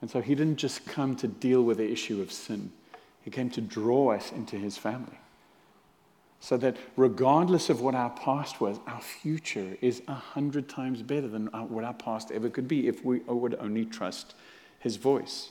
And 0.00 0.10
so 0.10 0.20
he 0.20 0.34
didn't 0.34 0.56
just 0.56 0.86
come 0.86 1.16
to 1.16 1.28
deal 1.28 1.62
with 1.62 1.78
the 1.78 1.90
issue 1.90 2.20
of 2.20 2.32
sin, 2.32 2.72
he 3.22 3.30
came 3.30 3.50
to 3.50 3.60
draw 3.60 4.12
us 4.12 4.32
into 4.32 4.56
his 4.56 4.76
family. 4.76 5.18
So 6.40 6.56
that 6.58 6.76
regardless 6.96 7.68
of 7.68 7.80
what 7.80 7.96
our 7.96 8.10
past 8.10 8.60
was, 8.60 8.78
our 8.86 9.00
future 9.00 9.76
is 9.80 10.02
a 10.06 10.14
hundred 10.14 10.68
times 10.68 11.02
better 11.02 11.26
than 11.26 11.46
what 11.46 11.84
our 11.84 11.94
past 11.94 12.30
ever 12.30 12.48
could 12.48 12.68
be 12.68 12.86
if 12.86 13.04
we 13.04 13.18
would 13.20 13.56
only 13.58 13.84
trust 13.84 14.34
his 14.78 14.96
voice. 14.96 15.50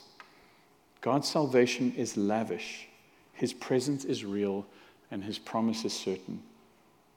God's 1.00 1.28
salvation 1.28 1.94
is 1.96 2.16
lavish, 2.16 2.88
His 3.32 3.52
presence 3.52 4.04
is 4.04 4.24
real, 4.24 4.66
and 5.10 5.24
His 5.24 5.38
promise 5.38 5.84
is 5.84 5.92
certain. 5.92 6.42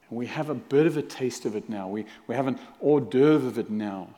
And 0.10 0.18
we 0.18 0.28
have 0.28 0.50
a 0.50 0.56
bit 0.56 0.86
of 0.86 0.98
a 0.98 1.02
taste 1.02 1.46
of 1.46 1.56
it 1.56 1.70
now. 1.70 1.88
We, 1.88 2.06
we 2.28 2.36
have 2.36 2.48
an 2.48 2.60
hors 2.80 3.02
d'oeuvre 3.02 3.48
of 3.48 3.58
it 3.58 3.70
now. 3.70 4.10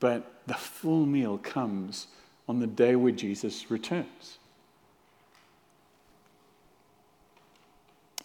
But 0.00 0.42
the 0.46 0.54
full 0.54 1.06
meal 1.06 1.38
comes 1.38 2.08
on 2.48 2.58
the 2.58 2.66
day 2.66 2.96
where 2.96 3.12
Jesus 3.12 3.70
returns. 3.70 4.38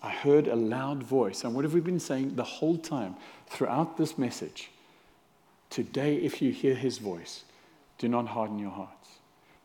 I 0.02 0.10
heard 0.10 0.48
a 0.48 0.56
loud 0.56 1.04
voice. 1.04 1.44
And 1.44 1.54
what 1.54 1.64
have 1.66 1.74
we 1.74 1.82
been 1.82 2.00
saying 2.00 2.36
the 2.36 2.44
whole 2.44 2.78
time 2.78 3.16
throughout 3.48 3.98
this 3.98 4.18
message? 4.18 4.72
Today, 5.70 6.16
if 6.16 6.42
you 6.42 6.52
hear 6.52 6.76
his 6.76 6.98
voice, 6.98 7.44
do 7.98 8.08
not 8.08 8.28
harden 8.28 8.58
your 8.58 8.72
heart. 8.72 9.07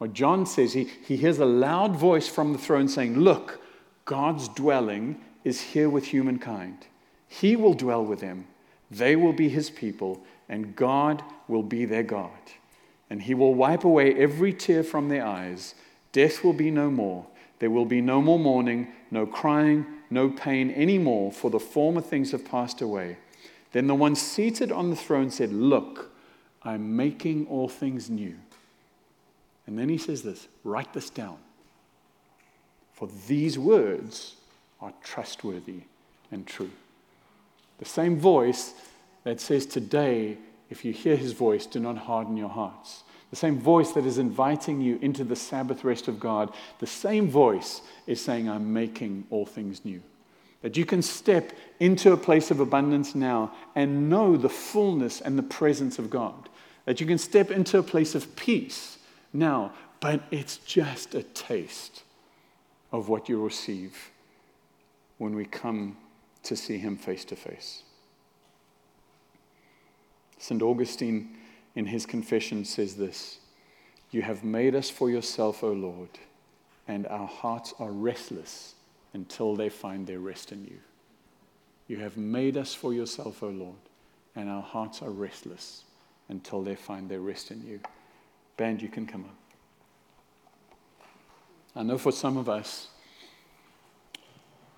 What 0.03 0.15
John 0.15 0.47
says, 0.47 0.73
he, 0.73 0.91
he 1.07 1.17
hears 1.17 1.39
a 1.39 1.45
loud 1.45 1.95
voice 1.95 2.27
from 2.27 2.53
the 2.53 2.59
throne 2.59 2.89
saying, 2.89 3.21
Look, 3.21 3.63
God's 4.05 4.49
dwelling 4.49 5.21
is 5.45 5.61
here 5.61 5.89
with 5.89 6.07
humankind. 6.07 6.89
He 7.29 7.55
will 7.55 7.75
dwell 7.75 8.05
with 8.05 8.19
them. 8.19 8.49
They 8.91 9.15
will 9.15 9.33
be 9.33 9.49
his 9.49 9.71
people, 9.71 10.21
and 10.49 10.75
God 10.75 11.23
will 11.47 11.63
be 11.63 11.85
their 11.85 12.03
God. 12.03 12.33
And 13.11 13.23
he 13.23 13.33
will 13.33 13.55
wipe 13.55 13.85
away 13.85 14.13
every 14.17 14.53
tear 14.53 14.83
from 14.83 15.09
their 15.09 15.25
eyes. 15.25 15.77
Death 16.11 16.43
will 16.43 16.53
be 16.53 16.73
no 16.73 16.91
more. 16.91 17.25
There 17.61 17.71
will 17.71 17.87
be 17.87 18.01
no 18.01 18.21
more 18.21 18.41
mourning, 18.41 18.89
no 19.13 19.25
crying, 19.25 19.87
no 20.11 20.31
pain 20.31 20.73
anymore, 20.73 21.31
for 21.31 21.49
the 21.49 21.61
former 21.61 22.01
things 22.01 22.33
have 22.33 22.45
passed 22.45 22.81
away. 22.81 23.19
Then 23.71 23.87
the 23.87 23.95
one 23.95 24.17
seated 24.17 24.73
on 24.73 24.91
the 24.91 24.97
throne 24.97 25.31
said, 25.31 25.53
Look, 25.53 26.11
I'm 26.65 26.97
making 26.97 27.47
all 27.47 27.69
things 27.69 28.11
new. 28.11 28.35
And 29.67 29.79
then 29.79 29.89
he 29.89 29.99
says 29.99 30.23
this 30.23 30.49
write 30.65 30.93
this 30.93 31.11
down. 31.11 31.39
For 32.93 33.09
these 33.27 33.59
words 33.59 34.37
are 34.81 34.93
trustworthy 35.03 35.83
and 36.31 36.47
true. 36.47 36.71
The 37.79 37.85
same 37.85 38.19
voice 38.19 38.75
that 39.25 39.41
says, 39.41 39.67
Today, 39.67 40.39
if 40.71 40.85
you 40.85 40.93
hear 40.93 41.17
his 41.17 41.33
voice, 41.33 41.67
do 41.67 41.81
not 41.81 41.99
harden 41.99 42.37
your 42.37 42.49
hearts. 42.49 43.05
The 43.31 43.37
same 43.37 43.59
voice 43.59 43.93
that 43.93 44.05
is 44.05 44.19
inviting 44.19 44.81
you 44.81 44.99
into 45.01 45.25
the 45.25 45.37
Sabbath 45.37 45.85
rest 45.85 46.07
of 46.07 46.21
God, 46.21 46.53
the 46.81 46.87
same 46.87 47.31
voice 47.31 47.81
is 48.07 48.21
saying, 48.21 48.49
I'm 48.49 48.73
making 48.73 49.25
all 49.31 49.47
things 49.47 49.85
new. 49.85 50.03
That 50.61 50.77
you 50.77 50.85
can 50.85 51.03
step 51.03 51.53
into 51.81 52.13
a 52.13 52.17
place 52.17 52.51
of 52.51 52.61
abundance 52.61 53.15
now 53.15 53.53
and 53.75 54.11
know 54.11 54.37
the 54.37 54.49
fullness 54.49 55.21
and 55.21 55.39
the 55.39 55.43
presence 55.43 55.99
of 55.99 56.11
God. 56.11 56.49
That 56.85 57.01
you 57.01 57.07
can 57.07 57.19
step 57.19 57.51
into 57.51 57.79
a 57.79 57.83
place 57.83 58.15
of 58.15 58.37
peace 58.37 58.99
now, 59.33 59.73
but 60.01 60.23
it's 60.31 60.59
just 60.59 61.15
a 61.15 61.23
taste 61.23 62.03
of 62.91 63.09
what 63.09 63.29
you 63.29 63.43
receive 63.43 64.11
when 65.19 65.35
we 65.35 65.45
come 65.45 65.97
to 66.43 66.57
see 66.57 66.79
him 66.79 66.97
face 66.97 67.25
to 67.27 67.37
face. 67.37 67.83
St. 70.39 70.61
Augustine, 70.61 71.37
in 71.77 71.87
his 71.87 72.05
confession, 72.05 72.65
says 72.65 72.97
this 72.97 73.39
You 74.11 74.23
have 74.23 74.43
made 74.43 74.75
us 74.75 74.91
for 74.91 75.09
yourself, 75.09 75.63
O 75.63 75.73
Lord, 75.73 76.11
and 76.89 77.07
our 77.07 77.29
hearts 77.29 77.73
are 77.79 77.93
restless 77.93 78.75
until 79.15 79.55
they 79.55 79.69
find 79.69 80.07
their 80.07 80.19
rest 80.19 80.53
in 80.53 80.65
you. 80.65 80.79
You 81.87 81.99
have 81.99 82.17
made 82.17 82.57
us 82.57 82.75
for 82.75 82.93
yourself, 82.93 83.43
O 83.43 83.49
Lord, 83.49 83.77
and 84.35 84.49
our 84.49 84.63
hearts 84.63 85.03
are 85.03 85.11
restless 85.11 85.85
until 86.29 86.63
they 86.63 86.75
find 86.75 87.09
their 87.09 87.21
rest 87.21 87.51
in 87.51 87.65
you. 87.67 87.81
Band, 88.57 88.83
you 88.83 88.89
can 88.89 89.07
come 89.07 89.25
up. 89.25 89.35
I 91.75 91.83
know 91.83 91.97
for 91.97 92.13
some 92.13 92.37
of 92.37 92.49
us, 92.49 92.89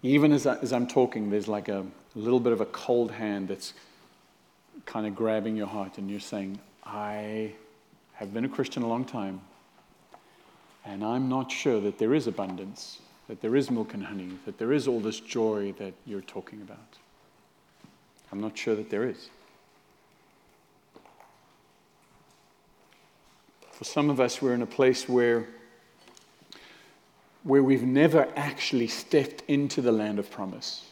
even 0.02 0.32
as, 0.32 0.46
I, 0.46 0.56
as 0.58 0.72
I'm 0.72 0.86
talking, 0.86 1.30
there's 1.30 1.48
like 1.48 1.68
a, 1.68 1.80
a 1.80 2.18
little 2.18 2.38
bit 2.38 2.52
of 2.52 2.60
a 2.60 2.66
cold 2.66 3.10
hand 3.10 3.48
that's 3.48 3.72
kind 4.86 5.06
of 5.06 5.14
grabbing 5.14 5.56
your 5.56 5.66
heart, 5.66 5.98
and 5.98 6.10
you're 6.10 6.20
saying, 6.20 6.60
I 6.84 7.52
have 8.14 8.32
been 8.32 8.44
a 8.44 8.48
Christian 8.48 8.82
a 8.82 8.86
long 8.86 9.04
time, 9.04 9.40
and 10.84 11.04
I'm 11.04 11.28
not 11.28 11.50
sure 11.50 11.80
that 11.80 11.98
there 11.98 12.14
is 12.14 12.26
abundance, 12.26 13.00
that 13.28 13.40
there 13.40 13.56
is 13.56 13.70
milk 13.70 13.94
and 13.94 14.04
honey, 14.04 14.30
that 14.44 14.58
there 14.58 14.72
is 14.72 14.86
all 14.86 15.00
this 15.00 15.18
joy 15.20 15.72
that 15.78 15.94
you're 16.06 16.20
talking 16.20 16.60
about. 16.60 16.78
I'm 18.30 18.40
not 18.40 18.56
sure 18.56 18.76
that 18.76 18.90
there 18.90 19.08
is. 19.08 19.30
Some 23.84 24.08
of 24.08 24.18
us, 24.18 24.40
we're 24.40 24.54
in 24.54 24.62
a 24.62 24.66
place 24.66 25.06
where, 25.08 25.46
where 27.42 27.62
we've 27.62 27.82
never 27.82 28.26
actually 28.34 28.86
stepped 28.86 29.42
into 29.46 29.82
the 29.82 29.92
land 29.92 30.18
of 30.18 30.30
promise, 30.30 30.90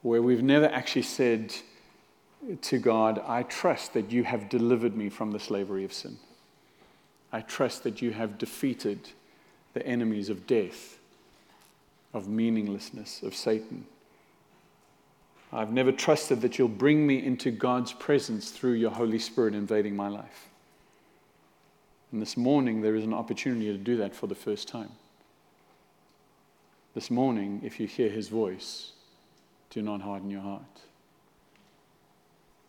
where 0.00 0.22
we've 0.22 0.42
never 0.42 0.66
actually 0.66 1.02
said 1.02 1.54
to 2.62 2.78
God, 2.78 3.22
I 3.26 3.42
trust 3.42 3.92
that 3.92 4.10
you 4.10 4.24
have 4.24 4.48
delivered 4.48 4.96
me 4.96 5.10
from 5.10 5.32
the 5.32 5.38
slavery 5.38 5.84
of 5.84 5.92
sin. 5.92 6.16
I 7.30 7.42
trust 7.42 7.82
that 7.82 8.00
you 8.00 8.12
have 8.12 8.38
defeated 8.38 9.10
the 9.74 9.86
enemies 9.86 10.30
of 10.30 10.46
death, 10.46 10.98
of 12.14 12.26
meaninglessness, 12.26 13.22
of 13.22 13.34
Satan. 13.34 13.84
I've 15.52 15.72
never 15.72 15.92
trusted 15.92 16.40
that 16.40 16.58
you'll 16.58 16.68
bring 16.68 17.06
me 17.06 17.22
into 17.22 17.50
God's 17.50 17.92
presence 17.92 18.50
through 18.50 18.72
your 18.72 18.92
Holy 18.92 19.18
Spirit 19.18 19.54
invading 19.54 19.94
my 19.94 20.08
life. 20.08 20.48
And 22.10 22.22
this 22.22 22.36
morning, 22.36 22.80
there 22.80 22.94
is 22.94 23.04
an 23.04 23.12
opportunity 23.12 23.66
to 23.66 23.78
do 23.78 23.96
that 23.98 24.14
for 24.14 24.26
the 24.26 24.34
first 24.34 24.66
time. 24.66 24.90
This 26.94 27.10
morning, 27.10 27.60
if 27.62 27.78
you 27.78 27.86
hear 27.86 28.08
his 28.08 28.28
voice, 28.28 28.92
do 29.70 29.82
not 29.82 30.00
harden 30.00 30.30
your 30.30 30.40
heart. 30.40 30.62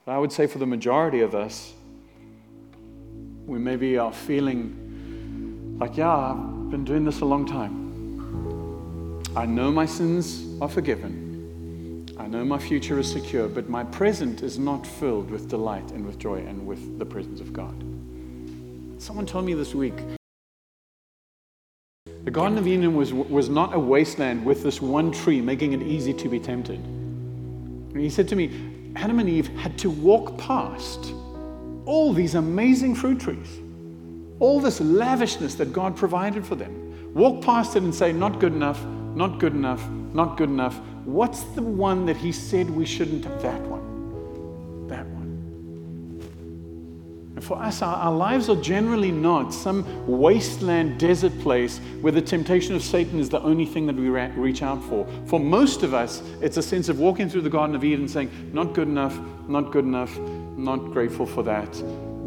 But 0.05 0.11
I 0.11 0.17
would 0.17 0.31
say 0.31 0.45
for 0.45 0.57
the 0.57 0.65
majority 0.65 1.21
of 1.21 1.35
us, 1.35 1.73
we 3.45 3.57
maybe 3.57 3.97
are 3.97 4.11
feeling 4.11 5.77
like, 5.79 5.95
yeah, 5.95 6.13
I've 6.13 6.69
been 6.69 6.83
doing 6.83 7.05
this 7.05 7.21
a 7.21 7.25
long 7.25 7.45
time. 7.45 9.23
I 9.35 9.45
know 9.45 9.71
my 9.71 9.85
sins 9.85 10.45
are 10.61 10.69
forgiven. 10.69 12.05
I 12.19 12.27
know 12.27 12.43
my 12.43 12.59
future 12.59 12.99
is 12.99 13.09
secure, 13.09 13.47
but 13.47 13.69
my 13.69 13.85
present 13.85 14.43
is 14.43 14.59
not 14.59 14.85
filled 14.85 15.31
with 15.31 15.49
delight 15.49 15.91
and 15.91 16.05
with 16.05 16.19
joy 16.19 16.39
and 16.39 16.67
with 16.67 16.99
the 16.99 17.05
presence 17.05 17.39
of 17.39 17.53
God. 17.53 17.88
Someone 18.99 19.25
told 19.25 19.45
me 19.45 19.53
this 19.53 19.73
week 19.73 19.93
the 22.25 22.31
Garden 22.31 22.57
of 22.57 22.67
Eden 22.67 22.95
was, 22.95 23.13
was 23.13 23.47
not 23.47 23.73
a 23.73 23.79
wasteland 23.79 24.45
with 24.45 24.61
this 24.61 24.81
one 24.81 25.09
tree 25.09 25.39
making 25.39 25.71
it 25.71 25.81
easy 25.81 26.13
to 26.13 26.27
be 26.27 26.37
tempted. 26.37 26.79
And 26.79 27.97
he 27.97 28.09
said 28.09 28.27
to 28.27 28.35
me, 28.35 28.91
Adam 28.97 29.19
and 29.19 29.29
Eve 29.29 29.47
had 29.57 29.77
to 29.79 29.89
walk 29.89 30.37
past 30.37 31.13
all 31.85 32.11
these 32.13 32.35
amazing 32.35 32.93
fruit 32.93 33.21
trees, 33.21 33.61
all 34.39 34.59
this 34.59 34.81
lavishness 34.81 35.55
that 35.55 35.71
God 35.71 35.95
provided 35.95 36.45
for 36.45 36.55
them. 36.55 37.13
Walk 37.13 37.41
past 37.41 37.77
it 37.77 37.83
and 37.83 37.95
say, 37.95 38.11
Not 38.11 38.39
good 38.39 38.53
enough, 38.53 38.83
not 39.15 39.39
good 39.39 39.53
enough, 39.53 39.89
not 40.13 40.35
good 40.35 40.49
enough. 40.49 40.77
What's 41.05 41.43
the 41.55 41.63
one 41.63 42.05
that 42.05 42.17
He 42.17 42.33
said 42.33 42.69
we 42.69 42.85
shouldn't 42.85 43.23
have? 43.23 43.41
That 43.41 43.61
one. 43.61 43.78
For 47.41 47.57
us, 47.57 47.81
our, 47.81 47.95
our 47.95 48.11
lives 48.11 48.49
are 48.49 48.55
generally 48.61 49.11
not 49.11 49.53
some 49.53 49.85
wasteland 50.07 50.99
desert 50.99 51.37
place 51.39 51.79
where 52.01 52.11
the 52.11 52.21
temptation 52.21 52.75
of 52.75 52.83
Satan 52.83 53.19
is 53.19 53.29
the 53.29 53.41
only 53.41 53.65
thing 53.65 53.85
that 53.87 53.95
we 53.95 54.09
ra- 54.09 54.29
reach 54.35 54.61
out 54.61 54.83
for. 54.83 55.07
For 55.25 55.39
most 55.39 55.83
of 55.83 55.93
us, 55.93 56.21
it's 56.41 56.57
a 56.57 56.61
sense 56.61 56.89
of 56.89 56.99
walking 56.99 57.29
through 57.29 57.41
the 57.41 57.49
Garden 57.49 57.75
of 57.75 57.83
Eden 57.83 58.07
saying, 58.07 58.29
Not 58.53 58.73
good 58.73 58.87
enough, 58.87 59.19
not 59.47 59.71
good 59.71 59.85
enough, 59.85 60.17
not 60.19 60.77
grateful 60.91 61.25
for 61.25 61.43
that. 61.43 61.73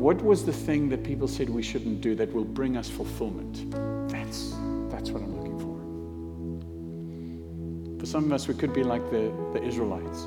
What 0.02 0.22
was 0.22 0.44
the 0.44 0.52
thing 0.52 0.88
that 0.88 1.04
people 1.04 1.28
said 1.28 1.48
we 1.48 1.62
shouldn't 1.62 2.00
do 2.00 2.14
that 2.16 2.32
will 2.32 2.44
bring 2.44 2.76
us 2.76 2.88
fulfillment? 2.88 3.70
That's, 4.10 4.54
that's 4.90 5.10
what 5.10 5.22
I'm 5.22 5.36
looking 5.36 5.58
for. 5.58 5.72
For 8.00 8.06
some 8.06 8.24
of 8.24 8.32
us, 8.32 8.48
we 8.48 8.54
could 8.54 8.72
be 8.72 8.82
like 8.82 9.10
the, 9.10 9.32
the 9.52 9.62
Israelites. 9.62 10.24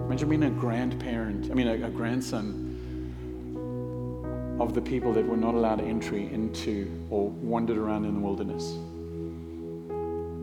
Imagine 0.00 0.28
being 0.28 0.44
a 0.44 0.50
grandparent, 0.50 1.50
I 1.50 1.54
mean, 1.54 1.66
a, 1.66 1.86
a 1.86 1.90
grandson 1.90 2.73
of 4.60 4.72
the 4.72 4.80
people 4.80 5.12
that 5.12 5.26
were 5.26 5.36
not 5.36 5.54
allowed 5.54 5.80
entry 5.80 6.32
into 6.32 6.90
or 7.10 7.28
wandered 7.28 7.76
around 7.76 8.04
in 8.04 8.14
the 8.14 8.20
wilderness. 8.20 8.72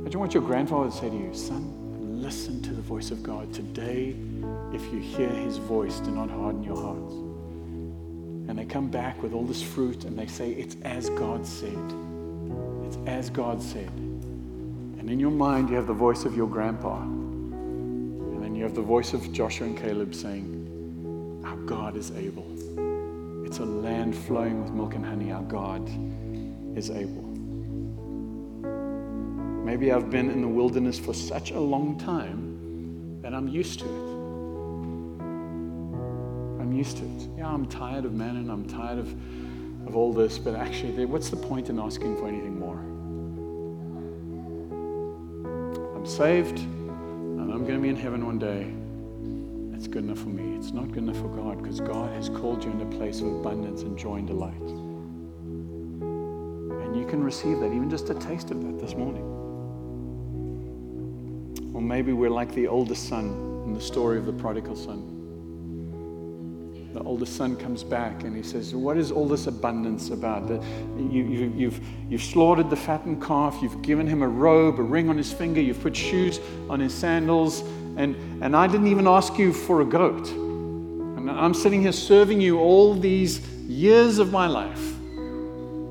Imagine 0.01 0.19
what 0.19 0.33
your 0.33 0.43
grandfather 0.43 0.85
would 0.85 0.93
say 0.93 1.09
to 1.09 1.15
you 1.15 1.33
Son, 1.33 2.21
listen 2.21 2.61
to 2.61 2.73
the 2.73 2.81
voice 2.81 3.11
of 3.11 3.23
God. 3.23 3.53
Today, 3.53 4.15
if 4.73 4.83
you 4.91 4.99
hear 4.99 5.29
his 5.29 5.57
voice, 5.57 5.99
do 5.99 6.11
not 6.11 6.29
harden 6.29 6.63
your 6.63 6.75
hearts. 6.75 7.13
And 8.49 8.59
they 8.59 8.65
come 8.65 8.89
back 8.89 9.21
with 9.23 9.33
all 9.33 9.45
this 9.45 9.61
fruit 9.61 10.03
and 10.03 10.19
they 10.19 10.27
say, 10.27 10.51
It's 10.51 10.75
as 10.83 11.09
God 11.11 11.45
said. 11.45 11.93
It's 12.85 12.97
as 13.07 13.29
God 13.29 13.61
said. 13.61 13.87
And 13.87 15.09
in 15.09 15.19
your 15.19 15.31
mind, 15.31 15.69
you 15.69 15.75
have 15.75 15.87
the 15.87 15.93
voice 15.93 16.25
of 16.25 16.35
your 16.35 16.47
grandpa. 16.47 17.01
And 17.01 18.43
then 18.43 18.55
you 18.55 18.63
have 18.63 18.75
the 18.75 18.81
voice 18.81 19.13
of 19.13 19.31
Joshua 19.31 19.67
and 19.67 19.77
Caleb 19.77 20.13
saying, 20.13 21.41
Our 21.45 21.55
God 21.57 21.95
is 21.95 22.11
able. 22.11 22.50
It's 23.51 23.59
a 23.59 23.65
land 23.65 24.15
flowing 24.15 24.63
with 24.63 24.71
milk 24.71 24.95
and 24.95 25.05
honey. 25.05 25.33
Our 25.33 25.43
God 25.43 25.85
is 26.73 26.89
able. 26.89 27.23
Maybe 29.65 29.91
I've 29.91 30.09
been 30.09 30.29
in 30.29 30.39
the 30.39 30.47
wilderness 30.47 30.97
for 30.97 31.13
such 31.13 31.51
a 31.51 31.59
long 31.59 31.99
time 31.99 33.19
that 33.21 33.33
I'm 33.33 33.49
used 33.49 33.79
to 33.79 33.85
it. 33.85 34.11
I'm 36.61 36.71
used 36.71 36.95
to 36.99 37.03
it. 37.03 37.27
Yeah, 37.39 37.49
I'm 37.49 37.65
tired 37.65 38.05
of 38.05 38.13
man 38.13 38.37
and 38.37 38.49
I'm 38.49 38.65
tired 38.69 38.99
of, 38.99 39.13
of 39.85 39.97
all 39.97 40.13
this, 40.13 40.37
but 40.37 40.55
actually, 40.55 41.03
what's 41.03 41.29
the 41.29 41.35
point 41.35 41.69
in 41.69 41.77
asking 41.77 42.15
for 42.15 42.29
anything 42.29 42.57
more? 42.57 42.79
I'm 45.93 46.05
saved, 46.05 46.57
and 46.57 47.51
I'm 47.51 47.65
going 47.65 47.75
to 47.75 47.81
be 47.81 47.89
in 47.89 47.97
heaven 47.97 48.25
one 48.25 48.39
day 48.39 48.73
it's 49.81 49.87
good 49.87 50.03
enough 50.03 50.19
for 50.19 50.29
me. 50.29 50.55
It's 50.55 50.73
not 50.73 50.91
good 50.91 51.01
enough 51.01 51.17
for 51.17 51.27
God 51.29 51.57
because 51.57 51.79
God 51.79 52.13
has 52.13 52.29
called 52.29 52.63
you 52.63 52.69
into 52.69 52.85
a 52.85 52.99
place 52.99 53.19
of 53.21 53.29
abundance 53.29 53.81
and 53.81 53.97
joy 53.97 54.17
and 54.17 54.27
delight. 54.27 54.53
And 56.83 56.95
you 56.95 57.03
can 57.07 57.23
receive 57.23 57.59
that, 57.61 57.73
even 57.73 57.89
just 57.89 58.07
a 58.11 58.13
taste 58.13 58.51
of 58.51 58.61
that 58.61 58.79
this 58.79 58.93
morning. 58.93 59.23
Or 61.73 61.81
maybe 61.81 62.13
we're 62.13 62.29
like 62.29 62.53
the 62.53 62.67
oldest 62.67 63.09
son 63.09 63.63
in 63.65 63.73
the 63.73 63.81
story 63.81 64.19
of 64.19 64.27
the 64.27 64.33
prodigal 64.33 64.75
son. 64.75 65.07
The 66.93 67.01
oldest 67.01 67.35
son 67.35 67.55
comes 67.55 67.83
back 67.83 68.23
and 68.23 68.35
he 68.35 68.43
says, 68.43 68.75
What 68.75 68.97
is 68.97 69.11
all 69.11 69.27
this 69.27 69.47
abundance 69.47 70.11
about? 70.11 70.47
You, 70.47 71.23
you, 71.23 71.53
you've, 71.57 71.81
you've 72.07 72.21
slaughtered 72.21 72.69
the 72.69 72.75
fattened 72.75 73.23
calf, 73.23 73.57
you've 73.63 73.81
given 73.81 74.05
him 74.05 74.21
a 74.21 74.27
robe, 74.27 74.77
a 74.77 74.83
ring 74.83 75.09
on 75.09 75.17
his 75.17 75.33
finger, 75.33 75.59
you've 75.59 75.81
put 75.81 75.95
shoes 75.95 76.39
on 76.69 76.79
his 76.79 76.93
sandals, 76.93 77.63
and, 77.97 78.15
and 78.43 78.55
I 78.55 78.67
didn't 78.67 78.87
even 78.87 79.07
ask 79.07 79.37
you 79.37 79.53
for 79.53 79.81
a 79.81 79.85
goat. 79.85 80.29
And 80.29 81.29
I'm 81.29 81.53
sitting 81.53 81.81
here 81.81 81.91
serving 81.91 82.41
you 82.41 82.59
all 82.59 82.93
these 82.93 83.45
years 83.67 84.19
of 84.19 84.31
my 84.31 84.47
life. 84.47 84.97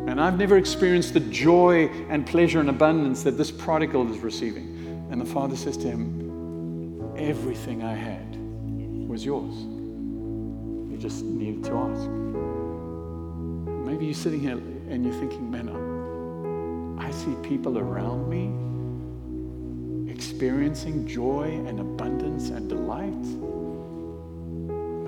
And 0.08 0.20
I've 0.20 0.38
never 0.38 0.56
experienced 0.56 1.14
the 1.14 1.20
joy 1.20 1.88
and 2.08 2.26
pleasure 2.26 2.58
and 2.60 2.70
abundance 2.70 3.22
that 3.22 3.36
this 3.38 3.50
prodigal 3.50 4.10
is 4.10 4.18
receiving. 4.18 5.08
And 5.10 5.20
the 5.20 5.26
father 5.26 5.56
says 5.56 5.76
to 5.78 5.88
him, 5.88 7.14
Everything 7.16 7.84
I 7.84 7.94
had 7.94 8.36
was 9.08 9.24
yours. 9.24 9.54
You 9.54 10.96
just 10.98 11.22
needed 11.24 11.64
to 11.64 11.72
ask. 11.74 12.08
Maybe 13.86 14.06
you're 14.06 14.14
sitting 14.14 14.40
here 14.40 14.52
and 14.52 15.04
you're 15.04 15.14
thinking, 15.14 15.50
man, 15.50 15.68
I 16.98 17.10
see 17.10 17.34
people 17.42 17.78
around 17.78 18.28
me 18.28 18.46
experiencing 20.20 21.06
joy 21.06 21.44
and 21.66 21.80
abundance 21.80 22.50
and 22.50 22.68
delight 22.68 23.24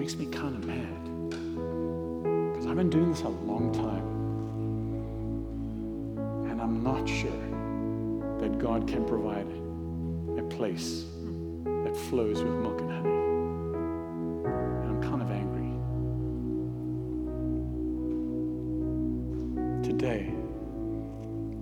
makes 0.01 0.17
me 0.17 0.25
kind 0.25 0.55
of 0.57 0.65
mad. 0.65 1.05
Because 2.51 2.67
I've 2.67 2.77
been 2.77 2.89
doing 2.89 3.13
this 3.13 3.21
a 3.21 3.29
long 3.29 3.75
time. 3.75 4.07
And 6.51 6.63
I'm 6.63 6.83
not 6.83 7.07
sure 7.07 7.31
that 8.41 8.59
God 8.59 8.89
can 8.89 9.05
provide 9.05 9.47
a 10.39 10.43
place 10.45 11.05
that 11.85 11.95
flows 12.09 12.43
with 12.43 12.55
milk 12.55 12.81
and 12.81 12.91
honey. 12.91 13.11
And 14.81 14.93
I'm 14.93 15.03
kind 15.03 15.21
of 15.21 15.31
angry. 15.31 15.73
Today, 19.91 20.33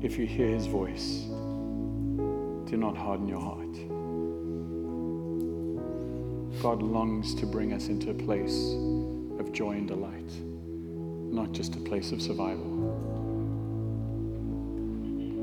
if 0.02 0.16
you 0.16 0.26
hear 0.26 0.46
his 0.46 0.66
voice, 0.66 1.29
do 2.70 2.76
not 2.76 2.96
harden 2.96 3.26
your 3.26 3.40
heart. 3.40 3.72
God 6.62 6.82
longs 6.82 7.34
to 7.34 7.46
bring 7.46 7.72
us 7.72 7.88
into 7.88 8.10
a 8.10 8.14
place 8.14 8.74
of 9.40 9.50
joy 9.52 9.72
and 9.72 9.88
delight, 9.88 10.30
not 11.34 11.50
just 11.50 11.74
a 11.74 11.80
place 11.80 12.12
of 12.12 12.22
survival. 12.22 12.64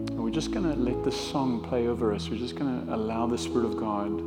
And 0.07 0.17
we're 0.17 0.31
just 0.31 0.51
going 0.51 0.71
to 0.71 0.75
let 0.79 1.03
this 1.03 1.19
song 1.19 1.61
play 1.61 1.87
over 1.87 2.13
us. 2.13 2.29
We're 2.29 2.37
just 2.37 2.55
going 2.55 2.85
to 2.85 2.95
allow 2.95 3.27
the 3.27 3.37
Spirit 3.37 3.65
of 3.65 3.77
God 3.77 4.23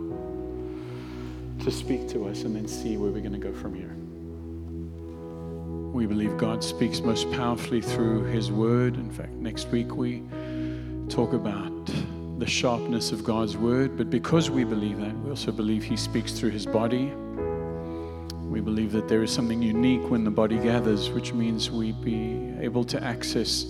to 1.64 1.70
speak 1.70 2.06
to 2.10 2.28
us 2.28 2.42
and 2.42 2.54
then 2.54 2.68
see 2.68 2.98
where 2.98 3.10
we're 3.10 3.20
going 3.20 3.32
to 3.32 3.38
go 3.38 3.54
from 3.54 3.74
here. 3.74 3.96
We 5.94 6.04
believe 6.04 6.36
God 6.36 6.62
speaks 6.62 7.00
most 7.00 7.30
powerfully 7.32 7.80
through 7.80 8.24
His 8.24 8.52
Word. 8.52 8.96
In 8.96 9.10
fact, 9.10 9.32
next 9.32 9.68
week 9.68 9.96
we 9.96 10.22
talk 11.08 11.32
about 11.32 11.69
the 12.40 12.46
sharpness 12.46 13.12
of 13.12 13.22
God's 13.22 13.56
Word, 13.56 13.98
but 13.98 14.08
because 14.08 14.50
we 14.50 14.64
believe 14.64 14.98
that, 14.98 15.14
we 15.18 15.28
also 15.28 15.52
believe 15.52 15.84
He 15.84 15.96
speaks 15.96 16.32
through 16.32 16.50
His 16.50 16.64
body. 16.64 17.12
We 18.48 18.60
believe 18.60 18.92
that 18.92 19.08
there 19.08 19.22
is 19.22 19.30
something 19.30 19.60
unique 19.62 20.10
when 20.10 20.24
the 20.24 20.30
body 20.30 20.58
gathers, 20.58 21.10
which 21.10 21.34
means 21.34 21.70
we 21.70 21.92
be 21.92 22.54
able 22.58 22.84
to 22.84 23.02
access 23.04 23.66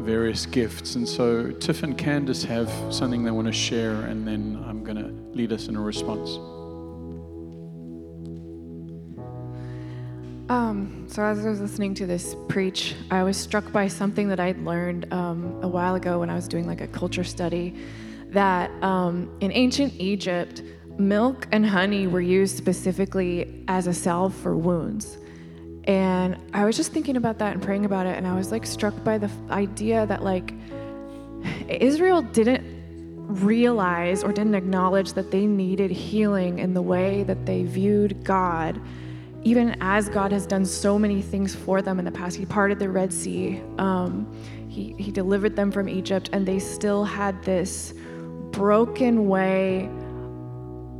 various 0.00 0.44
gifts. 0.44 0.96
And 0.96 1.08
so 1.08 1.52
Tiff 1.52 1.84
and 1.84 1.96
Candace 1.96 2.42
have 2.42 2.70
something 2.92 3.22
they 3.22 3.30
want 3.30 3.46
to 3.46 3.52
share, 3.52 4.02
and 4.02 4.26
then 4.26 4.62
I'm 4.66 4.82
going 4.82 4.98
to 4.98 5.14
lead 5.36 5.52
us 5.52 5.68
in 5.68 5.76
a 5.76 5.80
response. 5.80 6.38
Um, 10.50 11.06
so 11.06 11.22
as 11.22 11.46
I 11.46 11.48
was 11.48 11.60
listening 11.60 11.94
to 11.94 12.06
this 12.06 12.34
preach, 12.48 12.96
I 13.12 13.22
was 13.22 13.36
struck 13.36 13.70
by 13.70 13.86
something 13.86 14.26
that 14.30 14.40
I'd 14.40 14.58
learned 14.58 15.12
um, 15.12 15.60
a 15.62 15.68
while 15.68 15.94
ago 15.94 16.18
when 16.18 16.28
I 16.28 16.34
was 16.34 16.48
doing 16.48 16.66
like 16.66 16.80
a 16.80 16.88
culture 16.88 17.22
study. 17.22 17.76
That 18.30 18.68
um, 18.82 19.30
in 19.38 19.52
ancient 19.52 19.94
Egypt, 20.00 20.64
milk 20.98 21.46
and 21.52 21.64
honey 21.64 22.08
were 22.08 22.20
used 22.20 22.56
specifically 22.56 23.64
as 23.68 23.86
a 23.86 23.94
salve 23.94 24.34
for 24.34 24.56
wounds. 24.56 25.18
And 25.84 26.36
I 26.52 26.64
was 26.64 26.76
just 26.76 26.90
thinking 26.90 27.16
about 27.16 27.38
that 27.38 27.52
and 27.52 27.62
praying 27.62 27.84
about 27.84 28.06
it, 28.06 28.16
and 28.16 28.26
I 28.26 28.34
was 28.34 28.50
like 28.50 28.66
struck 28.66 29.04
by 29.04 29.18
the 29.18 29.30
idea 29.50 30.04
that 30.06 30.24
like 30.24 30.52
Israel 31.68 32.22
didn't 32.22 32.64
realize 33.28 34.24
or 34.24 34.32
didn't 34.32 34.56
acknowledge 34.56 35.12
that 35.12 35.30
they 35.30 35.46
needed 35.46 35.92
healing 35.92 36.58
in 36.58 36.74
the 36.74 36.82
way 36.82 37.22
that 37.22 37.46
they 37.46 37.62
viewed 37.62 38.24
God 38.24 38.80
even 39.42 39.76
as 39.80 40.08
God 40.08 40.32
has 40.32 40.46
done 40.46 40.64
so 40.64 40.98
many 40.98 41.22
things 41.22 41.54
for 41.54 41.80
them 41.80 41.98
in 41.98 42.04
the 42.04 42.12
past, 42.12 42.36
He 42.36 42.44
parted 42.44 42.78
the 42.78 42.88
Red 42.88 43.12
Sea, 43.12 43.62
um, 43.78 44.30
he, 44.68 44.94
he 44.98 45.10
delivered 45.10 45.56
them 45.56 45.72
from 45.72 45.88
Egypt, 45.88 46.30
and 46.32 46.46
they 46.46 46.58
still 46.58 47.04
had 47.04 47.42
this 47.42 47.92
broken 48.52 49.28
way 49.28 49.88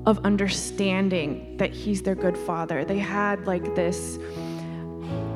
of 0.07 0.19
understanding 0.25 1.57
that 1.59 1.71
He's 1.71 2.03
their 2.03 2.15
good 2.15 2.37
Father. 2.37 2.85
They 2.85 2.99
had 2.99 3.47
like 3.47 3.75
this 3.75 4.19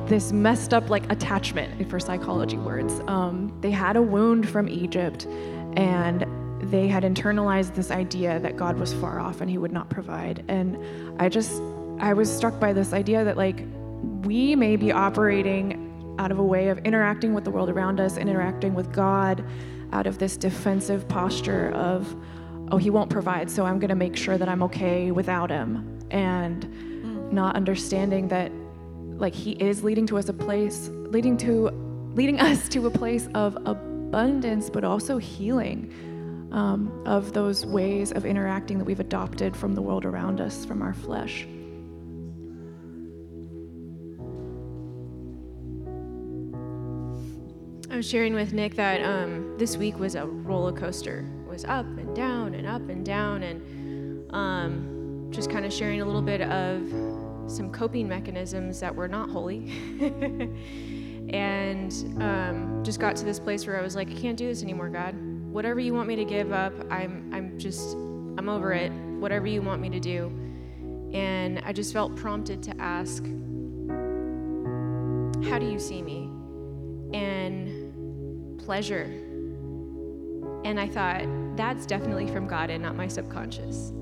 this 0.07 0.31
messed 0.31 0.71
up 0.71 0.91
like 0.91 1.11
attachment 1.11 1.89
for 1.89 1.99
psychology 1.99 2.57
words. 2.57 3.01
Um, 3.07 3.57
they 3.61 3.71
had 3.71 3.95
a 3.95 4.01
wound 4.01 4.47
from 4.47 4.69
Egypt, 4.69 5.25
and 5.75 6.25
they 6.71 6.87
had 6.87 7.03
internalized 7.03 7.75
this 7.75 7.89
idea 7.91 8.39
that 8.39 8.55
God 8.57 8.77
was 8.77 8.93
far 8.93 9.19
off 9.19 9.41
and 9.41 9.49
He 9.49 9.57
would 9.57 9.71
not 9.71 9.89
provide. 9.89 10.43
And 10.47 10.77
I 11.19 11.29
just 11.29 11.61
I 11.99 12.13
was 12.13 12.31
struck 12.31 12.59
by 12.59 12.73
this 12.73 12.93
idea 12.93 13.23
that 13.23 13.37
like 13.37 13.65
we 14.23 14.55
may 14.55 14.75
be 14.75 14.91
operating 14.91 15.81
out 16.19 16.31
of 16.31 16.39
a 16.39 16.43
way 16.43 16.69
of 16.69 16.79
interacting 16.79 17.33
with 17.33 17.43
the 17.43 17.51
world 17.51 17.69
around 17.69 17.99
us 17.99 18.17
and 18.17 18.29
interacting 18.29 18.73
with 18.73 18.91
God 18.91 19.43
out 19.91 20.07
of 20.07 20.17
this 20.17 20.37
defensive 20.37 21.07
posture 21.07 21.71
of 21.71 22.15
oh 22.71 22.77
he 22.77 22.89
won't 22.89 23.09
provide 23.09 23.49
so 23.49 23.65
I'm 23.65 23.79
going 23.79 23.89
to 23.89 23.95
make 23.95 24.15
sure 24.15 24.37
that 24.37 24.49
I'm 24.49 24.63
okay 24.63 25.11
without 25.11 25.49
him. 25.49 25.99
And 26.11 27.31
not 27.31 27.55
understanding 27.55 28.27
that 28.29 28.51
like 29.17 29.33
he 29.33 29.51
is 29.53 29.83
leading 29.83 30.05
to 30.07 30.17
us 30.17 30.29
a 30.29 30.33
place 30.33 30.89
leading 30.91 31.37
to 31.37 31.69
leading 32.13 32.39
us 32.49 32.67
to 32.69 32.85
a 32.87 32.91
place 32.91 33.27
of 33.33 33.57
abundance 33.65 34.69
but 34.69 34.83
also 34.83 35.17
healing 35.17 35.91
um, 36.51 37.03
of 37.05 37.33
those 37.33 37.65
ways 37.65 38.11
of 38.11 38.25
interacting 38.25 38.77
that 38.77 38.85
we've 38.85 38.99
adopted 38.99 39.55
from 39.55 39.73
the 39.73 39.81
world 39.81 40.05
around 40.05 40.39
us 40.39 40.65
from 40.65 40.81
our 40.81 40.93
flesh 40.93 41.47
I 47.95 47.97
was 47.97 48.09
sharing 48.09 48.33
with 48.33 48.51
Nick 48.51 48.75
that 48.75 49.01
um, 49.05 49.57
this 49.57 49.77
week 49.77 49.97
was 49.97 50.15
a 50.15 50.25
roller 50.25 50.73
coaster. 50.73 51.25
It 51.45 51.49
was 51.49 51.63
up 51.63 51.85
and 51.85 52.13
down 52.13 52.53
and 52.53 52.67
up 52.67 52.89
and 52.89 53.05
down, 53.05 53.41
and 53.41 54.33
um, 54.33 55.29
just 55.31 55.49
kind 55.49 55.65
of 55.65 55.71
sharing 55.71 56.01
a 56.01 56.05
little 56.05 56.21
bit 56.21 56.41
of 56.41 56.81
some 57.49 57.71
coping 57.71 58.05
mechanisms 58.05 58.81
that 58.81 58.93
were 58.93 59.07
not 59.07 59.29
holy. 59.29 59.71
and 61.29 61.93
um, 62.21 62.81
just 62.83 62.99
got 62.99 63.15
to 63.15 63.23
this 63.23 63.39
place 63.39 63.65
where 63.65 63.79
I 63.79 63.81
was 63.81 63.95
like, 63.95 64.09
I 64.09 64.15
can't 64.15 64.37
do 64.37 64.45
this 64.45 64.61
anymore, 64.61 64.89
God. 64.89 65.15
Whatever 65.49 65.79
you 65.79 65.93
want 65.93 66.09
me 66.09 66.17
to 66.17 66.25
give 66.25 66.51
up, 66.51 66.73
I'm, 66.91 67.31
I'm 67.33 67.57
just, 67.57 67.93
I'm 67.93 68.49
over 68.49 68.73
it. 68.73 68.91
Whatever 68.91 69.47
you 69.47 69.61
want 69.61 69.81
me 69.81 69.89
to 69.91 70.01
do. 70.01 70.25
And 71.13 71.59
I 71.59 71.71
just 71.71 71.93
felt 71.93 72.13
prompted 72.17 72.61
to 72.63 72.75
ask, 72.77 73.23
How 75.49 75.59
do 75.59 75.65
you 75.65 75.79
see 75.79 76.01
me? 76.01 76.29
And 77.13 77.74
pleasure. 78.65 79.03
And 80.65 80.79
I 80.79 80.87
thought, 80.87 81.25
that's 81.55 81.85
definitely 81.85 82.27
from 82.27 82.47
God 82.47 82.71
and 82.71 82.81
not 82.81 82.95
my 82.95 83.07
subconscious. 83.07 83.93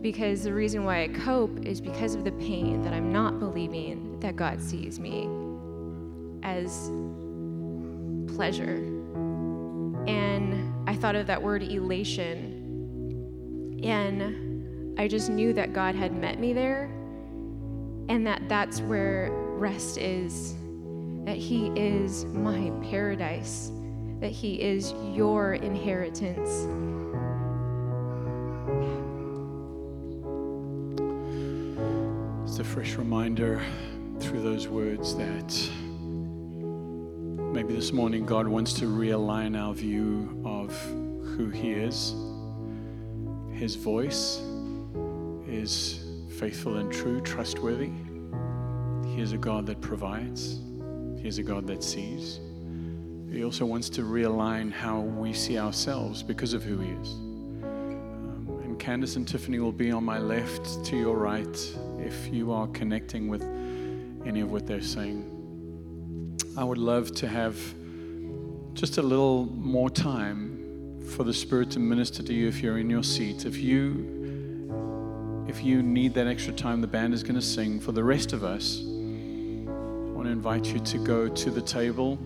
Because 0.00 0.44
the 0.44 0.54
reason 0.54 0.84
why 0.84 1.02
I 1.02 1.08
cope 1.08 1.66
is 1.66 1.80
because 1.80 2.14
of 2.14 2.22
the 2.24 2.30
pain 2.32 2.82
that 2.82 2.94
I'm 2.94 3.12
not 3.12 3.40
believing 3.40 4.18
that 4.20 4.36
God 4.36 4.60
sees 4.60 5.00
me 5.00 5.28
as 6.44 6.90
pleasure. 8.34 8.76
And 10.06 10.88
I 10.88 10.94
thought 10.94 11.16
of 11.16 11.26
that 11.26 11.42
word 11.42 11.64
elation. 11.64 12.56
And 13.82 14.96
I 14.98 15.08
just 15.08 15.28
knew 15.28 15.52
that 15.54 15.72
God 15.72 15.96
had 15.96 16.16
met 16.16 16.38
me 16.38 16.52
there 16.52 16.84
and 18.08 18.26
that 18.26 18.48
that's 18.48 18.80
where 18.82 19.30
rest 19.32 19.98
is, 19.98 20.54
that 21.24 21.36
He 21.36 21.68
is 21.76 22.24
my 22.26 22.70
paradise 22.88 23.72
that 24.20 24.30
He 24.30 24.60
is 24.60 24.92
your 25.14 25.54
inheritance. 25.54 26.68
It's 32.44 32.58
a 32.58 32.64
fresh 32.64 32.96
reminder 32.96 33.62
through 34.18 34.42
those 34.42 34.68
words 34.68 35.14
that 35.16 35.70
maybe 37.52 37.74
this 37.74 37.92
morning 37.92 38.26
God 38.26 38.46
wants 38.46 38.74
to 38.74 38.84
realign 38.84 39.58
our 39.58 39.72
view 39.72 40.42
of 40.44 40.78
who 41.36 41.48
He 41.48 41.72
is. 41.72 42.14
His 43.52 43.74
voice 43.74 44.42
is 45.48 46.04
faithful 46.38 46.76
and 46.76 46.92
true, 46.92 47.20
trustworthy. 47.22 47.90
He 49.14 49.22
is 49.22 49.32
a 49.32 49.38
God 49.38 49.66
that 49.66 49.80
provides, 49.80 50.60
He 51.20 51.26
is 51.26 51.38
a 51.38 51.42
God 51.42 51.66
that 51.66 51.82
sees. 51.82 52.40
He 53.30 53.44
also 53.44 53.64
wants 53.64 53.88
to 53.90 54.02
realign 54.02 54.72
how 54.72 55.00
we 55.00 55.32
see 55.32 55.56
ourselves 55.56 56.22
because 56.22 56.52
of 56.52 56.64
who 56.64 56.78
He 56.78 56.90
is. 56.90 57.12
Um, 57.12 58.60
and 58.64 58.78
Candace 58.78 59.14
and 59.14 59.26
Tiffany 59.26 59.60
will 59.60 59.70
be 59.70 59.92
on 59.92 60.04
my 60.04 60.18
left 60.18 60.84
to 60.86 60.96
your 60.96 61.16
right 61.16 61.76
if 62.00 62.26
you 62.32 62.50
are 62.50 62.66
connecting 62.68 63.28
with 63.28 63.42
any 64.26 64.40
of 64.40 64.50
what 64.50 64.66
they're 64.66 64.82
saying. 64.82 65.24
I 66.56 66.64
would 66.64 66.78
love 66.78 67.14
to 67.16 67.28
have 67.28 67.56
just 68.74 68.98
a 68.98 69.02
little 69.02 69.46
more 69.46 69.90
time 69.90 71.00
for 71.14 71.22
the 71.22 71.34
Spirit 71.34 71.70
to 71.72 71.78
minister 71.78 72.24
to 72.24 72.34
you 72.34 72.48
if 72.48 72.60
you're 72.60 72.78
in 72.78 72.90
your 72.90 73.04
seat. 73.04 73.46
If 73.46 73.58
you 73.58 74.16
if 75.46 75.64
you 75.64 75.82
need 75.82 76.14
that 76.14 76.26
extra 76.26 76.52
time, 76.52 76.80
the 76.80 76.86
band 76.86 77.12
is 77.14 77.22
going 77.22 77.34
to 77.34 77.42
sing. 77.42 77.80
For 77.80 77.92
the 77.92 78.04
rest 78.04 78.32
of 78.32 78.44
us, 78.44 78.80
I 78.80 79.70
want 80.12 80.26
to 80.26 80.30
invite 80.30 80.66
you 80.66 80.78
to 80.78 80.98
go 80.98 81.28
to 81.28 81.50
the 81.50 81.62
table 81.62 82.18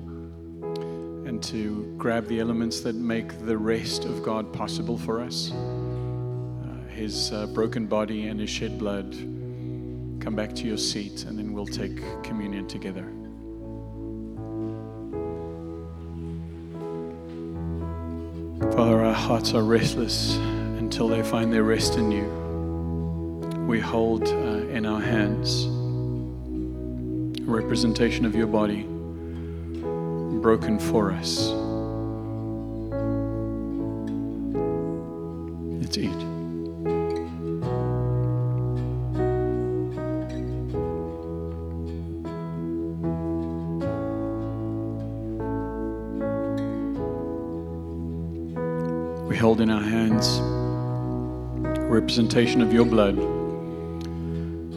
and 1.35 1.43
to 1.43 1.93
grab 1.99 2.29
the 2.29 2.39
elements 2.39 2.79
that 2.79 2.95
make 2.95 3.45
the 3.45 3.59
rest 3.59 4.05
of 4.05 4.23
God 4.23 4.53
possible 4.53 4.97
for 4.97 5.21
us. 5.21 5.51
Uh, 5.51 6.89
his 6.91 7.33
uh, 7.33 7.49
broken 7.49 7.87
body 7.87 8.29
and 8.29 8.39
his 8.39 8.49
shed 8.49 8.79
blood. 8.79 9.11
Come 10.21 10.37
back 10.37 10.55
to 10.55 10.65
your 10.65 10.79
seat, 10.79 11.25
and 11.25 11.37
then 11.37 11.53
we'll 11.53 11.67
take 11.67 12.01
communion 12.23 12.69
together. 12.69 13.03
Father, 18.77 19.03
our 19.05 19.13
hearts 19.13 19.55
are 19.55 19.65
restless 19.65 20.37
until 20.37 21.09
they 21.09 21.25
find 21.25 21.53
their 21.53 21.65
rest 21.65 21.97
in 21.97 22.13
you. 22.13 22.27
We 23.67 23.81
hold 23.81 24.29
uh, 24.29 24.69
in 24.69 24.87
our 24.87 25.01
hands 25.01 25.65
a 27.41 27.51
representation 27.51 28.25
of 28.25 28.37
your 28.37 28.47
body 28.47 28.87
broken 30.45 30.79
for 30.79 31.11
us. 31.11 31.49
Let's 35.81 35.97
eat. 35.97 36.11
We 49.27 49.35
hold 49.39 49.63
in 49.63 49.71
our 49.71 49.81
hands 49.81 50.41
a 51.65 51.87
representation 51.87 52.61
of 52.61 52.71
your 52.71 52.85
blood 52.85 53.17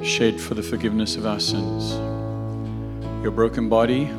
shed 0.01 0.39
for 0.39 0.53
the 0.53 0.63
forgiveness 0.63 1.17
of 1.17 1.25
our 1.25 1.41
sins. 1.41 1.91
Your 3.21 3.31
broken 3.31 3.67
body 3.67 4.09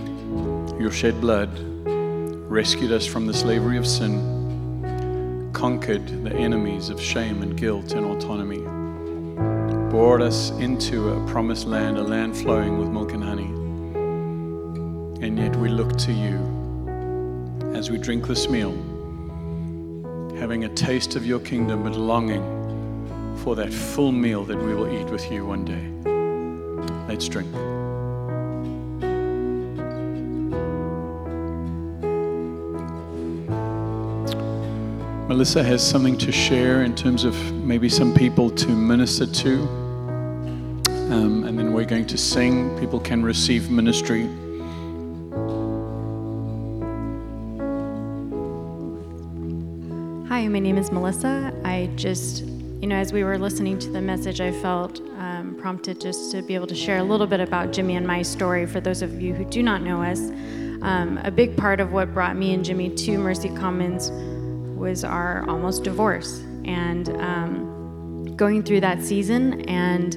your 0.79 0.93
shed 0.93 1.21
blood 1.21 1.51
rescued 2.49 2.93
us 2.93 3.05
from 3.05 3.27
the 3.27 3.35
slavery 3.35 3.77
of 3.77 3.87
sin, 3.87 5.51
conquered 5.53 6.07
the 6.25 6.33
enemies 6.33 6.89
of 6.89 7.01
shame 7.01 7.43
and 7.43 7.57
guilt 7.57 7.93
and 7.93 8.07
autonomy, 8.07 8.61
brought 9.91 10.23
us 10.23 10.51
into 10.53 11.09
a 11.09 11.27
promised 11.27 11.67
land, 11.67 11.99
a 11.99 12.03
land 12.03 12.37
flowing 12.37 12.79
with 12.79 12.89
milk 12.89 13.13
and 13.13 13.25
honey. 13.25 13.53
And 15.27 15.37
yet 15.37 15.57
we 15.57 15.69
look 15.69 15.97
to 15.99 16.13
you 16.13 16.39
as 17.75 17.91
we 17.91 17.99
drink 17.99 18.29
this 18.29 18.49
meal, 18.49 18.73
having 20.39 20.65
a 20.65 20.69
taste 20.69 21.17
of 21.17 21.27
your 21.27 21.41
kingdom, 21.41 21.83
but 21.83 21.97
longing 21.97 23.37
for 23.39 23.57
that 23.57 23.73
full 23.73 24.13
meal 24.13 24.45
that 24.45 24.57
we 24.57 24.75
will 24.75 24.89
eat 24.89 25.11
with 25.11 25.31
you 25.31 25.45
one 25.45 25.65
day. 25.65 25.89
Let's 27.09 27.29
drink. 27.29 27.49
Melissa 35.29 35.63
has 35.63 35.87
something 35.87 36.17
to 36.17 36.33
share 36.33 36.85
in 36.85 36.95
terms 36.95 37.25
of 37.25 37.35
maybe 37.53 37.91
some 37.91 38.15
people 38.15 38.49
to 38.49 38.69
minister 38.69 39.27
to. 39.27 39.61
Um, 41.11 41.45
and 41.47 41.59
then 41.59 41.75
we're 41.75 41.85
going 41.85 42.07
to 42.07 42.17
sing. 42.17 42.79
People 42.79 42.99
can 42.99 43.23
receive 43.23 43.71
ministry. 43.71 44.23
Hi, 50.29 50.49
my 50.49 50.61
name 50.61 50.79
is 50.79 50.91
Melissa. 50.91 51.53
I 51.63 51.91
just, 51.95 52.45
you 52.81 52.87
know, 52.87 52.97
as 52.97 53.13
we 53.13 53.23
were 53.23 53.37
listening 53.37 53.79
to 53.81 53.91
the 53.91 54.01
message, 54.01 54.41
I 54.41 54.51
felt 54.51 54.99
um, 55.19 55.59
prompted 55.61 56.01
just 56.01 56.31
to 56.33 56.41
be 56.41 56.55
able 56.55 56.69
to 56.69 56.75
share 56.75 56.97
a 56.97 57.05
little 57.05 57.27
bit 57.27 57.41
about 57.41 57.71
Jimmy 57.71 57.97
and 57.97 58.07
my 58.07 58.23
story 58.23 58.65
for 58.65 58.81
those 58.81 59.03
of 59.03 59.21
you 59.21 59.35
who 59.35 59.45
do 59.45 59.63
not 59.63 59.83
know 59.83 60.03
us. 60.03 60.21
Um, 60.81 61.21
a 61.23 61.31
big 61.31 61.55
part 61.55 61.81
of 61.81 61.93
what 61.93 62.15
brought 62.15 62.35
me 62.35 62.55
and 62.55 62.65
Jimmy 62.65 62.89
to 62.89 63.19
Mercy 63.19 63.51
Commons 63.51 64.11
was 64.79 65.05
our 65.05 65.49
almost 65.49 65.85
divorce 65.85 66.41
and 66.65 67.09
um, 67.21 68.37
going 68.37 68.63
through 68.63 68.81
that 68.81 69.03
season 69.03 69.63
and 69.63 70.17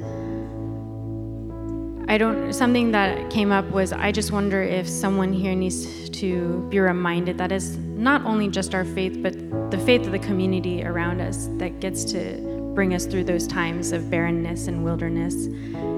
I 2.10 2.18
don't 2.18 2.52
something 2.52 2.92
that 2.92 3.30
came 3.30 3.52
up 3.52 3.66
was 3.72 3.94
I 3.94 4.12
just 4.12 4.32
wonder 4.32 4.62
if 4.62 4.88
someone 4.88 5.32
here 5.32 5.56
needs 5.56 6.10
to 6.10 6.68
be 6.70 6.80
reminded 6.80 7.38
that 7.38 7.52
is 7.52 7.78
not 7.78 8.26
only 8.26 8.50
just 8.50 8.76
our 8.76 8.84
faith 8.84 9.22
but 9.24 9.34
the 9.72 9.78
faith 9.78 10.06
of 10.06 10.12
the 10.12 10.20
community 10.20 10.84
around 10.84 11.22
us 11.22 11.48
that 11.58 11.80
gets 11.80 12.04
to 12.12 12.52
bring 12.74 12.94
us 12.94 13.06
through 13.06 13.24
those 13.24 13.48
times 13.48 13.92
of 13.92 14.10
barrenness 14.10 14.68
and 14.68 14.84
wilderness. 14.84 15.46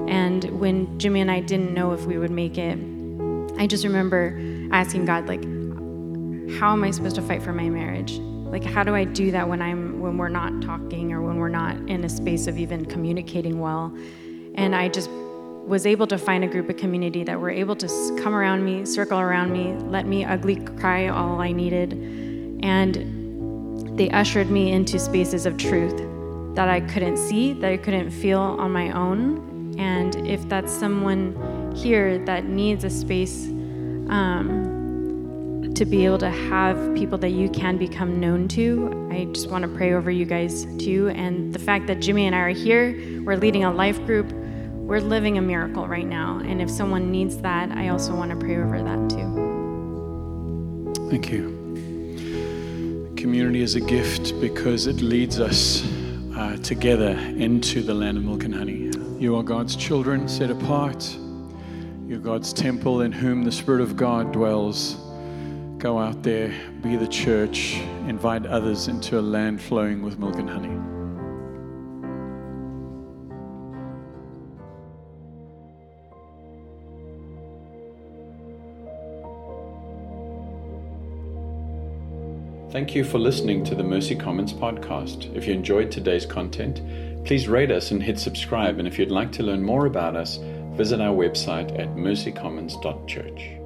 And 0.08 0.44
when 0.60 0.98
Jimmy 0.98 1.20
and 1.20 1.30
I 1.30 1.40
didn't 1.40 1.72
know 1.72 1.92
if 1.92 2.04
we 2.04 2.18
would 2.18 2.30
make 2.30 2.58
it, 2.58 2.78
I 3.58 3.66
just 3.66 3.84
remember 3.84 4.40
asking 4.72 5.06
God 5.06 5.26
like 5.28 5.42
how 6.58 6.72
am 6.72 6.84
I 6.84 6.90
supposed 6.90 7.16
to 7.16 7.22
fight 7.22 7.42
for 7.42 7.52
my 7.52 7.68
marriage? 7.68 8.20
Like 8.44 8.64
how 8.64 8.84
do 8.84 8.94
i 8.94 9.04
do 9.04 9.30
that 9.30 9.48
when 9.48 9.60
i'm 9.60 10.00
when 10.00 10.16
we're 10.16 10.28
not 10.28 10.62
talking 10.62 11.12
or 11.12 11.20
when 11.22 11.36
we're 11.36 11.48
not 11.48 11.76
in 11.88 12.04
a 12.04 12.08
space 12.08 12.46
of 12.46 12.58
even 12.58 12.84
communicating 12.84 13.60
well? 13.60 13.94
And 14.54 14.74
i 14.74 14.88
just 14.88 15.10
was 15.10 15.86
able 15.86 16.06
to 16.06 16.18
find 16.18 16.44
a 16.44 16.46
group 16.46 16.68
of 16.68 16.76
community 16.76 17.24
that 17.24 17.40
were 17.40 17.50
able 17.50 17.74
to 17.74 17.88
come 18.22 18.34
around 18.34 18.64
me 18.64 18.84
circle 18.84 19.18
around 19.18 19.52
me 19.52 19.72
let 19.88 20.06
me 20.06 20.24
ugly 20.24 20.56
cry 20.56 21.08
all 21.08 21.40
i 21.40 21.52
needed. 21.52 21.92
And 22.62 23.98
they 23.98 24.10
ushered 24.10 24.50
me 24.50 24.72
into 24.72 24.98
spaces 24.98 25.46
of 25.46 25.56
truth 25.56 25.96
that 26.54 26.68
i 26.68 26.80
couldn't 26.80 27.16
see 27.16 27.52
that 27.54 27.72
i 27.72 27.76
couldn't 27.76 28.10
feel 28.10 28.40
on 28.40 28.72
my 28.72 28.90
own. 28.92 29.74
And 29.78 30.14
if 30.26 30.48
that's 30.48 30.72
someone 30.72 31.72
here 31.74 32.18
that 32.26 32.44
needs 32.44 32.84
a 32.84 32.90
space 32.90 33.48
um, 34.08 34.63
to 35.74 35.84
be 35.84 36.04
able 36.04 36.18
to 36.18 36.30
have 36.30 36.94
people 36.94 37.18
that 37.18 37.30
you 37.30 37.48
can 37.50 37.76
become 37.76 38.20
known 38.20 38.46
to. 38.48 39.08
I 39.10 39.24
just 39.32 39.50
want 39.50 39.62
to 39.62 39.68
pray 39.68 39.94
over 39.94 40.10
you 40.10 40.24
guys 40.24 40.66
too. 40.78 41.08
And 41.08 41.52
the 41.52 41.58
fact 41.58 41.88
that 41.88 42.00
Jimmy 42.00 42.26
and 42.26 42.34
I 42.34 42.38
are 42.38 42.48
here, 42.50 43.22
we're 43.22 43.36
leading 43.36 43.64
a 43.64 43.72
life 43.72 43.98
group, 44.06 44.30
we're 44.30 45.00
living 45.00 45.36
a 45.36 45.42
miracle 45.42 45.88
right 45.88 46.06
now. 46.06 46.40
And 46.44 46.62
if 46.62 46.70
someone 46.70 47.10
needs 47.10 47.38
that, 47.38 47.72
I 47.72 47.88
also 47.88 48.14
want 48.14 48.30
to 48.30 48.36
pray 48.36 48.56
over 48.56 48.82
that 48.82 49.10
too. 49.10 49.44
Thank 51.10 51.32
you. 51.32 53.12
Community 53.16 53.62
is 53.62 53.74
a 53.74 53.80
gift 53.80 54.40
because 54.40 54.86
it 54.86 55.00
leads 55.00 55.40
us 55.40 55.84
uh, 56.36 56.56
together 56.62 57.10
into 57.10 57.82
the 57.82 57.94
land 57.94 58.16
of 58.18 58.24
milk 58.24 58.44
and 58.44 58.54
honey. 58.54 58.90
You 59.18 59.36
are 59.36 59.42
God's 59.42 59.74
children 59.74 60.28
set 60.28 60.50
apart. 60.50 61.16
You're 62.06 62.20
God's 62.20 62.52
temple 62.52 63.00
in 63.00 63.10
whom 63.10 63.42
the 63.44 63.52
Spirit 63.52 63.80
of 63.80 63.96
God 63.96 64.32
dwells. 64.32 64.96
Go 65.84 65.98
out 65.98 66.22
there, 66.22 66.50
be 66.80 66.96
the 66.96 67.06
church, 67.06 67.74
invite 68.08 68.46
others 68.46 68.88
into 68.88 69.18
a 69.18 69.20
land 69.20 69.60
flowing 69.60 70.00
with 70.00 70.18
milk 70.18 70.36
and 70.36 70.48
honey. 70.48 70.70
Thank 82.70 82.94
you 82.94 83.04
for 83.04 83.18
listening 83.18 83.62
to 83.64 83.74
the 83.74 83.84
Mercy 83.84 84.14
Commons 84.14 84.54
podcast. 84.54 85.36
If 85.36 85.46
you 85.46 85.52
enjoyed 85.52 85.90
today's 85.90 86.24
content, 86.24 86.80
please 87.26 87.46
rate 87.46 87.70
us 87.70 87.90
and 87.90 88.02
hit 88.02 88.18
subscribe. 88.18 88.78
And 88.78 88.88
if 88.88 88.98
you'd 88.98 89.10
like 89.10 89.32
to 89.32 89.42
learn 89.42 89.62
more 89.62 89.84
about 89.84 90.16
us, 90.16 90.38
visit 90.76 91.02
our 91.02 91.14
website 91.14 91.78
at 91.78 91.88
mercycommons.church. 91.94 93.63